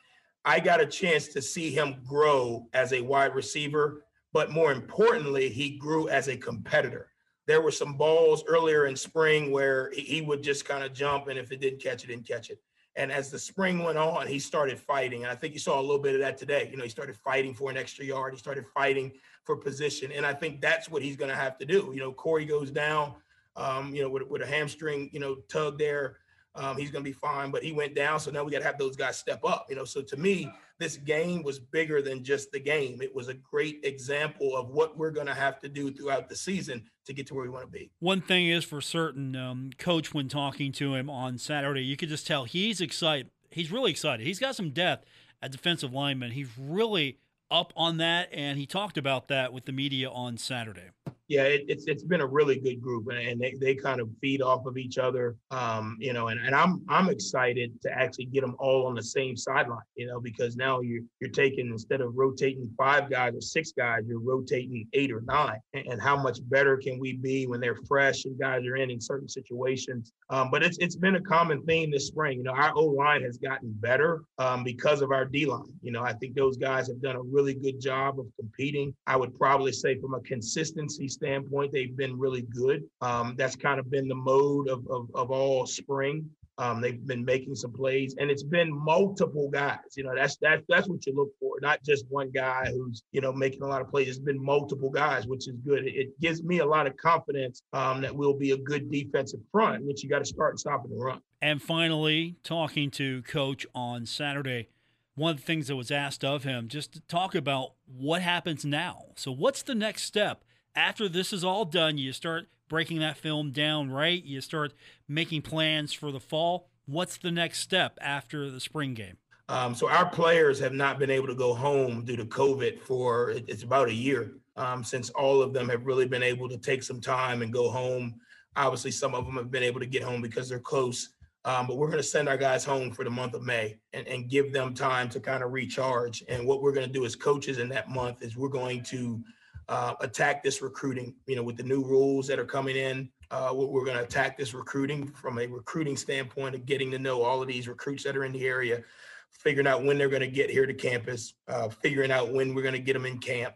I 0.45 0.61
got 0.61 0.81
a 0.81 0.87
chance 0.87 1.29
to 1.29 1.43
see 1.43 1.71
him 1.71 1.97
grow 2.07 2.69
as 2.73 2.93
a 2.93 3.01
wide 3.01 3.35
receiver. 3.35 4.05
But 4.33 4.51
more 4.51 4.73
importantly, 4.73 5.49
he 5.49 5.71
grew 5.71 6.09
as 6.09 6.29
a 6.29 6.37
competitor. 6.37 7.09
There 7.47 7.63
were 7.63 7.73
some 7.73 7.95
balls 7.95 8.45
earlier 8.47 8.87
in 8.87 8.95
spring 8.95 9.51
where 9.51 9.91
he 9.93 10.21
would 10.21 10.43
just 10.43 10.67
kind 10.67 10.85
of 10.85 10.93
jump, 10.93 11.29
and 11.29 11.39
if 11.39 11.51
it 11.51 11.61
didn't 11.61 11.83
catch 11.83 12.05
it, 12.05 12.09
didn't 12.09 12.29
catch 12.29 12.51
it. 12.51 12.61
And 12.97 13.13
as 13.13 13.31
the 13.31 13.39
spring 13.39 13.85
went 13.85 13.99
on, 13.99 14.27
he 14.27 14.39
started 14.39 14.79
fighting. 14.79 15.23
And 15.23 15.31
I 15.31 15.35
think 15.37 15.55
you 15.55 15.61
saw 15.61 15.81
a 15.81 15.83
little 15.83 16.01
bit 16.01 16.15
of 16.15 16.21
that 16.21 16.37
today. 16.37 16.69
You 16.71 16.77
know, 16.77 16.83
he 16.83 16.89
started 16.89 17.17
fighting 17.17 17.55
for 17.55 17.71
an 17.71 17.77
extra 17.77 18.05
yard. 18.05 18.33
He 18.33 18.39
started 18.39 18.67
fighting 18.75 19.13
for 19.45 19.57
position. 19.57 20.11
And 20.13 20.27
I 20.27 20.35
think 20.35 20.61
that's 20.61 20.89
what 20.89 21.03
he's 21.03 21.17
going 21.17 21.31
to 21.31 21.37
have 21.37 21.59
to 21.59 21.65
do. 21.65 21.93
You 21.95 22.01
know, 22.01 22.13
Corey 22.13 22.45
goes 22.45 22.71
down, 22.71 23.15
um, 23.57 23.95
you 23.95 24.03
know, 24.03 24.11
with, 24.11 24.25
with 24.29 24.43
a 24.43 24.47
hamstring, 24.47 25.11
you 25.13 25.21
know, 25.21 25.37
tug 25.49 25.79
there. 25.79 26.19
Um, 26.55 26.77
he's 26.77 26.91
going 26.91 27.05
to 27.05 27.09
be 27.09 27.15
fine, 27.15 27.53
but 27.53 27.63
he 27.63 27.71
went 27.71 27.95
down. 27.95 28.19
So 28.19 28.33
now 28.33 28.43
we 28.43 28.51
got 28.51 28.59
to 28.59 28.65
have 28.65 28.79
those 28.79 28.97
guys 28.97 29.17
step 29.17 29.41
up, 29.45 29.67
you 29.71 29.77
know. 29.77 29.85
So 29.85 30.03
to 30.03 30.17
me, 30.17 30.51
this 30.79 30.97
game 30.97 31.45
was 31.45 31.61
bigger 31.61 32.03
than 32.03 32.25
just 32.25 32.51
the 32.51 32.59
game. 32.59 33.01
It 33.01 33.15
was 33.15 33.29
a 33.29 33.35
great 33.35 33.81
example 33.85 34.57
of 34.57 34.71
what 34.71 34.99
we're 34.99 35.13
going 35.13 35.29
to 35.29 35.35
have 35.35 35.61
to 35.61 35.69
do 35.69 35.93
throughout 35.93 36.29
the 36.29 36.35
season 36.35 36.85
to 37.09 37.15
get 37.15 37.27
to 37.27 37.35
where 37.35 37.45
we 37.45 37.51
want 37.51 37.65
to 37.65 37.71
be. 37.71 37.91
One 37.99 38.21
thing 38.21 38.47
is 38.47 38.65
for 38.65 38.81
certain, 38.81 39.35
um, 39.35 39.71
coach, 39.79 40.15
when 40.15 40.29
talking 40.29 40.73
to 40.73 40.95
him 40.95 41.11
on 41.11 41.37
Saturday, 41.39 41.83
you 41.83 41.97
could 41.97 42.09
just 42.09 42.27
tell 42.27 42.45
he's 42.45 42.81
excited. 42.81 43.31
He's 43.51 43.73
really 43.73 43.91
excited. 43.91 44.27
He's 44.27 44.39
got 44.39 44.55
some 44.55 44.71
depth 44.71 45.07
at 45.43 45.51
defensive 45.51 45.93
lineman. 45.93 46.33
He's 46.33 46.49
really 46.59 47.19
up 47.51 47.73
on 47.77 47.97
that, 47.97 48.29
and 48.33 48.59
he 48.59 48.67
talked 48.67 48.99
about 48.99 49.29
that 49.29 49.53
with 49.53 49.65
the 49.65 49.73
media 49.73 50.11
on 50.11 50.37
Saturday 50.37 50.91
yeah, 51.29 51.43
it, 51.43 51.67
it's 51.69 51.85
it's 51.87 52.03
been 52.03 52.23
a 52.23 52.27
really 52.27 52.59
good 52.59 52.81
group, 52.81 53.09
and, 53.09 53.19
and 53.19 53.41
they, 53.41 53.55
they 53.61 53.75
kind 53.75 54.01
of 54.01 54.09
feed 54.19 54.41
off 54.41 54.65
of 54.65 54.79
each 54.79 54.97
other. 54.97 55.37
Um, 55.51 55.99
you 56.01 56.15
know, 56.15 56.29
and, 56.29 56.41
and 56.41 56.55
I'm 56.55 56.83
I'm 56.89 57.11
excited 57.11 57.81
to 57.83 57.93
actually 57.93 58.27
get 58.27 58.41
them 58.41 58.57
all 58.59 58.87
on 58.87 58.95
the 58.95 59.03
same 59.03 59.37
sideline. 59.37 59.83
You 59.95 60.07
know, 60.07 60.21
because 60.21 60.57
now 60.57 60.81
you're 60.81 61.03
you're 61.21 61.31
taking 61.31 61.67
instead 61.67 62.01
of 62.01 62.17
rotating 62.17 62.71
five 62.79 63.11
guys 63.11 63.35
or 63.35 63.43
six 63.43 63.73
guys, 63.73 64.05
you're 64.07 64.21
rotating 64.21 64.89
eight 64.95 65.13
or 65.13 65.23
nine. 65.27 65.59
And, 65.75 65.87
and 65.89 66.01
how 66.01 66.17
much 66.17 66.39
better 66.49 66.79
can 66.79 66.99
we 66.99 67.13
be 67.13 67.47
when 67.47 67.61
they're 67.61 67.77
fresh 67.87 68.25
and 68.25 68.39
guys 68.39 68.65
are 68.65 68.77
in 68.77 68.91
in 68.91 69.01
certain 69.01 69.29
situations? 69.29 70.13
Um, 70.31 70.51
but 70.51 70.63
it's 70.63 70.79
it's 70.79 70.97
been 70.97 71.17
a 71.17 71.21
common 71.21 71.63
theme 71.67 71.91
this 71.91 72.07
spring. 72.07 72.39
You 72.39 72.45
know, 72.45 72.53
our 72.53 72.73
O 72.75 72.87
line 72.87 73.23
has 73.25 73.37
gotten 73.37 73.71
better 73.81 74.23
um, 74.39 74.65
because 74.65 75.03
of 75.03 75.13
our 75.13 75.27
D 75.27 75.45
line. 75.45 75.75
You 75.83 75.93
know, 75.93 76.03
I 76.03 76.15
think 76.15 76.35
those 76.35 76.57
guys 76.57 76.89
have 76.89 77.03
done 77.03 77.17
a 77.17 77.23
really 77.23 77.53
good 77.53 77.83
job 77.83 78.19
of 78.19 78.27
competing. 78.41 78.95
I 79.07 79.17
would 79.17 79.35
probably 79.35 79.73
say 79.73 80.01
from 80.01 80.15
a 80.15 80.21
consistency 80.21 81.07
standpoint, 81.19 81.73
they've 81.73 81.97
been 81.97 82.19
really 82.19 82.43
good. 82.43 82.85
Um, 83.01 83.35
that's 83.37 83.57
kind 83.57 83.79
of 83.79 83.91
been 83.91 84.09
the 84.09 84.15
mode 84.15 84.69
of, 84.69 84.87
of, 84.91 85.09
of 85.15 85.31
all 85.31 85.67
spring. 85.67 86.31
Um, 86.59 86.81
they've 86.81 87.07
been 87.07 87.25
making 87.25 87.55
some 87.55 87.73
plays, 87.73 88.17
and 88.19 88.33
it's 88.33 88.43
been 88.43 88.77
multiple 88.77 89.49
guys. 89.49 89.97
You 89.97 90.03
know, 90.03 90.15
that's 90.15 90.37
that's 90.41 90.65
that's 90.69 90.89
what 90.89 91.07
you 91.07 91.15
look 91.15 91.31
for, 91.39 91.57
not 91.63 91.85
just 91.85 92.05
one 92.09 92.31
guy 92.33 92.67
who's 92.73 93.05
you 93.13 93.21
know 93.21 93.33
making 93.33 93.63
a 93.63 93.67
lot 93.67 93.81
of 93.81 93.89
plays. 93.89 94.09
It's 94.09 94.19
been 94.19 94.43
multiple 94.43 94.91
guys, 94.91 95.29
which 95.29 95.47
is 95.47 95.55
good. 95.65 95.87
It, 95.87 96.09
gives 96.21 96.43
me 96.43 96.59
a 96.59 96.67
lot 96.67 96.89
of 96.89 96.97
confidence 96.97 97.63
um, 97.73 98.01
that 98.01 98.13
we'll 98.13 98.37
be 98.37 98.51
a 98.51 98.57
good 98.57 98.91
defensive 98.91 99.39
front, 99.53 99.87
which 99.87 100.03
you 100.03 100.11
got 100.11 100.19
to 100.19 100.25
start 100.25 100.59
stopping 100.59 100.91
the 100.91 100.97
run. 100.97 101.21
And 101.41 101.63
finally, 101.63 102.35
talking 102.43 102.91
to 102.93 103.23
Coach 103.23 103.65
on 103.73 104.05
Saturday, 104.05 104.69
one 105.15 105.33
of 105.33 105.37
the 105.37 105.45
things 105.45 105.69
that 105.69 105.77
was 105.77 105.93
asked 105.93 106.25
of 106.25 106.43
him 106.43 106.67
just 106.67 106.93
to 106.95 107.01
talk 107.03 107.37
about 107.37 107.75
what 107.87 108.21
happens 108.21 108.65
now. 108.65 109.05
So, 109.15 109.31
what's 109.31 109.63
the 109.63 109.77
next 109.77 110.03
step 110.03 110.43
after 110.75 111.09
this 111.09 111.33
is 111.33 111.45
all 111.45 111.65
done, 111.65 111.99
you 111.99 112.13
start 112.13 112.49
breaking 112.69 113.01
that 113.01 113.17
film 113.17 113.51
down, 113.51 113.91
right? 113.91 114.23
You 114.25 114.41
start 114.41 114.73
making 115.09 115.43
plans 115.43 115.93
for 115.93 116.13
the 116.13 116.21
fall. 116.21 116.69
What's 116.87 117.17
the 117.19 117.31
next 117.31 117.61
step 117.61 117.99
after 118.01 118.51
the 118.51 118.61
spring 118.61 118.95
game? 118.95 119.17
Um, 119.49 119.75
so 119.75 119.89
our 119.89 120.09
players 120.09 120.59
have 120.61 120.75
not 120.75 120.99
been 120.99 121.11
able 121.11 121.27
to 121.27 121.35
go 121.35 121.55
home 121.55 122.05
due 122.05 122.17
to 122.17 122.27
COVID 122.27 122.81
for 122.81 123.31
it's 123.31 123.63
about 123.63 123.89
a 123.89 123.95
year 123.95 124.33
um, 124.57 124.85
since 124.85 125.09
all 125.11 125.41
of 125.41 125.55
them 125.55 125.69
have 125.71 125.87
really 125.87 126.07
been 126.07 126.23
able 126.23 126.49
to 126.49 126.59
take 126.59 126.83
some 126.83 127.01
time 127.01 127.41
and 127.41 127.53
go 127.53 127.71
home. 127.71 128.21
Obviously, 128.57 128.91
some 128.91 129.15
of 129.15 129.25
them 129.25 129.37
have 129.37 129.51
been 129.51 129.63
able 129.63 129.81
to 129.81 129.87
get 129.87 130.03
home 130.03 130.21
because 130.21 130.49
they're 130.49 130.59
close. 130.59 131.11
Um, 131.45 131.67
but 131.67 131.79
we're 131.79 131.87
going 131.87 131.99
to 131.99 132.03
send 132.03 132.29
our 132.29 132.37
guys 132.37 132.65
home 132.65 132.91
for 132.91 133.05
the 133.05 133.11
month 133.11 133.33
of 133.33 133.43
May 133.43 133.79
and, 133.95 134.07
and 134.07 134.29
give 134.29 134.53
them 134.53 134.75
time 134.75 135.09
to 135.11 135.21
kind 135.21 135.43
of 135.43 135.53
recharge. 135.53 136.23
And 136.29 136.47
what 136.47 136.61
we're 136.61 136.73
going 136.73 136.87
to 136.87 136.93
do 136.93 137.07
as 137.07 137.17
coaches 137.17 137.59
in 137.59 137.71
that 137.71 137.89
month 137.89 138.23
is 138.23 138.37
we're 138.37 138.49
going 138.49 138.83
to 138.85 139.23
uh, 139.69 139.95
attack 140.01 140.43
this 140.43 140.63
recruiting. 140.63 141.15
You 141.27 141.37
know, 141.37 141.43
with 141.43 141.57
the 141.57 141.63
new 141.63 141.83
rules 141.83 142.27
that 142.29 142.39
are 142.39 142.45
coming 142.45 142.77
in, 142.77 143.11
uh, 143.31 143.53
we're 143.55 143.85
going 143.85 143.97
to 143.97 144.05
attack 144.05 144.39
this 144.39 144.55
recruiting 144.55 145.09
from 145.09 145.39
a 145.39 145.47
recruiting 145.47 145.97
standpoint 145.97 146.55
of 146.55 146.65
getting 146.65 146.91
to 146.91 146.99
know 146.99 147.23
all 147.23 147.43
of 147.43 147.49
these 147.49 147.69
recruits 147.69 148.05
that 148.05 148.17
are 148.17 148.25
in 148.25 148.33
the 148.33 148.47
area, 148.47 148.83
figuring 149.31 149.67
out 149.67 149.85
when 149.85 149.99
they're 149.99 150.09
going 150.09 150.21
to 150.21 150.27
get 150.27 150.51
here 150.51 150.67
to 150.67 150.75
campus, 150.75 151.35
uh, 151.49 151.69
figuring 151.69 152.11
out 152.11 152.33
when 152.33 152.55
we're 152.55 152.63
going 152.63 152.75
to 152.75 152.81
get 152.81 152.95
them 152.95 153.07
in 153.07 153.19
camp. 153.19 153.55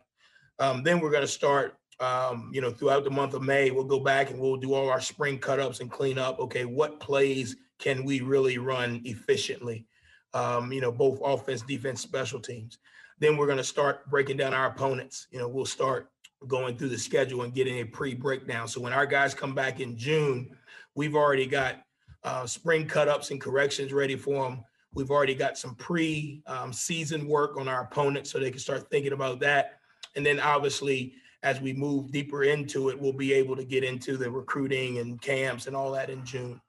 Um, 0.59 0.83
then 0.83 1.01
we're 1.01 1.11
going 1.11 1.23
to 1.23 1.29
start. 1.29 1.77
Um, 2.01 2.51
you 2.53 2.61
know, 2.61 2.71
throughout 2.71 3.05
the 3.05 3.11
month 3.11 3.35
of 3.35 3.43
May, 3.43 3.71
we'll 3.71 3.85
go 3.85 4.01
back 4.01 4.31
and 4.31 4.41
we'll 4.41 4.57
do 4.57 4.75
all 4.75 4.91
our 4.91 5.01
spring 5.01 5.39
cut-ups 5.39 5.79
and 5.79 5.91
clean 5.91 6.19
up. 6.19 6.41
Okay, 6.41 6.65
what 6.65 6.99
plays 6.99 7.55
can 7.79 8.05
we 8.05 8.21
really 8.21 8.59
run 8.59 9.01
efficiently? 9.05 9.87
Um, 10.35 10.73
you 10.73 10.81
know, 10.81 10.91
both 10.91 11.21
offense, 11.23 11.63
defense, 11.63 12.01
special 12.01 12.41
teams. 12.41 12.79
Then 13.23 13.37
we're 13.37 13.47
going 13.47 13.59
to 13.59 13.65
start 13.65 14.11
breaking 14.11 14.37
down 14.37 14.53
our 14.53 14.67
opponents. 14.67 15.29
You 15.31 15.39
know, 15.39 15.47
we'll 15.47 15.65
start 15.65 16.11
going 16.49 16.77
through 16.77 16.89
the 16.89 16.99
schedule 16.99 17.43
and 17.43 17.55
getting 17.55 17.79
a 17.79 17.85
pre-breakdown. 17.85 18.67
So 18.67 18.81
when 18.81 18.93
our 18.93 19.07
guys 19.07 19.33
come 19.33 19.55
back 19.55 19.79
in 19.79 19.97
June, 19.97 20.51
we've 20.97 21.15
already 21.15 21.47
got 21.47 21.77
uh, 22.25 22.47
spring 22.47 22.85
cut-ups 22.85 23.31
and 23.31 23.41
corrections 23.41 23.93
ready 23.93 24.17
for 24.17 24.43
them. 24.43 24.65
We've 24.93 25.13
already 25.13 25.37
got 25.37 25.57
some 25.57 25.77
pre-season 25.77 27.21
um, 27.21 27.29
work 27.29 27.57
on 27.57 27.69
our 27.69 27.85
opponents 27.85 28.33
so 28.33 28.41
they 28.41 28.51
can 28.51 28.59
start 28.59 28.91
thinking 28.91 29.13
about 29.13 29.39
that. 29.39 29.79
And 30.17 30.27
then 30.27 30.41
obviously, 30.41 31.15
as 31.45 31.61
we 31.61 31.73
move 31.73 32.11
deeper 32.11 32.43
into 32.43 32.89
it, 32.89 33.01
we'll 33.01 33.13
be 33.13 33.33
able 33.35 33.55
to 33.55 33.65
get 33.65 33.85
into 33.85 34.17
the 34.17 34.29
recruiting 34.29 34.99
and 34.99 35.23
camps 35.23 35.69
and 35.69 35.77
all 35.77 35.93
that 35.93 36.11
in 36.11 36.25
June. 36.25 36.61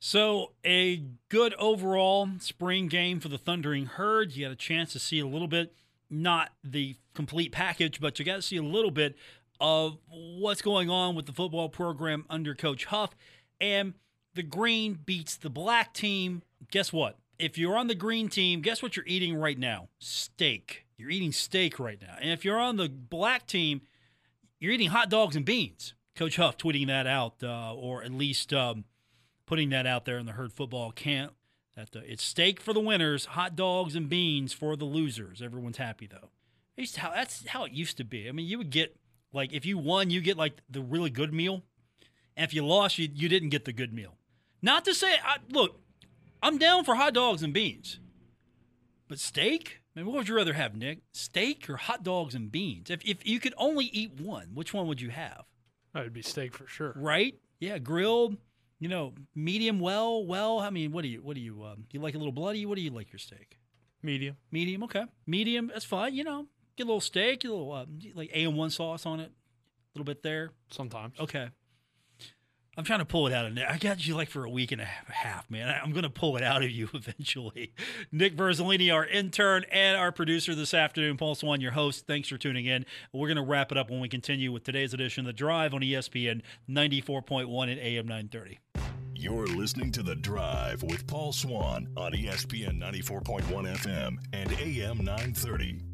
So, 0.00 0.52
a 0.64 1.02
good 1.28 1.54
overall 1.54 2.28
spring 2.38 2.86
game 2.86 3.18
for 3.18 3.28
the 3.28 3.38
Thundering 3.38 3.86
Herd. 3.86 4.36
You 4.36 4.46
got 4.46 4.52
a 4.52 4.56
chance 4.56 4.92
to 4.92 5.00
see 5.00 5.18
a 5.18 5.26
little 5.26 5.48
bit, 5.48 5.74
not 6.08 6.52
the 6.62 6.94
complete 7.14 7.50
package, 7.50 8.00
but 8.00 8.18
you 8.18 8.24
got 8.24 8.36
to 8.36 8.42
see 8.42 8.56
a 8.56 8.62
little 8.62 8.92
bit 8.92 9.16
of 9.60 9.98
what's 10.08 10.62
going 10.62 10.88
on 10.88 11.16
with 11.16 11.26
the 11.26 11.32
football 11.32 11.68
program 11.68 12.24
under 12.30 12.54
Coach 12.54 12.84
Huff. 12.86 13.16
And 13.60 13.94
the 14.34 14.44
green 14.44 15.00
beats 15.04 15.36
the 15.36 15.50
black 15.50 15.92
team. 15.94 16.42
Guess 16.70 16.92
what? 16.92 17.18
If 17.40 17.58
you're 17.58 17.76
on 17.76 17.88
the 17.88 17.96
green 17.96 18.28
team, 18.28 18.60
guess 18.60 18.80
what 18.80 18.96
you're 18.96 19.06
eating 19.06 19.34
right 19.34 19.58
now? 19.58 19.88
Steak. 19.98 20.86
You're 20.96 21.10
eating 21.10 21.32
steak 21.32 21.80
right 21.80 22.00
now. 22.00 22.16
And 22.20 22.30
if 22.30 22.44
you're 22.44 22.60
on 22.60 22.76
the 22.76 22.88
black 22.88 23.48
team, 23.48 23.80
you're 24.60 24.72
eating 24.72 24.90
hot 24.90 25.10
dogs 25.10 25.34
and 25.34 25.44
beans. 25.44 25.94
Coach 26.14 26.36
Huff 26.36 26.56
tweeting 26.56 26.86
that 26.86 27.08
out, 27.08 27.34
uh, 27.42 27.74
or 27.74 28.04
at 28.04 28.12
least. 28.12 28.52
Um, 28.52 28.84
putting 29.48 29.70
that 29.70 29.86
out 29.86 30.04
there 30.04 30.18
in 30.18 30.26
the 30.26 30.32
herd 30.32 30.52
football 30.52 30.92
camp. 30.92 31.32
That 31.74 31.92
the, 31.92 32.00
it's 32.00 32.22
steak 32.22 32.60
for 32.60 32.74
the 32.74 32.80
winners, 32.80 33.24
hot 33.24 33.56
dogs 33.56 33.96
and 33.96 34.08
beans 34.08 34.52
for 34.52 34.76
the 34.76 34.84
losers. 34.84 35.40
Everyone's 35.40 35.78
happy 35.78 36.06
though. 36.06 36.28
How, 36.96 37.10
that's 37.10 37.46
how 37.48 37.64
it 37.64 37.72
used 37.72 37.96
to 37.96 38.04
be. 38.04 38.28
I 38.28 38.32
mean, 38.32 38.46
you 38.46 38.58
would 38.58 38.70
get 38.70 38.96
like 39.32 39.52
if 39.52 39.64
you 39.64 39.78
won, 39.78 40.10
you 40.10 40.20
get 40.20 40.36
like 40.36 40.58
the 40.68 40.82
really 40.82 41.10
good 41.10 41.32
meal, 41.32 41.62
and 42.36 42.44
if 42.44 42.52
you 42.52 42.64
lost, 42.64 42.98
you 42.98 43.08
you 43.12 43.28
didn't 43.28 43.48
get 43.48 43.64
the 43.64 43.72
good 43.72 43.92
meal. 43.92 44.16
Not 44.60 44.84
to 44.84 44.94
say, 44.94 45.14
I, 45.24 45.38
look, 45.50 45.80
I'm 46.42 46.58
down 46.58 46.84
for 46.84 46.96
hot 46.96 47.14
dogs 47.14 47.42
and 47.42 47.54
beans, 47.54 48.00
but 49.08 49.18
steak. 49.18 49.80
I 49.96 50.00
mean, 50.00 50.06
what 50.06 50.16
would 50.16 50.28
you 50.28 50.36
rather 50.36 50.52
have, 50.52 50.76
Nick? 50.76 50.98
Steak 51.12 51.68
or 51.70 51.76
hot 51.76 52.04
dogs 52.04 52.34
and 52.34 52.52
beans? 52.52 52.90
If 52.90 53.00
if 53.04 53.26
you 53.26 53.40
could 53.40 53.54
only 53.56 53.86
eat 53.86 54.20
one, 54.20 54.50
which 54.54 54.74
one 54.74 54.86
would 54.88 55.00
you 55.00 55.10
have? 55.10 55.44
That 55.94 56.04
would 56.04 56.12
be 56.12 56.22
steak 56.22 56.54
for 56.54 56.66
sure. 56.66 56.92
Right? 56.94 57.34
Yeah, 57.60 57.78
grilled 57.78 58.36
you 58.78 58.88
know, 58.88 59.14
medium 59.34 59.80
well, 59.80 60.24
well. 60.24 60.58
I 60.60 60.70
mean, 60.70 60.92
what 60.92 61.02
do 61.02 61.08
you 61.08 61.20
what 61.22 61.34
do 61.34 61.40
you 61.40 61.64
um, 61.64 61.84
you 61.90 62.00
like 62.00 62.14
a 62.14 62.18
little 62.18 62.32
bloody? 62.32 62.66
What 62.66 62.76
do 62.76 62.82
you 62.82 62.90
like 62.90 63.12
your 63.12 63.18
steak? 63.18 63.58
Medium. 64.02 64.36
Medium, 64.52 64.84
okay. 64.84 65.04
Medium, 65.26 65.68
that's 65.72 65.84
fine. 65.84 66.14
You 66.14 66.24
know, 66.24 66.46
get 66.76 66.84
a 66.84 66.86
little 66.86 67.00
steak, 67.00 67.44
a 67.44 67.48
little 67.48 67.72
uh, 67.72 67.86
like 68.14 68.32
AM1 68.32 68.70
sauce 68.70 69.06
on 69.06 69.18
it, 69.20 69.30
a 69.30 69.98
little 69.98 70.04
bit 70.04 70.22
there. 70.22 70.52
Sometimes. 70.70 71.18
Okay. 71.18 71.48
I'm 72.78 72.84
trying 72.84 73.00
to 73.00 73.04
pull 73.04 73.26
it 73.26 73.32
out 73.32 73.44
of 73.44 73.56
there. 73.56 73.68
I 73.68 73.76
got 73.76 74.06
you 74.06 74.14
like 74.14 74.30
for 74.30 74.44
a 74.44 74.50
week 74.50 74.70
and 74.70 74.80
a 74.80 74.84
half, 74.84 75.50
man. 75.50 75.68
I'm 75.82 75.90
going 75.90 76.04
to 76.04 76.10
pull 76.10 76.36
it 76.36 76.44
out 76.44 76.62
of 76.62 76.70
you 76.70 76.88
eventually. 76.94 77.74
Nick 78.12 78.36
Verzolini, 78.36 78.94
our 78.94 79.04
intern 79.04 79.64
and 79.72 79.96
our 79.96 80.12
producer 80.12 80.54
this 80.54 80.72
afternoon, 80.72 81.16
Paul 81.16 81.34
Swann, 81.34 81.60
your 81.60 81.72
host. 81.72 82.06
Thanks 82.06 82.28
for 82.28 82.38
tuning 82.38 82.66
in. 82.66 82.86
We're 83.12 83.26
going 83.26 83.36
to 83.36 83.42
wrap 83.42 83.72
it 83.72 83.78
up 83.78 83.90
when 83.90 83.98
we 83.98 84.08
continue 84.08 84.52
with 84.52 84.62
today's 84.62 84.94
edition 84.94 85.22
of 85.22 85.26
The 85.26 85.32
Drive 85.32 85.74
on 85.74 85.80
ESPN 85.80 86.42
94.1 86.70 87.62
and 87.68 87.80
AM 87.80 88.06
930. 88.06 88.60
You're 89.12 89.48
listening 89.48 89.90
to 89.92 90.04
The 90.04 90.14
Drive 90.14 90.84
with 90.84 91.04
Paul 91.08 91.32
Swann 91.32 91.88
on 91.96 92.12
ESPN 92.12 92.78
94.1 92.80 93.42
FM 93.76 94.18
and 94.32 94.52
AM 94.52 94.98
930. 94.98 95.87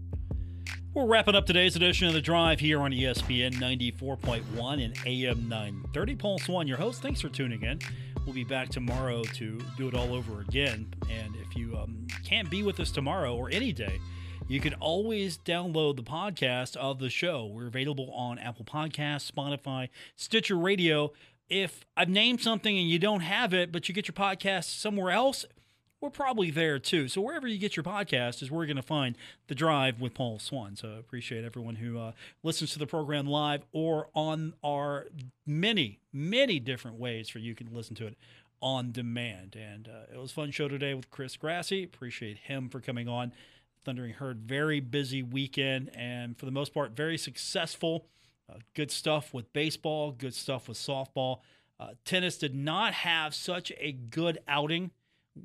We're 0.94 1.06
wrapping 1.06 1.34
up 1.34 1.44
today's 1.44 1.74
edition 1.74 2.06
of 2.06 2.14
The 2.14 2.20
Drive 2.20 2.60
here 2.60 2.80
on 2.80 2.92
ESPN 2.92 3.54
94.1 3.54 4.84
and 4.84 4.96
AM 5.04 5.48
930. 5.48 6.14
Paul 6.14 6.38
Swann, 6.38 6.68
your 6.68 6.76
host. 6.76 7.02
Thanks 7.02 7.20
for 7.20 7.28
tuning 7.28 7.64
in. 7.64 7.80
We'll 8.24 8.32
be 8.32 8.44
back 8.44 8.68
tomorrow 8.68 9.24
to 9.24 9.58
do 9.76 9.88
it 9.88 9.94
all 9.94 10.14
over 10.14 10.42
again. 10.42 10.94
And 11.10 11.34
if 11.34 11.56
you 11.56 11.76
um, 11.76 12.06
can't 12.24 12.48
be 12.48 12.62
with 12.62 12.78
us 12.78 12.92
tomorrow 12.92 13.34
or 13.34 13.50
any 13.50 13.72
day, 13.72 13.98
you 14.46 14.60
can 14.60 14.74
always 14.74 15.36
download 15.36 15.96
the 15.96 16.04
podcast 16.04 16.76
of 16.76 17.00
the 17.00 17.10
show. 17.10 17.44
We're 17.44 17.66
available 17.66 18.12
on 18.12 18.38
Apple 18.38 18.64
Podcasts, 18.64 19.28
Spotify, 19.28 19.88
Stitcher 20.14 20.56
Radio 20.56 21.12
if 21.48 21.84
I've 21.96 22.08
named 22.08 22.40
something 22.40 22.78
and 22.78 22.88
you 22.88 22.98
don't 22.98 23.20
have 23.20 23.52
it, 23.52 23.72
but 23.72 23.88
you 23.88 23.94
get 23.94 24.08
your 24.08 24.14
podcast 24.14 24.78
somewhere 24.80 25.10
else, 25.10 25.44
we're 26.04 26.10
probably 26.10 26.50
there 26.50 26.78
too. 26.78 27.08
So 27.08 27.22
wherever 27.22 27.48
you 27.48 27.56
get 27.56 27.76
your 27.76 27.82
podcast 27.82 28.42
is 28.42 28.50
where 28.50 28.60
you're 28.62 28.74
going 28.74 28.76
to 28.76 28.86
find 28.86 29.16
the 29.48 29.54
drive 29.54 30.02
with 30.02 30.12
Paul 30.12 30.38
Swann. 30.38 30.76
So 30.76 30.88
I 30.96 30.98
appreciate 30.98 31.44
everyone 31.44 31.76
who 31.76 31.98
uh, 31.98 32.12
listens 32.42 32.74
to 32.74 32.78
the 32.78 32.86
program 32.86 33.26
live 33.26 33.62
or 33.72 34.08
on 34.14 34.52
our 34.62 35.06
many, 35.46 36.00
many 36.12 36.60
different 36.60 36.98
ways 36.98 37.30
for 37.30 37.38
you 37.38 37.54
can 37.54 37.72
listen 37.72 37.96
to 37.96 38.06
it 38.06 38.18
on 38.60 38.92
demand. 38.92 39.56
And 39.56 39.88
uh, 39.88 40.12
it 40.12 40.18
was 40.18 40.30
a 40.30 40.34
fun 40.34 40.50
show 40.50 40.68
today 40.68 40.92
with 40.92 41.10
Chris 41.10 41.38
Grassie. 41.38 41.84
Appreciate 41.84 42.36
him 42.36 42.68
for 42.68 42.80
coming 42.80 43.08
on. 43.08 43.32
Thundering 43.86 44.12
Herd, 44.12 44.42
very 44.42 44.80
busy 44.80 45.22
weekend 45.22 45.90
and 45.94 46.36
for 46.36 46.44
the 46.44 46.52
most 46.52 46.74
part, 46.74 46.90
very 46.92 47.16
successful. 47.16 48.06
Uh, 48.50 48.58
good 48.74 48.90
stuff 48.90 49.32
with 49.32 49.50
baseball, 49.54 50.12
good 50.12 50.34
stuff 50.34 50.68
with 50.68 50.76
softball. 50.76 51.40
Uh, 51.80 51.88
tennis 52.04 52.36
did 52.36 52.54
not 52.54 52.92
have 52.92 53.34
such 53.34 53.72
a 53.78 53.92
good 53.92 54.38
outing 54.46 54.90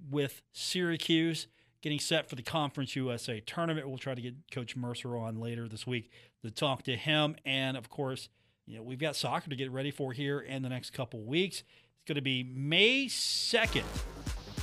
with 0.09 0.41
Syracuse 0.51 1.47
getting 1.81 1.99
set 1.99 2.29
for 2.29 2.35
the 2.35 2.41
Conference 2.41 2.95
USA 2.95 3.39
tournament. 3.39 3.87
We'll 3.87 3.97
try 3.97 4.15
to 4.15 4.21
get 4.21 4.35
Coach 4.51 4.75
Mercer 4.75 5.17
on 5.17 5.39
later 5.39 5.67
this 5.67 5.87
week 5.87 6.11
to 6.43 6.51
talk 6.51 6.83
to 6.83 6.95
him. 6.95 7.35
And 7.45 7.77
of 7.77 7.89
course, 7.89 8.29
you 8.65 8.77
know, 8.77 8.83
we've 8.83 8.99
got 8.99 9.15
soccer 9.15 9.49
to 9.49 9.55
get 9.55 9.71
ready 9.71 9.91
for 9.91 10.13
here 10.13 10.39
in 10.39 10.61
the 10.61 10.69
next 10.69 10.91
couple 10.91 11.23
weeks. 11.23 11.59
It's 11.59 12.05
going 12.05 12.15
to 12.15 12.21
be 12.21 12.43
May 12.43 13.05
2nd, 13.05 13.83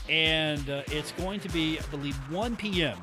and 0.09 0.69
uh, 0.71 0.83
it's 0.89 1.13
going 1.13 1.41
to 1.41 1.49
be, 1.49 1.79
I 1.79 1.83
believe, 1.87 2.15
1 2.31 2.57
p.m. 2.57 2.99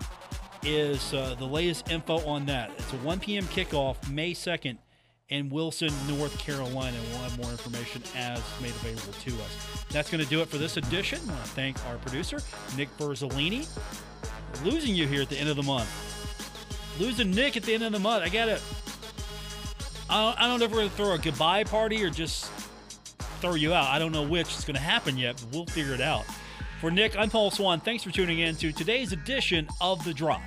is 0.64 1.14
uh, 1.14 1.36
the 1.38 1.46
latest 1.46 1.92
info 1.92 2.26
on 2.26 2.46
that. 2.46 2.72
It's 2.78 2.94
a 2.94 2.98
1 2.98 3.20
p.m. 3.20 3.44
kickoff, 3.46 4.10
May 4.10 4.34
2nd 4.34 4.78
in 5.30 5.50
Wilson, 5.50 5.90
North 6.08 6.38
Carolina. 6.38 6.98
We'll 7.10 7.22
have 7.22 7.38
more 7.40 7.52
information 7.52 8.04
as 8.16 8.42
made 8.62 8.72
available 8.72 9.14
to 9.14 9.32
us. 9.44 9.86
That's 9.90 10.10
going 10.10 10.24
to 10.24 10.30
do 10.30 10.42
it 10.42 10.48
for 10.48 10.58
this 10.58 10.78
edition. 10.78 11.20
I 11.28 11.32
want 11.34 11.46
to 11.46 11.50
thank 11.52 11.86
our 11.88 11.98
producer, 11.98 12.40
Nick 12.78 12.90
Verzolini. 12.98 13.68
Losing 14.64 14.94
you 14.94 15.08
here 15.08 15.22
at 15.22 15.30
the 15.30 15.38
end 15.38 15.50
of 15.50 15.56
the 15.56 15.64
month. 15.64 15.90
Losing 17.00 17.32
Nick 17.32 17.58
at 17.58 17.64
the 17.64 17.74
end 17.74 17.84
of 17.84 17.92
the 17.92 18.00
month. 18.00 18.24
I 18.24 18.30
got 18.30 18.46
to. 18.46 18.60
I 20.10 20.48
don't 20.48 20.60
know 20.60 20.66
if 20.66 20.72
we're 20.72 20.78
going 20.78 20.90
to 20.90 20.96
throw 20.96 21.14
a 21.14 21.18
goodbye 21.18 21.64
party 21.64 22.04
or 22.04 22.12
just 22.12 22.52
throw 23.42 23.56
you 23.56 23.74
out. 23.74 23.88
I 23.88 23.98
don't 23.98 24.12
know 24.12 24.22
which 24.22 24.56
is 24.56 24.64
going 24.64 24.76
to 24.76 24.82
happen 24.82 25.18
yet, 25.18 25.42
but 25.42 25.56
we'll 25.56 25.66
figure 25.66 25.94
it 25.94 26.02
out. 26.02 26.26
For 26.80 26.92
Nick, 26.92 27.18
I'm 27.18 27.30
Paul 27.30 27.50
Swann. 27.50 27.80
Thanks 27.80 28.04
for 28.04 28.12
tuning 28.12 28.40
in 28.40 28.56
to 28.58 28.72
today's 28.72 29.12
edition 29.12 29.68
of 29.82 30.04
The 30.04 30.14
Drive. 30.14 30.42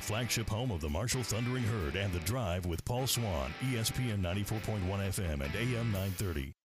Flagship 0.00 0.48
home 0.48 0.70
of 0.70 0.80
the 0.80 0.88
Marshall 0.88 1.22
Thundering 1.22 1.64
Herd 1.64 1.96
and 1.96 2.12
The 2.12 2.20
Drive 2.20 2.66
with 2.66 2.84
Paul 2.84 3.06
Swann, 3.06 3.52
ESPN 3.60 4.20
94.1 4.20 4.80
FM 4.88 5.40
and 5.44 5.54
AM 5.54 5.92
930. 5.92 6.52